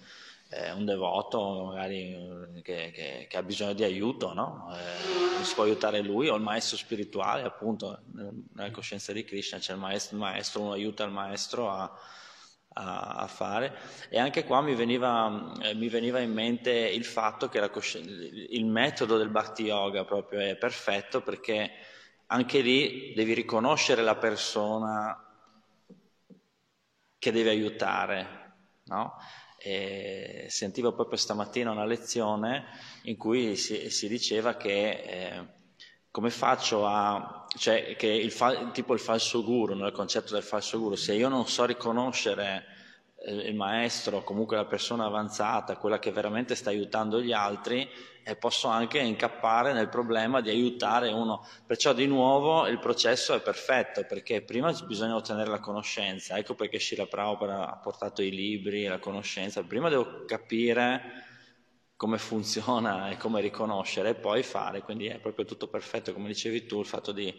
eh, 0.49 0.72
un 0.72 0.86
devoto 0.86 1.66
magari 1.66 2.14
eh, 2.14 2.62
che, 2.62 2.91
che, 2.91 3.28
che, 3.30 3.38
ha 3.38 3.43
bisogno 3.43 3.74
di 3.74 3.84
aiuto, 3.84 4.34
no? 4.34 4.72
eh, 4.74 5.43
si 5.43 5.54
può 5.54 5.66
aiutare 5.66 6.01
lui 6.01 6.30
o 6.30 6.36
il 6.36 6.41
maestro 6.41 6.78
spirituale 6.78 7.43
appunto 7.43 7.99
nella 8.54 8.72
coscienza 8.72 9.14
di 9.14 9.24
Krishna 9.24 9.60
c'è 9.60 9.74
il 9.74 9.80
maestro, 9.80 10.16
il 10.16 10.22
maestro 10.22 10.62
uno 10.62 10.72
aiuta 10.72 11.04
il 11.04 11.12
maestro 11.12 11.70
a 11.70 11.91
a, 12.74 13.15
a 13.15 13.28
fare 13.28 13.78
e 14.09 14.19
anche 14.19 14.43
qua 14.43 14.61
mi 14.61 14.76
veniva, 14.76 15.53
eh, 15.61 15.74
mi 15.76 15.89
veniva 15.89 16.19
in 16.19 16.32
mente 16.32 16.71
il 16.71 17.05
fatto 17.05 17.49
che 17.49 17.59
il 17.59 18.65
metodo 18.65 19.17
del 19.17 19.30
Bhakti 19.30 19.63
Yoga 19.63 20.05
proprio 20.05 20.39
è 20.39 20.55
perfetto 20.55 21.21
perché 21.21 21.71
anche 22.28 22.61
lì 22.61 23.13
devi 23.15 23.34
riconoscere 23.34 24.01
la 24.01 24.15
persona 24.15 25.17
che 27.19 27.32
deve 27.32 27.49
aiutare, 27.51 28.55
no? 28.86 29.15
Sentivo 30.47 30.93
proprio 30.93 31.17
stamattina 31.17 31.71
una 31.71 31.86
lezione 31.86 32.65
in 33.03 33.15
cui 33.15 33.55
si, 33.55 33.89
si 33.89 34.09
diceva 34.09 34.57
che 34.57 34.89
eh, 34.89 35.47
come 36.14 36.30
faccio 36.30 36.86
a, 36.86 37.47
cioè 37.57 37.95
che 37.95 38.05
il 38.05 38.30
fa, 38.30 38.70
tipo 38.70 38.93
il 38.93 38.99
falso 38.99 39.43
guru, 39.43 39.74
no? 39.74 39.88
il 39.88 39.91
concetto 39.91 40.36
del 40.36 40.43
falso 40.43 40.78
guru, 40.78 40.93
se 40.93 41.16
io 41.16 41.28
non 41.28 41.47
so 41.47 41.66
riconoscere 41.66 42.66
eh, 43.26 43.34
il 43.34 43.55
maestro, 43.55 44.22
comunque 44.22 44.55
la 44.55 44.66
persona 44.66 45.05
avanzata, 45.05 45.76
quella 45.78 45.97
che 45.97 46.11
veramente 46.11 46.53
sta 46.53 46.70
aiutando 46.70 47.20
gli 47.20 47.32
altri, 47.32 47.89
e 48.24 48.36
posso 48.36 48.68
anche 48.68 48.99
incappare 48.99 49.74
nel 49.74 49.89
problema 49.89 50.39
di 50.39 50.51
aiutare 50.51 51.09
uno. 51.09 51.47
Perciò 51.66 51.93
di 51.93 52.05
nuovo 52.05 52.68
il 52.68 52.78
processo 52.78 53.34
è 53.34 53.41
perfetto 53.41 54.05
perché 54.05 54.43
prima 54.43 54.72
bisogna 54.86 55.16
ottenere 55.16 55.49
la 55.49 55.59
conoscenza, 55.59 56.38
ecco 56.38 56.53
perché 56.53 56.78
Shila 56.78 57.07
Prabhupada 57.07 57.72
ha 57.72 57.78
portato 57.78 58.22
i 58.22 58.30
libri, 58.30 58.86
la 58.86 58.99
conoscenza, 58.99 59.64
prima 59.64 59.89
devo 59.89 60.26
capire 60.26 61.32
come 62.04 62.18
funziona 62.18 63.08
e 63.12 63.18
come 63.18 63.39
riconoscere 63.39 64.10
e 64.10 64.16
poi 64.16 64.43
fare, 64.43 64.82
quindi 64.82 65.08
è 65.08 65.20
proprio 65.20 65.45
tutto 65.45 65.70
perfetto, 65.70 66.12
come 66.12 66.28
dicevi 66.28 66.66
tu, 66.66 66.82
il 66.82 66.86
fatto 66.86 67.14
di 67.14 67.34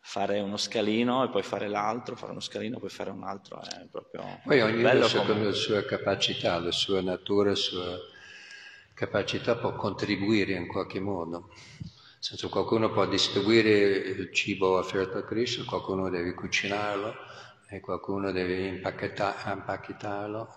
fare 0.00 0.40
uno 0.40 0.56
scalino 0.56 1.24
e 1.24 1.28
poi 1.28 1.42
fare 1.42 1.68
l'altro, 1.68 2.16
fare 2.16 2.30
uno 2.30 2.40
scalino 2.40 2.78
e 2.78 2.80
poi 2.80 2.88
fare 2.88 3.10
un 3.10 3.24
altro, 3.24 3.60
è 3.60 3.86
proprio 3.90 4.40
Poi 4.44 4.62
ognuno 4.62 5.06
secondo 5.06 5.34
come... 5.34 5.44
la 5.44 5.52
sua 5.52 5.84
capacità, 5.84 6.58
la 6.58 6.70
sua 6.70 7.02
natura, 7.02 7.50
la 7.50 7.56
sua 7.56 7.98
capacità 8.94 9.56
può 9.56 9.74
contribuire 9.74 10.54
in 10.54 10.66
qualche 10.68 11.00
modo. 11.00 11.50
Nel 11.50 12.20
senso, 12.20 12.48
qualcuno 12.48 12.90
può 12.90 13.06
distribuire 13.06 13.70
il 13.70 14.32
cibo 14.32 14.78
offerto 14.78 15.18
a 15.18 15.24
Krishna, 15.24 15.64
qualcuno 15.64 16.08
deve 16.08 16.32
cucinarlo, 16.32 17.14
e 17.68 17.80
qualcuno 17.80 18.32
deve 18.32 18.68
impacchettarlo, 18.68 20.48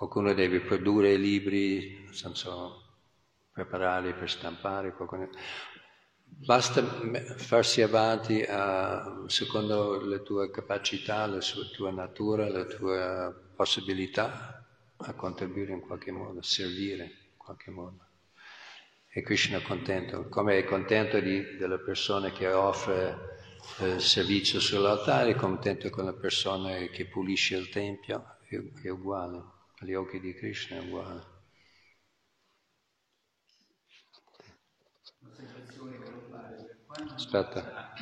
qualcuno 0.00 0.32
deve 0.32 0.60
produrre 0.60 1.14
libri, 1.16 2.04
nel 2.04 2.14
senso 2.14 2.84
prepararli 3.52 4.14
per 4.14 4.30
stampare. 4.30 4.94
Qualcuno... 4.94 5.28
Basta 6.24 6.82
farsi 7.36 7.82
avanti 7.82 8.40
uh, 8.40 9.26
secondo 9.28 10.00
le 10.00 10.22
tue 10.22 10.50
capacità, 10.50 11.26
la 11.26 11.40
tua 11.76 11.90
natura, 11.90 12.48
la 12.48 12.64
tua 12.64 13.30
possibilità 13.54 14.66
a 14.96 15.12
contribuire 15.12 15.72
in 15.72 15.80
qualche 15.80 16.12
modo, 16.12 16.38
a 16.38 16.44
servire 16.44 17.04
in 17.04 17.36
qualche 17.36 17.70
modo. 17.70 18.06
E 19.06 19.20
Krishna 19.20 19.58
è 19.58 19.62
contento, 19.62 20.30
come 20.30 20.56
è 20.56 20.64
contento 20.64 21.20
di, 21.20 21.56
della 21.58 21.78
persona 21.78 22.30
che 22.30 22.50
offre 22.50 23.36
eh, 23.80 23.98
servizio 23.98 24.60
sull'altare, 24.60 25.32
è 25.32 25.34
contento 25.34 25.90
con 25.90 26.06
la 26.06 26.14
persona 26.14 26.74
che 26.86 27.04
pulisce 27.04 27.56
il 27.56 27.68
tempio, 27.68 28.38
è, 28.48 28.56
è 28.82 28.88
uguale, 28.88 29.58
agli 29.80 29.94
occhi 29.94 30.20
di 30.20 30.34
Krishna 30.34 30.76
è 30.76 30.80
uguale. 30.80 31.38
Aspetta. 37.14 37.92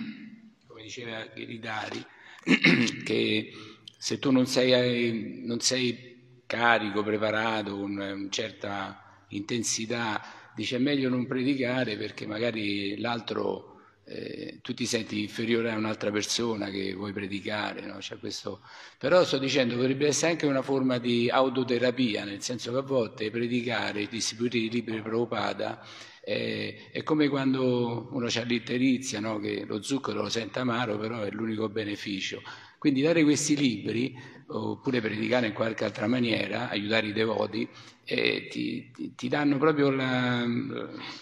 Come 0.67 0.83
diceva 0.83 1.25
Ghiridari, 1.27 2.05
che 3.05 3.53
se 3.99 4.19
tu 4.19 4.31
non 4.31 4.47
sei, 4.47 5.45
non 5.45 5.61
sei 5.61 6.43
carico, 6.47 7.03
preparato, 7.03 7.77
con 7.77 7.91
una 7.91 8.29
certa 8.31 9.25
intensità, 9.29 10.53
dice 10.55 10.77
è 10.77 10.81
meglio 10.81 11.09
non 11.09 11.27
predicare 11.27 11.97
perché 11.97 12.27
magari 12.27 12.99
l'altro 12.99 13.78
eh, 14.09 14.59
tu 14.63 14.73
ti 14.75 14.87
senti 14.87 15.21
inferiore 15.21 15.71
a 15.71 15.77
un'altra 15.77 16.11
persona 16.11 16.71
che 16.71 16.95
vuoi 16.95 17.13
predicare, 17.13 17.83
no? 17.87 17.99
questo... 18.19 18.61
però 18.99 19.23
sto 19.25 19.39
dicendo 19.39 19.77
potrebbe 19.77 20.07
essere 20.07 20.33
anche 20.33 20.47
una 20.47 20.63
forma 20.63 20.99
di 20.99 21.29
autoterapia, 21.29 22.25
nel 22.25 22.43
senso 22.43 22.73
che 22.73 22.79
a 22.79 22.83
volte 22.83 23.31
predicare, 23.31 24.07
distribuire 24.07 24.59
i 24.59 24.71
libri 24.71 25.03
Prabhupada 25.03 25.85
è, 26.21 26.91
è 26.91 27.03
come 27.03 27.29
quando 27.29 28.09
uno 28.11 28.27
ha 28.27 28.43
l'itterizia, 28.43 29.21
no? 29.21 29.39
che 29.39 29.65
lo 29.67 29.83
zucchero 29.83 30.23
lo 30.23 30.29
sente 30.29 30.59
amaro, 30.59 30.99
però 30.99 31.23
è 31.23 31.31
l'unico 31.31 31.69
beneficio. 31.69 32.43
Quindi 32.79 33.03
dare 33.03 33.23
questi 33.25 33.57
libri, 33.57 34.17
oppure 34.47 35.01
predicare 35.01 35.49
in 35.49 35.53
qualche 35.53 35.85
altra 35.85 36.07
maniera, 36.07 36.69
aiutare 36.69 37.09
i 37.09 37.13
devoti, 37.13 37.69
eh, 38.05 38.47
ti, 38.49 38.91
ti, 39.15 39.29
danno 39.29 39.59
proprio 39.59 39.91
la, 39.91 40.47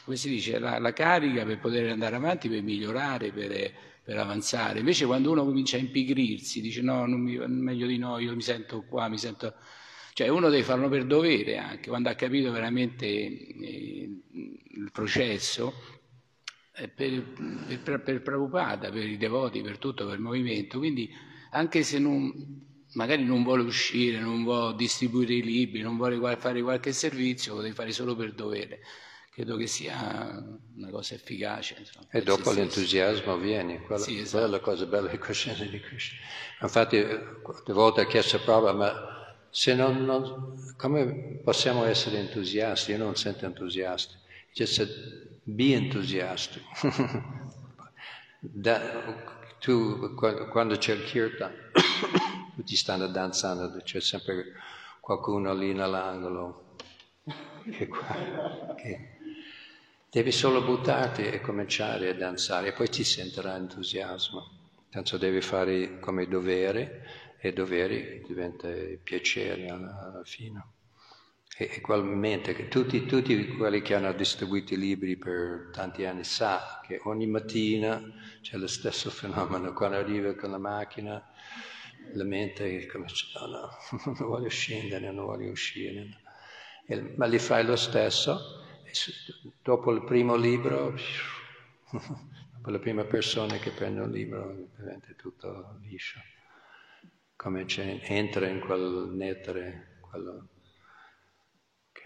dice, 0.04 0.58
la, 0.58 0.78
la, 0.78 0.92
carica 0.92 1.44
per 1.44 1.58
poter 1.58 1.90
andare 1.90 2.16
avanti, 2.16 2.48
per 2.48 2.62
migliorare, 2.62 3.32
per, 3.32 3.72
per, 4.04 4.18
avanzare. 4.18 4.78
Invece 4.80 5.06
quando 5.06 5.30
uno 5.30 5.44
comincia 5.44 5.76
a 5.76 5.80
impigrirsi, 5.80 6.60
dice 6.60 6.82
no, 6.82 7.06
mi, 7.06 7.38
meglio 7.46 7.86
di 7.86 7.98
no, 7.98 8.18
io 8.18 8.34
mi 8.34 8.42
sento 8.42 8.84
qua, 8.88 9.08
mi 9.08 9.18
sento 9.18 9.54
cioè 10.16 10.28
uno 10.28 10.48
deve 10.48 10.62
farlo 10.62 10.88
per 10.88 11.04
dovere 11.04 11.58
anche, 11.58 11.90
quando 11.90 12.08
ha 12.08 12.14
capito 12.14 12.50
veramente 12.50 13.06
eh, 13.06 14.22
il 14.32 14.90
processo, 14.90 15.74
eh, 16.74 16.88
per, 16.88 17.22
per, 17.82 18.00
per 18.00 18.22
Prabhupada, 18.22 18.90
per 18.90 19.06
i 19.06 19.18
devoti, 19.18 19.60
per 19.60 19.76
tutto, 19.76 20.06
per 20.06 20.14
il 20.14 20.22
movimento. 20.22 20.78
Quindi 20.78 21.10
anche 21.50 21.82
se 21.82 21.98
non, 21.98 22.32
magari 22.92 23.24
non 23.24 23.42
vuole 23.42 23.62
uscire, 23.62 24.18
non 24.18 24.42
vuole 24.42 24.74
distribuire 24.76 25.34
i 25.34 25.42
libri, 25.42 25.80
non 25.80 25.96
vuole 25.96 26.18
fare 26.36 26.62
qualche 26.62 26.92
servizio, 26.92 27.54
lo 27.54 27.62
deve 27.62 27.74
fare 27.74 27.92
solo 27.92 28.16
per 28.16 28.32
dovere. 28.32 28.80
Credo 29.30 29.56
che 29.56 29.66
sia 29.66 30.42
una 30.76 30.88
cosa 30.90 31.14
efficace. 31.14 31.76
Insomma, 31.78 32.06
e 32.10 32.22
dopo 32.22 32.52
l'entusiasmo 32.52 33.36
viene, 33.36 33.82
quella, 33.82 34.02
sì, 34.02 34.18
esatto. 34.20 34.30
quella 34.30 34.46
è 34.46 34.50
la 34.50 34.60
cosa 34.60 34.86
bella 34.86 35.08
di 35.08 35.18
coscienza 35.18 35.62
di 35.64 35.78
Krishna. 35.78 36.18
Infatti, 36.62 37.04
qualche 37.42 37.72
volta 37.74 38.00
ha 38.00 38.06
chiesto 38.06 38.36
a 38.36 38.38
Prabhupada, 38.38 38.72
ma 38.72 39.36
se 39.50 39.74
non, 39.74 40.04
non, 40.04 40.74
come 40.78 41.40
possiamo 41.44 41.84
essere 41.84 42.18
entusiasti? 42.18 42.92
Io 42.92 42.98
non 42.98 43.14
sento 43.14 43.44
entusiasti. 43.44 44.14
Just 44.54 45.42
be 45.42 45.74
enthusiastic. 45.74 46.62
da, 48.40 49.35
tu, 49.66 50.14
quando 50.14 50.76
c'è 50.76 50.92
il 50.92 51.02
kirtan, 51.02 51.52
tutti 52.54 52.76
stanno 52.76 53.08
danzando, 53.08 53.76
c'è 53.82 54.00
sempre 54.00 54.52
qualcuno 55.00 55.52
lì 55.54 55.72
nell'angolo. 55.72 56.76
Che 57.68 57.88
che 58.76 59.08
devi 60.08 60.30
solo 60.30 60.62
buttarti 60.62 61.26
e 61.26 61.40
cominciare 61.40 62.10
a 62.10 62.14
danzare 62.14 62.68
e 62.68 62.72
poi 62.74 62.88
ti 62.88 63.02
sentirà 63.02 63.56
entusiasmo. 63.56 64.50
Tanto 64.88 65.18
devi 65.18 65.40
fare 65.40 65.98
come 65.98 66.28
dovere 66.28 67.34
e 67.40 67.52
doveri 67.52 68.22
diventa 68.24 68.68
piacere 69.02 69.68
alla 69.68 70.22
fine. 70.22 70.75
E 71.58 71.76
ugualmente 71.78 72.68
tutti, 72.68 73.06
tutti, 73.06 73.48
quelli 73.56 73.80
che 73.80 73.94
hanno 73.94 74.12
distribuito 74.12 74.74
i 74.74 74.76
libri 74.76 75.16
per 75.16 75.70
tanti 75.72 76.04
anni 76.04 76.22
sa 76.22 76.82
che 76.86 77.00
ogni 77.04 77.26
mattina 77.26 77.98
c'è 78.42 78.58
lo 78.58 78.66
stesso 78.66 79.08
fenomeno, 79.08 79.72
quando 79.72 79.96
arriva 79.96 80.34
con 80.34 80.50
la 80.50 80.58
macchina 80.58 81.26
la 82.12 82.24
mente 82.24 82.86
comincia, 82.86 83.40
no, 83.40 83.46
no, 83.46 83.70
non 84.04 84.28
voglio 84.28 84.50
scendere, 84.50 85.10
non 85.10 85.24
voglio 85.24 85.50
uscire, 85.50 86.18
e, 86.86 87.14
ma 87.16 87.24
li 87.24 87.38
fai 87.38 87.64
lo 87.64 87.76
stesso, 87.76 88.62
e 88.84 88.92
dopo 89.62 89.92
il 89.92 90.04
primo 90.04 90.36
libro, 90.36 90.92
dopo 91.90 92.70
la 92.70 92.78
prima 92.78 93.04
persona 93.04 93.56
che 93.56 93.70
prende 93.70 94.02
un 94.02 94.10
libro 94.10 94.68
diventa 94.76 95.08
tutto 95.16 95.78
liscio. 95.80 96.20
Come 97.34 97.64
entra 97.66 98.46
in 98.46 98.60
quel 98.60 99.08
nettare, 99.14 100.00
quello 100.00 100.48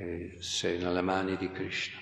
che 0.00 0.36
sei 0.40 0.78
nelle 0.78 1.02
mani 1.02 1.36
di 1.36 1.50
Krishna. 1.52 2.00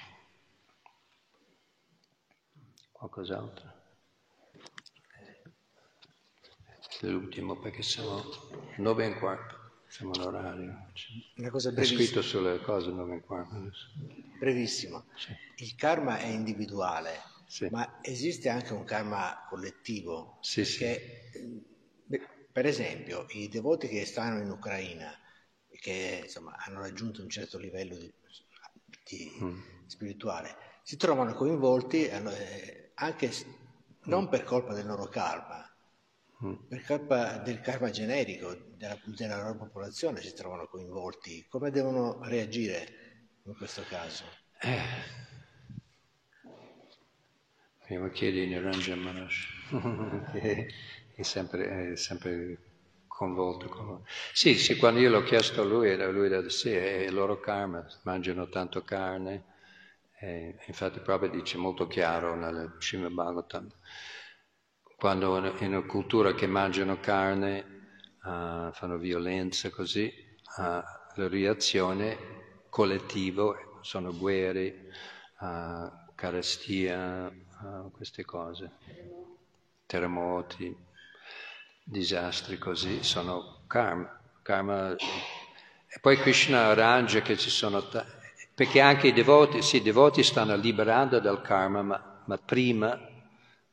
Qualcos'altro? 2.92 3.72
L'ultimo 7.00 7.58
perché 7.58 7.82
siamo 7.82 8.22
nove 8.76 9.04
e 9.04 9.08
un 9.08 9.18
quarto, 9.18 9.82
siamo 9.88 10.12
all'orario. 10.12 10.92
Una 11.38 11.50
cosa 11.50 11.74
È 11.74 11.84
scritto 11.84 12.22
sulle 12.22 12.60
cose 12.60 12.90
nove 12.92 13.10
e 13.10 13.14
un 13.14 13.24
quarto 13.24 13.56
adesso. 13.56 13.88
Brevissimo. 14.38 15.06
Sì. 15.16 15.64
Il 15.64 15.74
karma 15.74 16.18
è 16.18 16.26
individuale, 16.26 17.20
sì. 17.48 17.66
ma 17.68 17.98
esiste 18.00 18.48
anche 18.48 18.74
un 18.74 18.84
karma 18.84 19.44
collettivo. 19.48 20.38
Sì, 20.40 20.62
perché, 20.62 21.30
sì 21.32 21.76
per 22.52 22.66
esempio, 22.66 23.26
i 23.30 23.48
devoti 23.48 23.86
che 23.88 24.04
stanno 24.04 24.42
in 24.42 24.50
Ucraina, 24.50 25.12
che 25.80 26.22
insomma, 26.24 26.56
hanno 26.58 26.80
raggiunto 26.80 27.22
un 27.22 27.30
certo 27.30 27.58
livello 27.58 27.96
di, 27.96 28.12
di 29.04 29.38
mm. 29.42 29.60
spirituale, 29.86 30.56
si 30.82 30.96
trovano 30.96 31.34
coinvolti 31.34 32.06
eh, 32.06 32.90
anche 32.94 33.30
non 34.04 34.24
mm. 34.24 34.28
per 34.28 34.44
colpa 34.44 34.74
del 34.74 34.86
loro 34.86 35.06
karma, 35.06 35.64
mm. 36.44 36.54
per 36.68 36.84
colpa 36.84 37.38
del 37.38 37.60
karma 37.60 37.90
generico 37.90 38.54
della, 38.76 38.98
della 39.04 39.42
loro 39.42 39.56
popolazione 39.56 40.20
si 40.20 40.34
trovano 40.34 40.66
coinvolti. 40.66 41.46
Come 41.48 41.70
devono 41.70 42.20
reagire 42.22 43.38
in 43.44 43.56
questo 43.56 43.82
caso? 43.88 44.24
Eh. 44.60 45.26
Prima 47.84 48.10
chiedi 48.10 48.52
in 48.52 48.60
Ranjan 48.60 48.98
Maharaj. 48.98 49.46
è 51.14 51.22
sempre, 51.22 51.92
è 51.92 51.96
sempre 51.96 52.67
coinvolto 53.18 53.66
con. 53.68 54.00
Sì, 54.32 54.54
sì, 54.54 54.76
quando 54.76 55.00
io 55.00 55.10
l'ho 55.10 55.24
chiesto 55.24 55.62
a 55.62 55.64
lui, 55.64 55.96
lui 55.96 56.26
ha 56.26 56.28
detto 56.28 56.50
sì, 56.50 56.70
è 56.70 56.98
il 56.98 57.12
loro 57.12 57.40
karma, 57.40 57.84
mangiano 58.04 58.48
tanto 58.48 58.84
carne, 58.84 59.44
e 60.20 60.56
infatti 60.66 61.00
proprio 61.00 61.28
dice 61.28 61.58
molto 61.58 61.88
chiaro 61.88 62.36
nel 62.36 62.76
Srimad 62.78 63.10
Bhagavatam, 63.12 63.68
quando 64.96 65.36
in 65.58 65.74
una 65.74 65.82
cultura 65.82 66.32
che 66.32 66.46
mangiano 66.46 67.00
carne, 67.00 67.64
uh, 68.22 68.70
fanno 68.72 68.98
violenza 68.98 69.68
così, 69.70 70.12
uh, 70.58 70.62
la 70.62 71.28
reazione 71.28 72.62
collettiva 72.68 73.52
sono 73.80 74.16
guerre, 74.16 74.92
uh, 75.40 75.90
carestia, 76.14 77.32
queste 77.92 78.24
cose, 78.24 78.70
terremoti, 79.86 80.87
disastri 81.90 82.58
così, 82.58 83.02
sono 83.02 83.62
karma. 83.66 84.20
karma. 84.42 84.94
E 84.94 85.98
poi 86.00 86.16
Krishna 86.16 86.66
arrangia 86.66 87.20
che 87.20 87.36
ci 87.36 87.50
sono... 87.50 87.86
Ta- 87.88 88.04
perché 88.54 88.80
anche 88.80 89.08
i 89.08 89.12
devoti, 89.12 89.62
sì, 89.62 89.76
i 89.76 89.82
devoti 89.82 90.22
stanno 90.22 90.56
liberando 90.56 91.20
dal 91.20 91.40
karma, 91.40 91.82
ma, 91.82 92.22
ma 92.26 92.36
prima, 92.38 92.98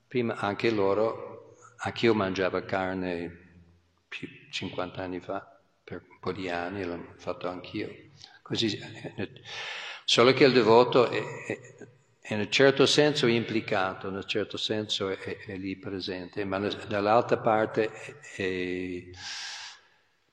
prima 0.07 0.35
anche 0.35 0.69
loro, 0.69 1.55
anche 1.77 2.05
io 2.05 2.13
mangiavo 2.13 2.63
carne 2.65 3.43
più 4.07 4.27
50 4.51 5.01
anni 5.01 5.19
fa, 5.19 5.59
per 5.83 6.03
un 6.07 6.19
po' 6.19 6.31
di 6.31 6.49
anni, 6.49 6.83
l'ho 6.85 7.13
fatto 7.17 7.49
anch'io. 7.49 7.89
Così, 8.43 8.79
solo 10.05 10.33
che 10.33 10.43
il 10.45 10.53
devoto 10.53 11.09
è, 11.09 11.19
è 11.47 11.59
in 12.29 12.39
un 12.39 12.49
certo 12.49 12.85
senso 12.85 13.27
implicato, 13.27 14.07
in 14.07 14.15
un 14.15 14.25
certo 14.25 14.57
senso 14.57 15.09
è, 15.09 15.37
è 15.45 15.57
lì 15.57 15.77
presente, 15.77 16.43
ma 16.43 16.57
dall'altra 16.57 17.37
parte 17.37 17.91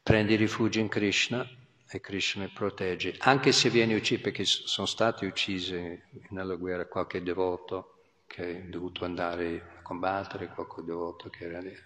prendi 0.03 0.35
rifugio 0.37 0.81
in 0.81 0.89
Krishna 0.89 1.47
e 1.89 2.01
Krishna 2.01 2.51
protegge, 2.53 3.15
anche 3.19 3.53
se 3.53 3.69
viene 3.69 3.95
ucciso, 3.95 4.23
perché 4.23 4.45
sono 4.45 4.87
stati 4.87 5.27
uccisi 5.27 6.01
nella 6.31 6.55
guerra 6.55 6.87
qualche 6.87 7.23
devoto 7.23 7.99
che 8.27 8.49
è 8.49 8.63
dovuto 8.63 9.05
andare 9.05 9.75
a 9.77 9.83
combattere, 9.83 10.49
qualche 10.49 10.83
devoto 10.83 11.29
che 11.29 11.45
era 11.45 11.61
lì. 11.61 11.77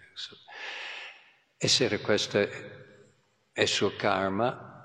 Essere 1.57 1.99
questo 1.99 2.39
è 2.39 3.61
il 3.61 3.67
suo 3.67 3.93
karma, 3.97 4.75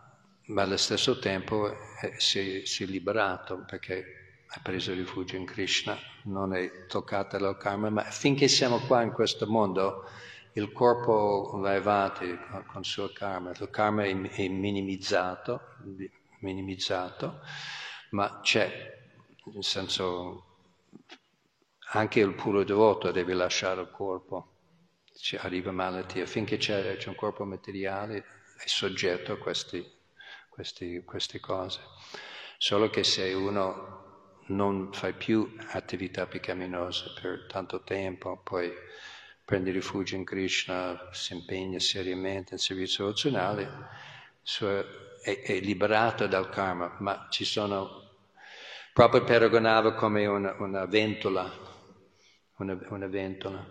ma 0.47 0.63
allo 0.63 0.77
stesso 0.77 1.21
tempo 1.21 1.77
si, 2.17 2.63
si 2.67 2.83
è 2.83 2.87
liberato 2.87 3.65
perché 3.65 4.22
ha 4.55 4.61
preso 4.61 4.93
rifugio 4.93 5.37
in 5.37 5.47
Krishna, 5.47 5.99
non 6.25 6.55
è 6.55 6.87
toccata 6.87 7.39
dal 7.39 7.57
karma, 7.57 7.89
ma 7.89 8.03
finché 8.03 8.49
siamo 8.49 8.81
qua 8.81 9.01
in 9.03 9.11
questo 9.13 9.47
mondo, 9.47 10.05
il 10.53 10.71
corpo 10.73 11.59
va 11.59 11.75
avanti 11.75 12.39
con 12.67 12.81
il 12.81 12.85
suo 12.85 13.11
karma, 13.13 13.51
il 13.51 13.71
karma 13.71 14.05
è, 14.05 14.15
è 14.15 14.49
minimizzato, 14.49 15.61
minimizzato, 16.41 17.41
ma 18.11 18.41
c'è, 18.43 18.99
nel 19.55 19.65
senso, 19.65 20.45
anche 21.93 22.21
il 22.21 22.35
puro 22.35 22.63
devoto 22.63 23.11
deve 23.11 23.33
lasciare 23.33 23.81
il 23.81 23.91
corpo, 23.91 24.49
ci 25.15 25.37
arriva 25.37 25.73
malattia, 25.73 26.27
finché 26.27 26.59
c'è, 26.59 26.97
c'è 26.99 27.09
un 27.09 27.15
corpo 27.15 27.45
materiale 27.47 28.23
è 28.63 28.69
soggetto 28.69 29.33
a 29.33 29.39
questi, 29.39 29.85
questi, 30.49 31.03
queste 31.05 31.41
cose. 31.41 31.81
Solo 32.59 32.91
che 32.91 33.03
se 33.03 33.33
uno 33.33 34.02
non 34.47 34.93
fai 34.93 35.13
più 35.13 35.57
attività 35.73 36.27
peccaminosas 36.27 37.21
per 37.21 37.47
tanto 37.49 37.83
tempo, 37.83 38.41
poi 38.43 38.73
prendi 39.45 39.71
rifugio 39.71 40.17
in 40.17 40.25
Krishna, 40.25 41.09
si 41.13 41.35
impegna 41.35 41.79
seriamente 41.79 42.55
in 42.55 42.59
servizio 42.59 43.07
razionale, 43.07 43.69
è, 45.23 45.41
è 45.43 45.61
liberato 45.61 46.27
dal 46.27 46.49
karma, 46.49 46.97
ma 46.99 47.29
ci 47.31 47.45
sono, 47.45 48.11
proprio 48.93 49.23
paragonava 49.25 49.95
come 49.95 50.27
una, 50.27 50.57
una 50.59 50.87
ventola, 50.87 51.51
una, 52.57 52.79
una 52.89 53.07
ventola, 53.07 53.65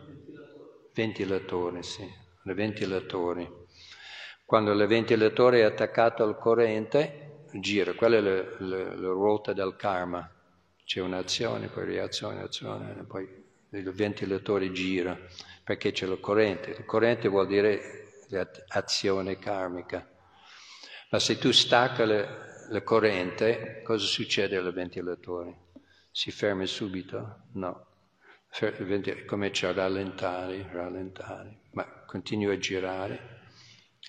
ventilatore, 0.93 1.83
sì, 1.83 2.03
un 2.43 2.53
ventilatore. 2.53 3.59
Quando 4.45 4.71
il 4.71 4.85
ventilatore 4.87 5.61
è 5.61 5.63
attaccato 5.63 6.23
al 6.23 6.37
corrente, 6.37 7.45
gira, 7.53 7.93
quella 7.93 8.17
è 8.17 8.21
la, 8.21 8.43
la, 8.59 8.95
la 8.95 9.07
ruota 9.07 9.53
del 9.53 9.75
karma 9.77 10.29
c'è 10.91 10.99
un'azione, 10.99 11.69
poi 11.69 11.85
reazione, 11.85 12.41
azione, 12.41 13.05
poi 13.05 13.25
il 13.69 13.91
ventilatore 13.93 14.73
gira 14.73 15.17
perché 15.63 15.93
c'è 15.93 16.05
la 16.05 16.17
corrente. 16.17 16.75
La 16.75 16.83
corrente 16.83 17.29
vuol 17.29 17.47
dire 17.47 18.25
azione 18.67 19.39
karmica. 19.39 20.05
Ma 21.09 21.17
se 21.17 21.37
tu 21.37 21.53
stacca 21.53 22.03
la 22.03 22.81
corrente, 22.83 23.81
cosa 23.85 24.05
succede 24.05 24.57
al 24.57 24.73
ventilatore? 24.73 25.69
Si 26.11 26.29
ferma 26.29 26.65
subito? 26.65 27.43
No. 27.53 27.87
Comincia 29.25 29.69
a 29.69 29.71
rallentare, 29.71 30.67
rallentare, 30.73 31.61
ma 31.71 31.85
continua 32.05 32.51
a 32.51 32.57
girare. 32.57 33.39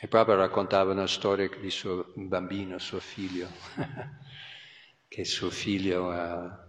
E 0.01 0.09
proprio 0.09 0.35
raccontava 0.35 0.91
una 0.91 1.07
storia 1.07 1.49
di 1.61 1.71
suo 1.71 2.13
bambino, 2.17 2.77
suo 2.79 2.99
figlio, 2.99 3.47
che 5.07 5.25
suo 5.25 5.49
figlio 5.49 6.11
ha 6.11 6.62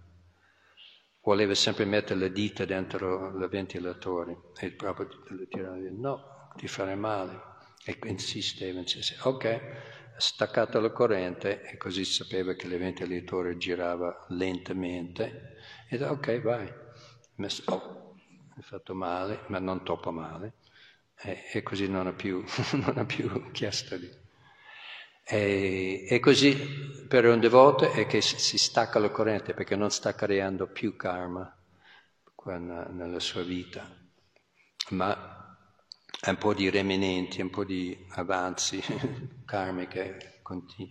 voleva 1.24 1.56
sempre 1.56 1.86
mettere 1.86 2.20
le 2.20 2.32
dita 2.32 2.66
dentro 2.66 3.28
il 3.38 3.48
ventilatore 3.48 4.52
e 4.60 4.72
proprio 4.72 5.08
le 5.30 5.48
tirava. 5.48 5.78
No, 5.92 6.52
ti 6.56 6.68
fare 6.68 6.96
male. 6.96 7.52
E 7.86 7.98
insisteva, 8.06 8.80
insisteva. 8.80 9.28
Ok, 9.28 9.60
staccato 10.18 10.80
la 10.80 10.92
corrente 10.92 11.62
e 11.64 11.78
così 11.78 12.06
sapeva 12.06 12.54
che 12.54 12.68
il 12.68 12.78
ventilatore 12.78 13.58
girava 13.58 14.26
lentamente. 14.30 15.58
E 15.90 15.98
da 15.98 16.12
ok, 16.12 16.42
vai. 16.42 16.72
Messo, 17.36 17.64
oh, 17.72 18.16
hai 18.56 18.62
fatto 18.62 18.94
male, 18.94 19.44
ma 19.48 19.60
non 19.60 19.84
troppo 19.84 20.12
male. 20.12 20.56
E, 21.16 21.44
e 21.54 21.64
così 21.64 21.88
non 21.88 22.08
ha 22.08 22.14
più, 22.14 22.44
non 22.74 22.98
ha 22.98 23.06
più 23.06 23.52
chiesto 23.52 23.98
di... 23.98 24.10
E, 25.26 26.06
e, 26.10 26.20
così 26.20 26.54
per 27.08 27.26
un 27.26 27.40
devoto 27.40 27.90
è 27.92 28.06
che 28.06 28.22
si 28.22 28.58
stacca 28.58 29.00
la 29.00 29.10
corrente 29.10 29.54
perché 29.54 29.76
non 29.76 29.90
sta 29.90 30.14
creando 30.16 30.68
più 30.68 30.96
karma 30.96 31.56
nella 32.46 33.20
sua 33.20 33.42
vita, 33.44 33.90
ma 34.90 35.58
un 36.26 36.38
po' 36.38 36.54
di 36.54 36.70
remanenti, 36.70 37.42
un 37.42 37.50
po' 37.50 37.64
di 37.64 38.06
avanzi 38.12 38.82
karmiche 39.46 40.40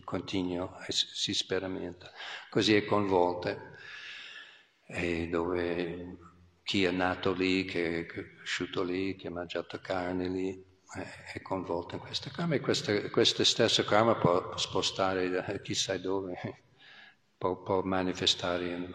continuo 0.04 0.78
e 0.86 0.92
si 0.92 1.34
sperimenta. 1.34 2.10
Così 2.48 2.74
è 2.74 2.84
coinvolta, 2.84 3.54
e 4.86 5.28
dove 5.28 6.16
chi 6.62 6.84
è 6.84 6.90
nato 6.90 7.32
lì, 7.32 7.64
che 7.64 8.00
è 8.00 8.06
cresciuto 8.06 8.82
lì, 8.82 9.16
che 9.16 9.28
ha 9.28 9.30
mangiato 9.30 9.78
carne 9.80 10.28
lì, 10.28 10.64
è 10.94 11.40
coinvolto 11.40 11.94
in 11.94 12.00
questa 12.00 12.30
karma 12.30 12.54
e 12.54 12.60
questa 12.60 13.44
stessa 13.44 13.84
karma 13.84 14.14
può 14.14 14.56
spostare 14.56 15.30
da 15.30 15.42
chissà 15.62 15.96
dove, 15.96 16.38
può, 17.38 17.62
può 17.62 17.82
manifestare 17.82 18.68
in 18.68 18.94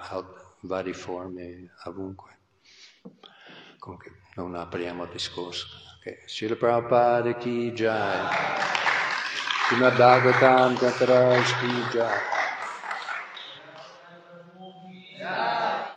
varie 0.62 0.94
forme 0.94 1.74
ovunque. 1.86 2.40
Comunque 3.80 4.12
non 4.36 4.54
apriamo 4.56 5.06
il 5.06 5.10
discorso. 5.12 5.68
Srila 6.26 6.56
Prabhupada 6.56 7.34
ki 7.36 7.74
jai. 7.74 8.28
Srimad 9.68 9.98
Bhagavatam 9.98 10.78
Gataraj 10.78 11.60
ki 11.60 11.98
jai. 11.98 12.37